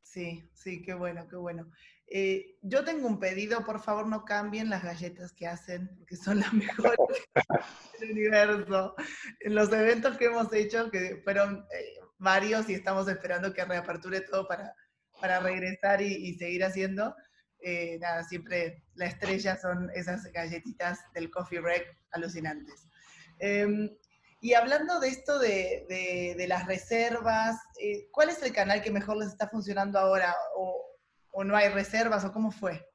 Sí, 0.01 0.51
sí, 0.53 0.83
qué 0.83 0.95
bueno, 0.95 1.27
qué 1.29 1.37
bueno. 1.37 1.71
Eh, 2.15 2.59
yo 2.61 2.85
tengo 2.85 3.09
un 3.09 3.19
pedido, 3.19 3.65
por 3.65 3.81
favor 3.81 4.07
no 4.07 4.27
cambien 4.27 4.69
las 4.69 4.85
galletas 4.85 5.33
que 5.33 5.47
hacen, 5.47 5.89
porque 5.97 6.17
son 6.17 6.41
las 6.41 6.53
mejores 6.53 6.99
del 8.01 8.13
universo. 8.13 8.95
En 9.41 9.55
los 9.55 9.73
eventos 9.73 10.19
que 10.19 10.27
hemos 10.27 10.53
hecho, 10.53 10.91
que 10.91 11.23
fueron 11.25 11.67
eh, 11.73 11.95
varios 12.19 12.69
y 12.69 12.75
estamos 12.75 13.09
esperando 13.09 13.55
que 13.55 13.65
reaperture 13.65 14.21
todo 14.21 14.47
para, 14.47 14.75
para 15.23 15.41
regresar 15.41 16.03
y, 16.03 16.35
seguir 16.35 16.65
haciendo, 16.65 17.17
eh, 17.61 17.97
nada, 17.99 18.25
siempre 18.25 18.85
la 18.95 19.07
estrella 19.07 19.57
son 19.57 19.91
esas 19.95 20.25
galletitas 20.33 21.01
del 21.15 21.31
Coffee 21.31 21.61
Break 21.61 21.97
alucinantes. 22.11 22.89
Em, 23.39 23.89
y 24.43 24.53
hablando 24.53 25.01
de 25.01 25.09
esto 25.09 25.39
de, 25.39 26.35
de, 26.37 26.47
las 26.47 26.67
reservas, 26.67 27.57
eh, 27.81 28.09
¿cuál 28.11 28.29
es 28.29 28.43
el 28.43 28.53
canal 28.53 28.83
que 28.83 28.91
mejor 28.91 29.17
les 29.17 29.29
está 29.29 29.49
funcionando 29.49 29.99
ahora? 29.99 30.35
¿O, 30.57 30.92
¿O, 31.33 31.45
no 31.45 31.57
hay 31.57 31.69
reservas? 31.69 32.25
¿O 32.25 32.33
cómo 32.33 32.51
fue? 32.51 32.87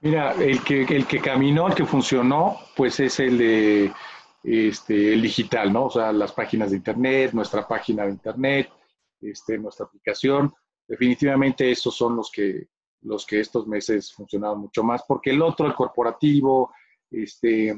Mira, 0.00 0.32
el 0.34 0.62
que, 0.62 0.82
el 0.82 1.06
que 1.06 1.20
caminó, 1.20 1.66
el 1.66 1.74
que 1.74 1.84
funcionó, 1.84 2.58
pues 2.76 3.00
es 3.00 3.18
el 3.18 3.38
de 3.38 3.92
este, 4.44 5.14
el 5.14 5.22
digital, 5.22 5.72
¿no? 5.72 5.86
O 5.86 5.90
sea, 5.90 6.12
las 6.12 6.32
páginas 6.32 6.70
de 6.70 6.76
internet, 6.76 7.32
nuestra 7.32 7.66
página 7.66 8.04
de 8.04 8.12
internet, 8.12 8.70
este, 9.20 9.58
nuestra 9.58 9.86
aplicación. 9.86 10.54
Definitivamente 10.86 11.70
esos 11.70 11.96
son 11.96 12.16
los 12.16 12.30
que, 12.30 12.68
los 13.02 13.26
que 13.26 13.40
estos 13.40 13.66
meses 13.66 14.12
funcionaron 14.12 14.60
mucho 14.60 14.82
más, 14.84 15.02
porque 15.06 15.30
el 15.30 15.42
otro, 15.42 15.66
el 15.66 15.74
corporativo, 15.74 16.72
este, 17.10 17.70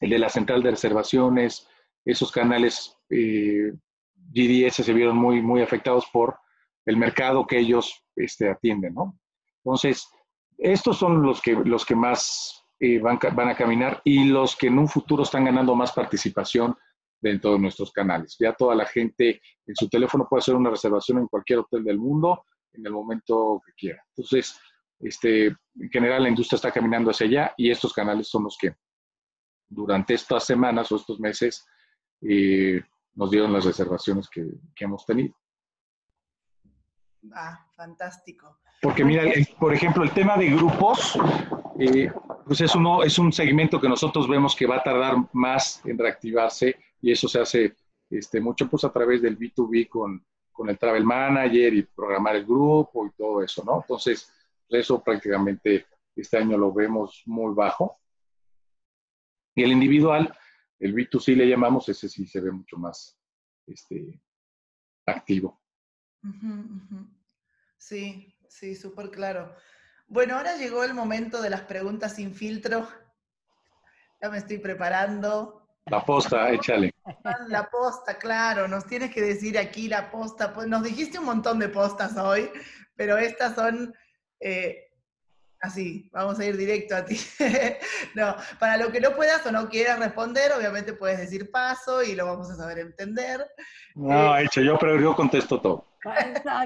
el 0.00 0.10
de 0.10 0.18
la 0.18 0.28
central 0.28 0.62
de 0.62 0.70
reservaciones, 0.70 1.66
esos 2.04 2.30
canales 2.32 2.96
eh, 3.10 3.72
GDS 4.32 4.76
se 4.76 4.92
vieron 4.92 5.16
muy, 5.16 5.42
muy 5.42 5.60
afectados 5.62 6.06
por 6.12 6.38
el 6.86 6.96
mercado 6.96 7.46
que 7.46 7.58
ellos 7.58 8.04
este, 8.24 8.50
atienden, 8.50 8.94
¿no? 8.94 9.18
Entonces, 9.64 10.08
estos 10.58 10.98
son 10.98 11.22
los 11.22 11.40
que, 11.40 11.52
los 11.52 11.84
que 11.84 11.94
más 11.94 12.64
eh, 12.78 12.98
van, 12.98 13.18
van, 13.34 13.48
a 13.48 13.56
caminar 13.56 14.00
y 14.04 14.24
los 14.24 14.56
que 14.56 14.68
en 14.68 14.78
un 14.78 14.88
futuro 14.88 15.22
están 15.22 15.44
ganando 15.44 15.74
más 15.74 15.92
participación 15.92 16.74
dentro 17.20 17.52
de 17.52 17.58
nuestros 17.58 17.92
canales. 17.92 18.36
Ya 18.38 18.52
toda 18.54 18.74
la 18.74 18.86
gente 18.86 19.40
en 19.66 19.76
su 19.76 19.88
teléfono 19.88 20.26
puede 20.28 20.40
hacer 20.40 20.54
una 20.54 20.70
reservación 20.70 21.18
en 21.18 21.28
cualquier 21.28 21.60
hotel 21.60 21.84
del 21.84 21.98
mundo 21.98 22.44
en 22.72 22.86
el 22.86 22.92
momento 22.92 23.60
que 23.66 23.72
quiera. 23.72 24.02
Entonces, 24.16 24.58
este, 25.00 25.46
en 25.46 25.90
general 25.90 26.22
la 26.22 26.28
industria 26.28 26.56
está 26.56 26.70
caminando 26.70 27.10
hacia 27.10 27.26
allá 27.26 27.54
y 27.56 27.70
estos 27.70 27.92
canales 27.92 28.28
son 28.28 28.44
los 28.44 28.56
que 28.58 28.74
durante 29.68 30.14
estas 30.14 30.44
semanas 30.44 30.90
o 30.92 30.96
estos 30.96 31.20
meses 31.20 31.64
eh, 32.22 32.82
nos 33.14 33.30
dieron 33.30 33.52
las 33.52 33.64
reservaciones 33.64 34.28
que, 34.28 34.44
hemos 34.78 35.06
tenido. 35.06 35.34
Ah, 37.32 37.66
fantástico. 37.74 38.58
Porque 38.80 39.04
mira, 39.04 39.24
por 39.58 39.74
ejemplo, 39.74 40.02
el 40.02 40.10
tema 40.12 40.36
de 40.36 40.50
grupos, 40.50 41.18
eh, 41.78 42.10
pues 42.46 42.60
es, 42.62 42.74
uno, 42.74 43.02
es 43.02 43.18
un 43.18 43.32
segmento 43.32 43.80
que 43.80 43.88
nosotros 43.88 44.28
vemos 44.28 44.56
que 44.56 44.66
va 44.66 44.76
a 44.76 44.82
tardar 44.82 45.16
más 45.32 45.84
en 45.84 45.98
reactivarse 45.98 46.76
y 47.02 47.12
eso 47.12 47.28
se 47.28 47.40
hace 47.40 47.76
este, 48.08 48.40
mucho 48.40 48.68
pues 48.68 48.84
a 48.84 48.92
través 48.92 49.20
del 49.20 49.38
B2B 49.38 49.88
con, 49.88 50.24
con 50.50 50.70
el 50.70 50.78
Travel 50.78 51.04
Manager 51.04 51.74
y 51.74 51.82
programar 51.82 52.36
el 52.36 52.46
grupo 52.46 53.06
y 53.06 53.10
todo 53.10 53.42
eso, 53.42 53.62
¿no? 53.64 53.82
Entonces, 53.82 54.32
eso 54.68 55.02
prácticamente 55.02 55.86
este 56.16 56.38
año 56.38 56.56
lo 56.56 56.72
vemos 56.72 57.22
muy 57.26 57.54
bajo 57.54 58.00
y 59.54 59.62
el 59.62 59.72
individual, 59.72 60.34
el 60.78 60.94
B2C 60.94 61.36
le 61.36 61.48
llamamos, 61.48 61.88
ese 61.88 62.08
sí 62.08 62.26
se 62.26 62.40
ve 62.40 62.50
mucho 62.50 62.78
más 62.78 63.18
este, 63.66 64.20
activo. 65.06 65.59
Sí, 67.78 68.36
sí, 68.48 68.74
súper 68.74 69.10
claro. 69.10 69.54
Bueno, 70.06 70.36
ahora 70.36 70.56
llegó 70.56 70.84
el 70.84 70.94
momento 70.94 71.40
de 71.40 71.50
las 71.50 71.62
preguntas 71.62 72.14
sin 72.14 72.34
filtro. 72.34 72.88
Ya 74.20 74.28
me 74.28 74.38
estoy 74.38 74.58
preparando. 74.58 75.68
La 75.86 76.04
posta, 76.04 76.50
échale. 76.50 76.92
La 77.48 77.68
posta, 77.70 78.18
claro, 78.18 78.68
nos 78.68 78.86
tienes 78.86 79.12
que 79.12 79.22
decir 79.22 79.58
aquí 79.58 79.88
la 79.88 80.10
posta. 80.10 80.52
Pues 80.52 80.66
nos 80.66 80.82
dijiste 80.82 81.18
un 81.18 81.24
montón 81.24 81.58
de 81.58 81.68
postas 81.68 82.16
hoy, 82.16 82.50
pero 82.96 83.16
estas 83.16 83.54
son 83.54 83.94
eh, 84.40 84.90
Así, 85.62 86.08
vamos 86.10 86.38
a 86.38 86.46
ir 86.46 86.56
directo 86.56 86.96
a 86.96 87.04
ti. 87.04 87.20
no, 88.14 88.34
para 88.58 88.78
lo 88.78 88.90
que 88.90 89.00
no 89.00 89.14
puedas 89.14 89.44
o 89.44 89.52
no 89.52 89.68
quieras 89.68 89.98
responder, 89.98 90.52
obviamente 90.52 90.94
puedes 90.94 91.18
decir 91.18 91.50
paso 91.50 92.02
y 92.02 92.14
lo 92.14 92.24
vamos 92.24 92.50
a 92.50 92.56
saber 92.56 92.78
entender. 92.78 93.46
No, 93.94 94.36
eh, 94.38 94.44
hecho, 94.44 94.62
yo, 94.62 94.78
pero 94.78 94.98
yo 94.98 95.14
contesto 95.14 95.60
todo. 95.60 95.89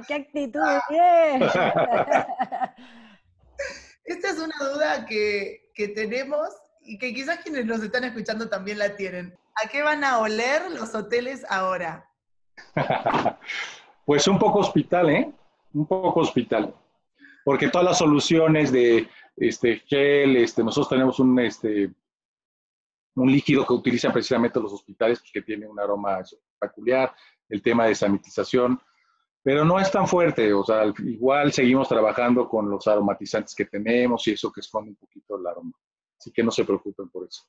¡Qué 0.07 0.14
actitud! 0.14 0.61
Bien. 0.89 1.43
Esta 4.05 4.30
es 4.30 4.39
una 4.39 4.55
duda 4.72 5.07
que, 5.07 5.70
que 5.74 5.89
tenemos 5.89 6.49
y 6.82 6.99
que 6.99 7.14
quizás 7.14 7.39
quienes 7.39 7.64
nos 7.64 7.82
están 7.82 8.05
escuchando 8.05 8.49
también 8.49 8.78
la 8.78 8.95
tienen. 8.97 9.37
¿A 9.62 9.68
qué 9.68 9.82
van 9.82 10.05
a 10.05 10.18
oler 10.18 10.70
los 10.70 10.95
hoteles 10.95 11.45
ahora? 11.49 12.09
pues 14.05 14.28
un 14.28 14.39
poco 14.39 14.59
hospital, 14.61 15.11
¿eh? 15.11 15.32
Un 15.72 15.87
poco 15.87 16.20
hospital 16.20 16.74
porque 17.45 17.68
todas 17.68 17.87
las 17.87 17.99
soluciones 17.99 18.72
de 18.72 19.07
este, 19.37 19.80
gel, 19.87 20.37
este, 20.37 20.64
nosotros 20.64 20.89
tenemos 20.89 21.20
un, 21.20 21.39
este, 21.39 21.93
un 23.14 23.30
líquido 23.30 23.66
que 23.66 23.74
utilizan 23.74 24.12
precisamente 24.12 24.59
los 24.59 24.72
hospitales, 24.72 25.20
pues, 25.20 25.30
que 25.30 25.43
tiene 25.43 25.66
un 25.66 25.78
aroma 25.78 26.20
peculiar, 26.59 27.14
el 27.49 27.62
tema 27.62 27.87
de 27.87 27.95
sanitización, 27.95 28.80
pero 29.45 29.62
no 29.62 29.78
es 29.78 29.90
tan 29.92 30.09
fuerte, 30.09 30.55
o 30.55 30.64
sea, 30.64 30.84
igual 31.05 31.53
seguimos 31.53 31.86
trabajando 31.86 32.49
con 32.49 32.70
los 32.70 32.88
aromatizantes 32.88 33.55
que 33.55 33.66
tenemos 33.66 34.26
y 34.26 34.32
eso 34.32 34.51
que 34.51 34.61
esconde 34.61 34.90
un 34.92 34.97
poquito 34.97 35.38
el 35.38 35.47
aroma. 35.47 35.74
Así 36.18 36.32
que 36.32 36.42
no 36.42 36.51
se 36.51 36.64
preocupen 36.64 37.11
por 37.11 37.26
eso. 37.26 37.45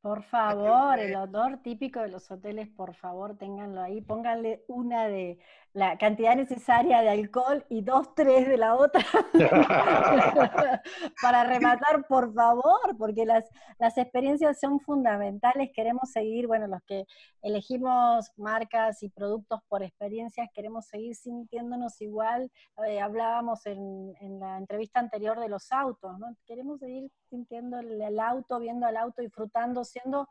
Por 0.00 0.22
favor, 0.22 0.98
el 1.00 1.16
odor 1.16 1.58
típico 1.62 2.00
de 2.00 2.08
los 2.08 2.30
hoteles, 2.30 2.68
por 2.68 2.94
favor, 2.94 3.36
ténganlo 3.36 3.82
ahí. 3.82 4.00
Pónganle 4.00 4.64
una 4.68 5.08
de 5.08 5.40
la 5.72 5.96
cantidad 5.98 6.34
necesaria 6.34 7.00
de 7.00 7.10
alcohol 7.10 7.64
y 7.68 7.82
dos, 7.82 8.14
tres 8.14 8.48
de 8.48 8.56
la 8.56 8.74
otra. 8.74 9.04
Para 11.22 11.44
rematar, 11.44 12.06
por 12.08 12.34
favor, 12.34 12.96
porque 12.98 13.24
las, 13.24 13.44
las 13.78 13.96
experiencias 13.96 14.58
son 14.58 14.80
fundamentales. 14.80 15.70
Queremos 15.72 16.10
seguir, 16.10 16.48
bueno, 16.48 16.66
los 16.66 16.82
que 16.82 17.04
elegimos 17.42 18.32
marcas 18.36 19.02
y 19.02 19.10
productos 19.10 19.60
por 19.68 19.82
experiencias, 19.82 20.48
queremos 20.52 20.86
seguir 20.86 21.14
sintiéndonos 21.14 22.00
igual. 22.00 22.50
Eh, 22.86 23.00
hablábamos 23.00 23.64
en, 23.66 24.14
en, 24.20 24.40
la 24.40 24.58
entrevista 24.58 24.98
anterior 24.98 25.38
de 25.38 25.48
los 25.48 25.70
autos, 25.70 26.18
¿no? 26.18 26.34
Queremos 26.46 26.80
seguir 26.80 27.10
sintiendo 27.28 27.78
el 27.78 28.18
auto, 28.18 28.58
viendo 28.58 28.88
el 28.88 28.96
auto, 28.96 29.22
disfrutando 29.22 29.84
siendo 29.84 30.28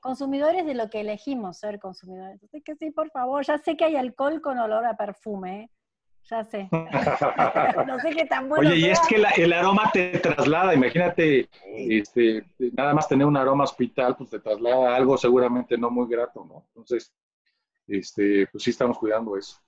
consumidores 0.00 0.66
de 0.66 0.74
lo 0.74 0.88
que 0.90 1.00
elegimos 1.00 1.58
ser 1.58 1.78
consumidores. 1.78 2.42
Así 2.42 2.62
que 2.62 2.74
sí, 2.74 2.90
por 2.90 3.10
favor, 3.10 3.44
ya 3.44 3.58
sé 3.58 3.76
que 3.76 3.84
hay 3.84 3.96
alcohol 3.96 4.40
con 4.40 4.58
olor 4.58 4.86
a 4.86 4.96
perfume, 4.96 5.62
¿eh? 5.62 5.70
ya 6.24 6.44
sé. 6.44 6.68
no 7.86 7.98
sé 7.98 8.10
qué 8.10 8.26
tan 8.26 8.48
bueno. 8.48 8.70
Oye, 8.70 8.78
y 8.78 8.90
es 8.90 9.00
que 9.08 9.16
el 9.42 9.52
aroma 9.52 9.90
te 9.92 10.18
traslada, 10.18 10.74
imagínate, 10.74 11.48
este, 11.64 12.44
nada 12.72 12.94
más 12.94 13.08
tener 13.08 13.26
un 13.26 13.36
aroma 13.36 13.64
hospital, 13.64 14.16
pues 14.16 14.30
te 14.30 14.40
traslada 14.40 14.94
algo 14.94 15.16
seguramente 15.18 15.76
no 15.76 15.90
muy 15.90 16.08
grato, 16.08 16.44
¿no? 16.44 16.64
Entonces, 16.68 17.12
este, 17.86 18.46
pues 18.46 18.64
sí 18.64 18.70
estamos 18.70 18.98
cuidando 18.98 19.36
eso. 19.36 19.58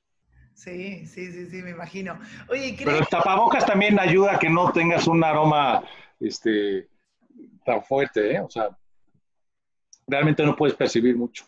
Sí, 0.55 1.07
sí, 1.07 1.33
sí, 1.33 1.47
sí, 1.47 1.63
me 1.63 1.71
imagino. 1.71 2.19
Oye, 2.49 2.77
Pero 2.79 2.99
el 2.99 3.07
tapabocas 3.09 3.65
también 3.65 3.99
ayuda 3.99 4.37
a 4.37 4.39
que 4.39 4.51
no 4.51 4.71
tengas 4.71 5.07
un 5.07 5.25
aroma 5.25 5.83
este, 6.21 6.89
tan 7.65 7.83
fuerte, 7.83 8.37
¿eh? 8.37 8.41
O 8.41 8.51
sea, 8.51 8.69
realmente 10.13 10.45
no 10.45 10.55
puedes 10.55 10.77
percibir 10.77 11.17
mucho. 11.17 11.45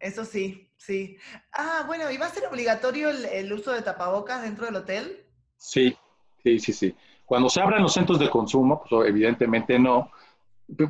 Eso 0.00 0.24
sí, 0.24 0.70
sí. 0.76 1.16
Ah, 1.52 1.84
bueno, 1.86 2.10
¿y 2.10 2.16
va 2.16 2.26
a 2.26 2.30
ser 2.30 2.46
obligatorio 2.46 3.10
el, 3.10 3.52
uso 3.52 3.72
de 3.72 3.82
tapabocas 3.82 4.42
dentro 4.42 4.66
del 4.66 4.76
hotel? 4.76 5.24
Sí, 5.56 5.96
sí, 6.42 6.58
sí, 6.58 6.72
sí. 6.72 6.94
Cuando 7.24 7.48
se 7.48 7.60
abran 7.60 7.82
los 7.82 7.92
centros 7.92 8.18
de 8.18 8.30
consumo, 8.30 8.82
pues 8.88 9.08
evidentemente 9.08 9.78
no, 9.78 10.10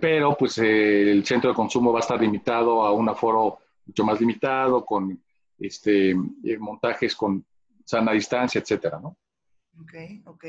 pero 0.01 0.37
pues 0.37 0.59
eh, 0.59 1.11
el 1.11 1.25
centro 1.25 1.51
de 1.51 1.57
consumo 1.57 1.93
va 1.93 1.99
a 1.99 2.03
estar 2.03 2.21
limitado 2.21 2.83
a 2.83 2.93
un 2.93 3.09
aforo 3.09 3.59
mucho 3.87 4.05
más 4.05 4.21
limitado, 4.21 4.85
con 4.85 5.21
este, 5.59 6.11
eh, 6.11 6.59
montajes 6.59 7.15
con 7.15 7.45
sana 7.85 8.13
distancia, 8.13 8.61
etcétera, 8.61 8.99
¿no? 9.01 9.17
Ok, 9.81 9.95
ok, 10.27 10.45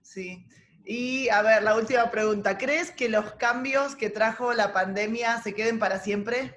sí. 0.00 0.46
Y 0.84 1.28
a 1.28 1.42
ver, 1.42 1.62
la 1.62 1.76
última 1.76 2.10
pregunta. 2.10 2.56
¿Crees 2.56 2.90
que 2.90 3.08
los 3.08 3.32
cambios 3.32 3.94
que 3.94 4.10
trajo 4.10 4.54
la 4.54 4.72
pandemia 4.72 5.38
se 5.42 5.54
queden 5.54 5.78
para 5.78 5.98
siempre? 5.98 6.56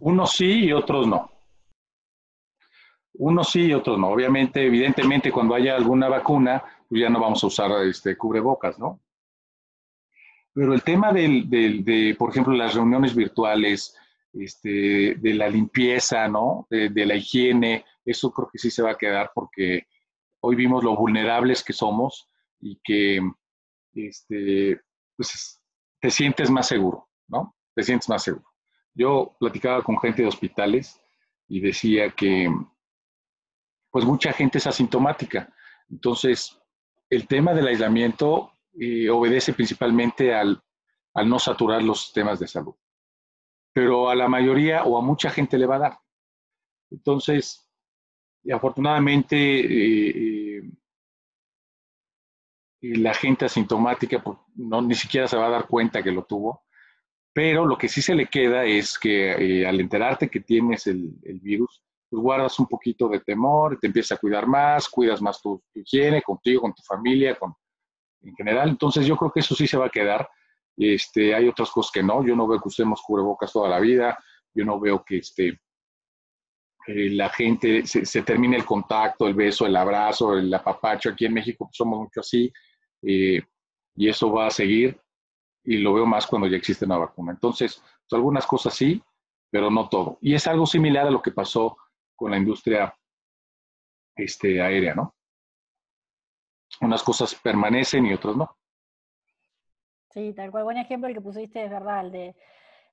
Unos 0.00 0.32
sí 0.32 0.64
y 0.64 0.72
otros 0.72 1.06
no. 1.06 1.30
Unos 3.14 3.50
sí 3.50 3.66
y 3.66 3.74
otros 3.74 3.98
no. 3.98 4.08
Obviamente, 4.08 4.64
evidentemente, 4.64 5.32
cuando 5.32 5.54
haya 5.54 5.74
alguna 5.74 6.08
vacuna, 6.08 6.62
pues 6.88 7.00
ya 7.02 7.08
no 7.08 7.20
vamos 7.20 7.42
a 7.42 7.48
usar 7.48 7.70
este 7.84 8.16
cubrebocas, 8.16 8.78
¿no? 8.78 9.00
Pero 10.54 10.74
el 10.74 10.82
tema 10.82 11.12
del, 11.12 11.48
de, 11.48 12.16
por 12.18 12.30
ejemplo, 12.30 12.52
las 12.52 12.74
reuniones 12.74 13.14
virtuales, 13.14 13.96
este, 14.32 15.14
de 15.14 15.34
la 15.34 15.48
limpieza, 15.48 16.28
¿no? 16.28 16.66
De, 16.70 17.06
la 17.06 17.14
higiene, 17.14 17.84
eso 18.04 18.32
creo 18.32 18.48
que 18.52 18.58
sí 18.58 18.70
se 18.70 18.82
va 18.82 18.92
a 18.92 18.98
quedar 18.98 19.30
porque 19.34 19.86
hoy 20.40 20.56
vimos 20.56 20.84
lo 20.84 20.96
vulnerables 20.96 21.64
que 21.64 21.72
somos 21.72 22.30
y 22.60 22.80
que 22.82 23.20
este, 23.94 24.80
pues, 25.16 25.60
te 26.00 26.10
sientes 26.10 26.50
más 26.50 26.66
seguro, 26.66 27.08
¿no? 27.28 27.56
Te 27.74 27.82
sientes 27.82 28.08
más 28.08 28.22
seguro. 28.22 28.46
Yo 28.94 29.36
platicaba 29.38 29.82
con 29.82 29.98
gente 29.98 30.22
de 30.22 30.28
hospitales 30.28 31.00
y 31.46 31.60
decía 31.60 32.10
que 32.10 32.48
pues 33.90 34.04
mucha 34.04 34.32
gente 34.32 34.58
es 34.58 34.66
asintomática. 34.66 35.52
Entonces, 35.88 36.58
el 37.08 37.26
tema 37.26 37.54
del 37.54 37.68
aislamiento 37.68 38.52
eh, 38.78 39.08
obedece 39.08 39.54
principalmente 39.54 40.34
al, 40.34 40.62
al, 41.14 41.28
no 41.28 41.38
saturar 41.38 41.82
los 41.82 42.02
sistemas 42.02 42.38
de 42.38 42.48
salud. 42.48 42.74
Pero 43.72 44.10
a 44.10 44.14
la 44.14 44.28
mayoría 44.28 44.84
o 44.84 44.98
a 44.98 45.02
mucha 45.02 45.30
gente 45.30 45.56
le 45.58 45.66
va 45.66 45.76
a 45.76 45.80
dar. 45.80 45.98
Entonces, 46.90 47.67
afortunadamente, 48.52 49.36
eh, 49.36 50.58
eh, 50.58 50.62
la 52.80 53.14
gente 53.14 53.44
asintomática 53.44 54.22
pues, 54.22 54.38
no, 54.56 54.82
ni 54.82 54.94
siquiera 54.94 55.26
se 55.28 55.36
va 55.36 55.46
a 55.46 55.50
dar 55.50 55.66
cuenta 55.66 56.02
que 56.02 56.12
lo 56.12 56.24
tuvo. 56.24 56.64
Pero 57.32 57.66
lo 57.66 57.78
que 57.78 57.88
sí 57.88 58.02
se 58.02 58.14
le 58.14 58.26
queda 58.26 58.64
es 58.64 58.98
que 58.98 59.64
al 59.66 59.80
enterarte 59.80 60.28
que 60.28 60.40
tienes 60.40 60.86
el, 60.86 61.12
el 61.22 61.38
virus, 61.40 61.84
pues 62.08 62.22
guardas 62.22 62.58
un 62.58 62.66
poquito 62.66 63.08
de 63.08 63.20
temor, 63.20 63.78
te 63.78 63.86
empiezas 63.86 64.16
a 64.16 64.20
cuidar 64.20 64.46
más, 64.46 64.88
cuidas 64.88 65.20
más 65.20 65.40
tu, 65.40 65.62
higiene 65.74 66.22
contigo, 66.22 66.62
con 66.62 66.74
tu 66.74 66.82
familia, 66.82 67.38
con, 67.38 67.54
en 68.22 68.34
general. 68.34 68.70
Entonces 68.70 69.06
yo 69.06 69.16
creo 69.16 69.30
que 69.30 69.40
eso 69.40 69.54
sí 69.54 69.66
se 69.66 69.76
va 69.76 69.86
a 69.86 69.90
quedar. 69.90 70.28
Este, 70.76 71.34
hay 71.34 71.48
otras 71.48 71.70
cosas 71.70 71.92
que 71.92 72.02
no. 72.02 72.24
Yo 72.24 72.34
no 72.34 72.46
veo 72.48 72.60
que 72.60 72.68
usemos 72.68 73.02
cubrebocas 73.02 73.52
toda 73.52 73.68
la 73.68 73.80
vida. 73.80 74.18
Yo 74.54 74.64
no 74.64 74.80
veo 74.80 75.04
que 75.04 75.18
este, 75.18 75.60
la 76.88 77.28
gente 77.28 77.86
se, 77.86 78.22
termine 78.22 78.56
el 78.56 78.64
contacto, 78.64 79.26
el 79.26 79.34
beso, 79.34 79.66
el 79.66 79.76
abrazo, 79.76 80.34
el 80.38 80.52
apapacho. 80.52 81.10
Aquí 81.10 81.26
en 81.26 81.34
México 81.34 81.68
somos 81.70 82.00
mucho 82.00 82.20
así. 82.20 82.50
Eh, 83.02 83.42
y 83.94 84.08
eso 84.08 84.32
va 84.32 84.46
a 84.46 84.50
seguir. 84.50 84.98
Y 85.64 85.78
lo 85.78 85.92
veo 85.92 86.06
más 86.06 86.26
cuando 86.26 86.48
ya 86.48 86.56
existe 86.56 86.86
una 86.86 86.96
vacuna. 86.96 87.32
Entonces, 87.32 87.76
pues, 87.76 88.12
algunas 88.12 88.46
cosas 88.46 88.74
sí, 88.74 89.02
pero 89.50 89.70
no 89.70 89.88
todo. 89.88 90.18
Y 90.22 90.34
es 90.34 90.46
algo 90.46 90.64
similar 90.64 91.06
a 91.06 91.10
lo 91.10 91.20
que 91.20 91.32
pasó 91.32 91.76
con 92.16 92.30
la 92.30 92.38
industria 92.38 92.94
este, 94.16 94.62
aérea, 94.62 94.94
¿no? 94.94 95.14
Unas 96.80 97.02
cosas 97.02 97.34
permanecen 97.34 98.06
y 98.06 98.14
otras 98.14 98.36
no. 98.36 98.56
Sí, 100.10 100.32
tal 100.34 100.50
cual. 100.50 100.64
Buen 100.64 100.78
ejemplo 100.78 101.08
el 101.08 101.14
que 101.14 101.20
pusiste 101.20 101.64
es 101.64 101.70
verdad, 101.70 102.06
el 102.06 102.12
de 102.12 102.36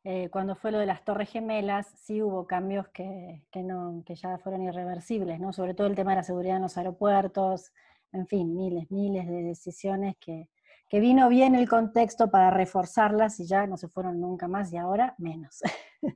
eh, 0.07 0.29
cuando 0.29 0.55
fue 0.55 0.71
lo 0.71 0.77
de 0.77 0.85
las 0.85 1.03
torres 1.03 1.31
gemelas, 1.31 1.87
sí 1.97 2.21
hubo 2.21 2.45
cambios 2.45 2.87
que, 2.89 3.43
que, 3.51 3.63
no, 3.63 4.03
que 4.05 4.13
ya 4.13 4.37
fueron 4.37 4.61
irreversibles, 4.61 5.39
¿no? 5.39 5.51
Sobre 5.51 5.73
todo 5.73 5.87
el 5.87 5.95
tema 5.95 6.11
de 6.11 6.17
la 6.17 6.23
seguridad 6.23 6.57
en 6.57 6.61
los 6.61 6.77
aeropuertos, 6.77 7.73
en 8.11 8.27
fin, 8.27 8.55
miles, 8.55 8.91
miles 8.91 9.27
de 9.27 9.41
decisiones 9.41 10.15
que, 10.19 10.47
que 10.89 10.99
vino 10.99 11.27
bien 11.27 11.55
el 11.55 11.67
contexto 11.67 12.29
para 12.29 12.51
reforzarlas 12.51 13.39
y 13.39 13.47
ya 13.47 13.65
no 13.65 13.77
se 13.77 13.87
fueron 13.87 14.21
nunca 14.21 14.47
más 14.47 14.71
y 14.71 14.77
ahora 14.77 15.15
menos. 15.17 15.61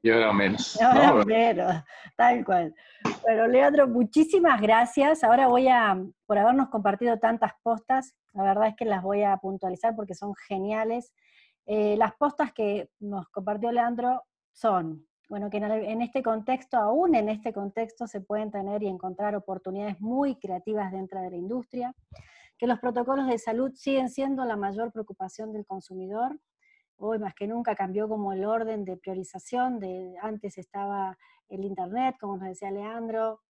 Y 0.03 0.11
ahora 0.11 0.33
menos. 0.33 0.79
ahora 0.81 1.25
menos, 1.25 1.83
tal 2.15 2.45
cual. 2.45 2.75
Bueno, 3.23 3.47
Leandro, 3.47 3.87
muchísimas 3.87 4.61
gracias. 4.61 5.23
Ahora 5.23 5.47
voy 5.47 5.67
a, 5.67 5.99
por 6.27 6.37
habernos 6.37 6.69
compartido 6.69 7.17
tantas 7.17 7.53
postas, 7.63 8.15
la 8.33 8.43
verdad 8.43 8.67
es 8.67 8.75
que 8.75 8.85
las 8.85 9.01
voy 9.01 9.23
a 9.23 9.35
puntualizar 9.37 9.95
porque 9.95 10.13
son 10.13 10.35
geniales. 10.47 11.11
Eh, 11.71 11.95
las 11.97 12.15
postas 12.15 12.51
que 12.51 12.89
nos 12.99 13.29
compartió 13.29 13.71
Leandro 13.71 14.23
son, 14.51 15.05
bueno, 15.29 15.51
que 15.51 15.57
en 15.57 16.01
este 16.01 16.23
contexto, 16.23 16.77
aún 16.77 17.13
en 17.13 17.29
este 17.29 17.53
contexto, 17.53 18.07
se 18.07 18.21
pueden 18.21 18.49
tener 18.49 18.81
y 18.81 18.87
encontrar 18.87 19.35
oportunidades 19.35 20.01
muy 20.01 20.39
creativas 20.39 20.91
dentro 20.91 21.21
de 21.21 21.29
la 21.29 21.37
industria 21.37 21.93
que 22.57 22.65
los 22.65 22.79
protocolos 22.79 23.27
de 23.27 23.37
salud 23.37 23.71
siguen 23.75 24.09
siendo 24.09 24.45
la 24.45 24.55
mayor 24.55 24.91
preocupación 24.91 25.53
del 25.53 25.67
consumidor. 25.67 26.39
Hoy 26.97 27.19
más 27.19 27.35
que 27.35 27.45
nunca 27.45 27.75
cambió 27.75 28.09
como 28.09 28.33
el 28.33 28.45
orden 28.45 28.83
de 28.83 28.97
priorización, 28.97 29.79
de, 29.79 30.15
antes 30.23 30.57
estaba 30.57 31.19
el 31.49 31.63
Internet, 31.65 32.15
como 32.19 32.37
nos 32.37 32.47
decía 32.47 32.71
Leandro, 32.71 33.41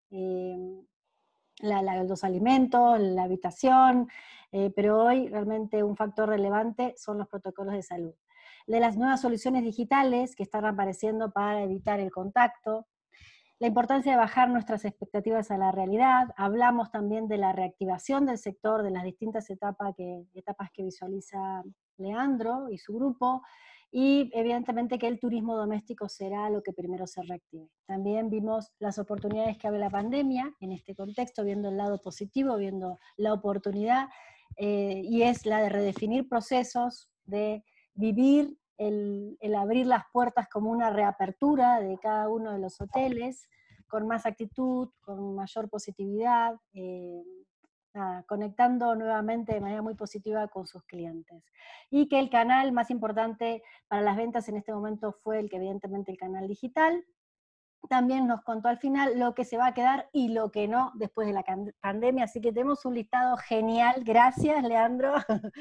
em, 1.60 2.08
los 2.08 2.24
alimentos, 2.24 3.00
la 3.00 3.24
habitación, 3.24 4.10
eh, 4.52 4.72
pero 4.76 5.04
hoy 5.04 5.28
realmente 5.28 5.84
un 5.84 5.96
factor 5.96 6.30
relevante 6.30 6.96
son 6.98 7.18
los 7.18 7.28
protocolos 7.28 7.74
de 7.74 7.84
salud. 7.84 8.14
De 8.68 8.80
las 8.80 8.98
nuevas 8.98 9.22
soluciones 9.22 9.64
digitales 9.64 10.36
que 10.36 10.44
están 10.44 10.66
apareciendo 10.66 11.32
para 11.32 11.64
evitar 11.64 12.00
el 12.00 12.12
contacto, 12.12 12.88
la 13.60 13.68
importancia 13.68 14.14
de 14.14 14.18
bajar 14.18 14.50
nuestras 14.50 14.86
expectativas 14.86 15.52
a 15.52 15.58
la 15.58 15.72
realidad, 15.74 16.30
hablamos 16.38 16.92
también 16.92 17.28
de 17.28 17.38
la 17.38 17.52
reactivación 17.52 18.26
del 18.26 18.38
sector, 18.38 18.84
de 18.84 18.92
las 18.92 19.04
distintas 19.04 19.50
etapas 19.50 19.94
que, 19.98 20.24
etapas 20.34 20.70
que 20.72 20.84
visualiza 20.84 21.64
Leandro 21.98 22.70
y 22.70 22.78
su 22.78 22.94
grupo, 22.94 23.42
y 23.92 24.30
evidentemente 24.34 25.00
que 25.00 25.08
el 25.08 25.20
turismo 25.20 25.56
doméstico 25.58 26.08
será 26.08 26.50
lo 26.50 26.62
que 26.62 26.74
primero 26.74 27.08
se 27.08 27.24
reactive. 27.24 27.68
También 27.88 28.30
vimos 28.30 28.72
las 28.80 29.00
oportunidades 29.00 29.58
que 29.58 29.68
abre 29.68 29.80
la 29.80 29.90
pandemia 29.90 30.54
en 30.60 30.72
este 30.72 30.96
contexto, 30.96 31.44
viendo 31.44 31.70
el 31.70 31.78
lado 31.78 32.00
positivo, 32.00 32.58
viendo 32.58 33.00
la 33.18 33.34
oportunidad, 33.34 34.08
eh, 34.58 35.02
y 35.04 35.24
es 35.24 35.46
la 35.46 35.62
de 35.62 35.70
redefinir 35.70 36.28
procesos, 36.28 37.10
de 37.26 37.64
vivir 37.94 38.58
el, 38.78 39.38
abrir 39.58 39.88
las 39.88 40.04
puertas 40.14 40.48
como 40.50 40.72
una 40.72 40.90
reapertura 40.90 41.80
de 41.82 41.98
cada 41.98 42.30
uno 42.30 42.52
de 42.52 42.60
los 42.60 42.80
hoteles, 42.80 43.48
con 43.88 44.08
más 44.08 44.26
actitud, 44.26 44.90
con 45.02 45.36
mayor 45.36 45.68
positividad, 45.70 46.56
eh, 46.74 47.24
conectando 48.28 48.96
nuevamente 48.96 49.54
de 49.54 49.62
manera 49.62 49.82
muy 49.82 49.96
positiva 49.96 50.48
con 50.48 50.68
sus 50.68 50.84
clientes. 50.84 51.44
Y 51.90 52.08
que 52.08 52.20
el 52.20 52.30
canal 52.30 52.72
más 52.72 52.92
importante 52.92 53.64
para 53.88 54.02
las 54.02 54.16
ventas 54.16 54.48
en 54.48 54.58
este 54.58 54.74
momento 54.74 55.12
fue 55.12 55.40
el 55.40 55.50
que 55.50 55.58
evidentemente 55.58 56.12
el 56.12 56.18
canal 56.18 56.48
digital, 56.48 57.04
también 57.88 58.28
nos 58.28 58.42
contó 58.44 58.68
al 58.68 58.78
final 58.78 59.18
lo 59.18 59.34
que 59.34 59.46
se 59.46 59.58
va 59.58 59.68
a 59.68 59.74
quedar 59.74 60.10
y 60.12 60.30
lo 60.30 60.52
que 60.52 60.68
no 60.68 60.92
después 60.96 61.28
de 61.28 61.34
la 61.34 61.46
pandemia. 61.80 62.26
Así 62.26 62.42
que 62.42 62.52
tenemos 62.52 62.86
un 62.86 62.96
listado 62.96 63.38
genial. 63.38 64.04
Gracias, 64.04 64.64
Leandro. 64.64 65.16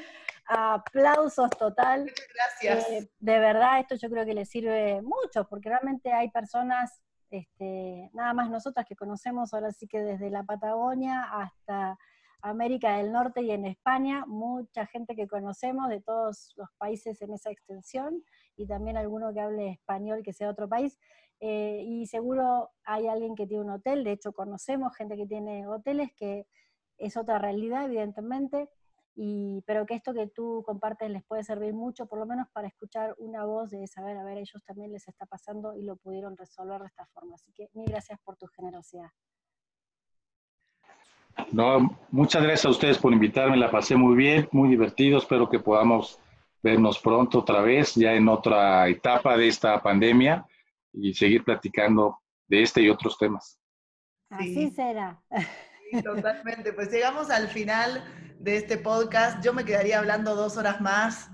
Aplausos 0.47 1.49
total. 1.51 2.11
Gracias. 2.33 2.89
Eh, 2.89 3.09
de 3.19 3.39
verdad, 3.39 3.79
esto 3.79 3.95
yo 3.95 4.09
creo 4.09 4.25
que 4.25 4.33
le 4.33 4.45
sirve 4.45 5.01
mucho, 5.01 5.47
porque 5.47 5.69
realmente 5.69 6.11
hay 6.11 6.29
personas, 6.29 7.01
este, 7.29 8.09
nada 8.13 8.33
más 8.33 8.49
nosotras 8.49 8.85
que 8.85 8.95
conocemos, 8.95 9.53
ahora 9.53 9.71
sí 9.71 9.87
que 9.87 10.01
desde 10.01 10.29
la 10.29 10.43
Patagonia 10.43 11.23
hasta 11.23 11.97
América 12.41 12.97
del 12.97 13.11
Norte 13.11 13.41
y 13.41 13.51
en 13.51 13.65
España, 13.65 14.25
mucha 14.27 14.85
gente 14.85 15.15
que 15.15 15.27
conocemos 15.27 15.89
de 15.89 16.01
todos 16.01 16.53
los 16.55 16.69
países 16.77 17.21
en 17.21 17.33
esa 17.33 17.51
extensión 17.51 18.23
y 18.55 18.65
también 18.67 18.97
alguno 18.97 19.33
que 19.33 19.41
hable 19.41 19.69
español 19.71 20.21
que 20.23 20.33
sea 20.33 20.49
otro 20.49 20.69
país. 20.69 20.97
Eh, 21.41 21.83
y 21.85 22.05
seguro 22.07 22.71
hay 22.83 23.07
alguien 23.07 23.35
que 23.35 23.47
tiene 23.47 23.63
un 23.63 23.71
hotel, 23.71 24.03
de 24.03 24.11
hecho 24.11 24.33
conocemos 24.33 24.95
gente 24.95 25.15
que 25.15 25.25
tiene 25.25 25.67
hoteles, 25.67 26.09
que 26.15 26.45
es 26.97 27.15
otra 27.15 27.39
realidad, 27.39 27.85
evidentemente, 27.85 28.69
y, 29.15 29.61
pero 29.65 29.85
que 29.85 29.95
esto 29.95 30.13
que 30.13 30.27
tú 30.27 30.63
compartes 30.65 31.09
les 31.09 31.23
puede 31.25 31.43
servir 31.43 31.73
mucho, 31.73 32.07
por 32.07 32.19
lo 32.19 32.25
menos 32.25 32.47
para 32.53 32.67
escuchar 32.67 33.15
una 33.17 33.45
voz 33.45 33.69
de 33.69 33.85
saber, 33.87 34.17
a 34.17 34.23
ver, 34.23 34.37
ellos 34.37 34.63
también 34.65 34.91
les 34.91 35.07
está 35.07 35.25
pasando 35.25 35.75
y 35.75 35.83
lo 35.83 35.97
pudieron 35.97 36.37
resolver 36.37 36.79
de 36.81 36.87
esta 36.87 37.05
forma. 37.07 37.35
Así 37.35 37.51
que 37.53 37.69
mil 37.73 37.89
gracias 37.89 38.19
por 38.23 38.37
tu 38.37 38.47
generosidad. 38.47 39.09
No, 41.51 41.97
muchas 42.11 42.43
gracias 42.43 42.65
a 42.65 42.69
ustedes 42.69 42.97
por 42.97 43.13
invitarme, 43.13 43.57
la 43.57 43.71
pasé 43.71 43.95
muy 43.95 44.15
bien, 44.15 44.47
muy 44.51 44.69
divertido, 44.69 45.17
espero 45.17 45.49
que 45.49 45.59
podamos 45.59 46.19
vernos 46.61 46.99
pronto 46.99 47.39
otra 47.39 47.61
vez, 47.61 47.95
ya 47.95 48.13
en 48.13 48.27
otra 48.27 48.87
etapa 48.87 49.37
de 49.37 49.47
esta 49.47 49.81
pandemia 49.81 50.45
y 50.93 51.13
seguir 51.13 51.43
platicando 51.43 52.19
de 52.47 52.63
este 52.63 52.81
y 52.81 52.89
otros 52.89 53.17
temas. 53.17 53.59
Así 54.29 54.69
será. 54.71 55.21
totalmente. 56.03 56.73
Pues 56.73 56.91
llegamos 56.91 57.29
al 57.29 57.47
final 57.47 58.03
de 58.39 58.57
este 58.57 58.77
podcast. 58.77 59.43
Yo 59.43 59.53
me 59.53 59.65
quedaría 59.65 59.99
hablando 59.99 60.35
dos 60.35 60.57
horas 60.57 60.81
más, 60.81 61.29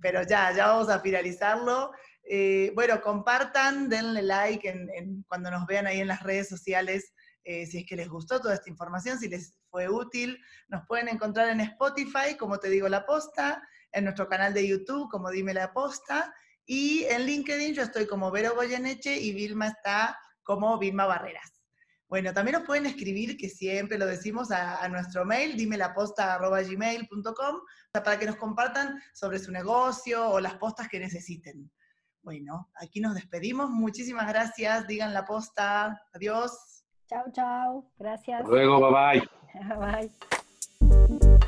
pero 0.00 0.22
ya, 0.22 0.52
ya 0.52 0.68
vamos 0.68 0.88
a 0.88 1.00
finalizarlo. 1.00 1.92
Eh, 2.28 2.72
bueno, 2.74 3.00
compartan, 3.00 3.88
denle 3.88 4.22
like 4.22 4.68
en, 4.68 5.24
cuando 5.28 5.50
nos 5.50 5.66
vean 5.66 5.86
ahí 5.86 6.00
en 6.00 6.08
las 6.08 6.22
redes 6.22 6.48
sociales, 6.48 7.12
eh, 7.44 7.66
si 7.66 7.78
es 7.78 7.86
que 7.86 7.96
les 7.96 8.08
gustó 8.08 8.40
toda 8.40 8.54
esta 8.54 8.70
información, 8.70 9.18
si 9.18 9.28
les 9.28 9.54
fue 9.70 9.88
útil. 9.88 10.38
Nos 10.68 10.86
pueden 10.86 11.08
encontrar 11.08 11.48
en 11.48 11.60
Spotify, 11.60 12.36
como 12.38 12.58
te 12.58 12.68
digo, 12.68 12.88
la 12.88 13.06
posta, 13.06 13.62
en 13.92 14.04
nuestro 14.04 14.28
canal 14.28 14.54
de 14.54 14.66
YouTube, 14.66 15.10
como 15.10 15.30
Dime 15.30 15.54
la 15.54 15.72
posta, 15.72 16.32
Y 16.66 17.04
en 17.04 17.26
LinkedIn 17.26 17.74
yo 17.74 17.82
estoy 17.82 18.06
como 18.06 18.30
Vero 18.30 18.54
Goyeneche 18.54 19.18
y 19.18 19.32
Vilma 19.32 19.68
está 19.68 20.16
como 20.42 20.78
Vilma 20.78 21.06
Barreras. 21.06 21.60
Bueno, 22.08 22.32
también 22.32 22.58
nos 22.58 22.66
pueden 22.66 22.86
escribir, 22.86 23.36
que 23.36 23.48
siempre 23.48 23.96
lo 23.96 24.04
decimos, 24.04 24.50
a, 24.50 24.86
nuestro 24.88 25.24
mail, 25.24 25.56
dime 25.56 25.76
la 25.76 25.94
gmail.com, 25.94 27.60
para 27.92 28.18
que 28.18 28.26
nos 28.26 28.34
compartan 28.36 29.00
sobre 29.14 29.38
su 29.38 29.52
negocio 29.52 30.28
o 30.28 30.40
las 30.40 30.56
postas 30.56 30.88
que 30.88 30.98
necesiten. 30.98 31.70
Bueno, 32.22 32.68
aquí 32.74 33.00
nos 33.00 33.14
despedimos. 33.14 33.70
Muchísimas 33.70 34.26
gracias. 34.28 34.88
Digan 34.88 35.14
la 35.14 35.24
posta. 35.24 36.02
Adiós. 36.12 36.79
Chao, 37.10 37.24
chao. 37.32 37.84
Gracias. 37.98 38.40
Hasta 38.40 38.50
luego, 38.50 38.78
bye 38.92 39.20
bye. 39.76 40.10
Bye. 40.78 41.39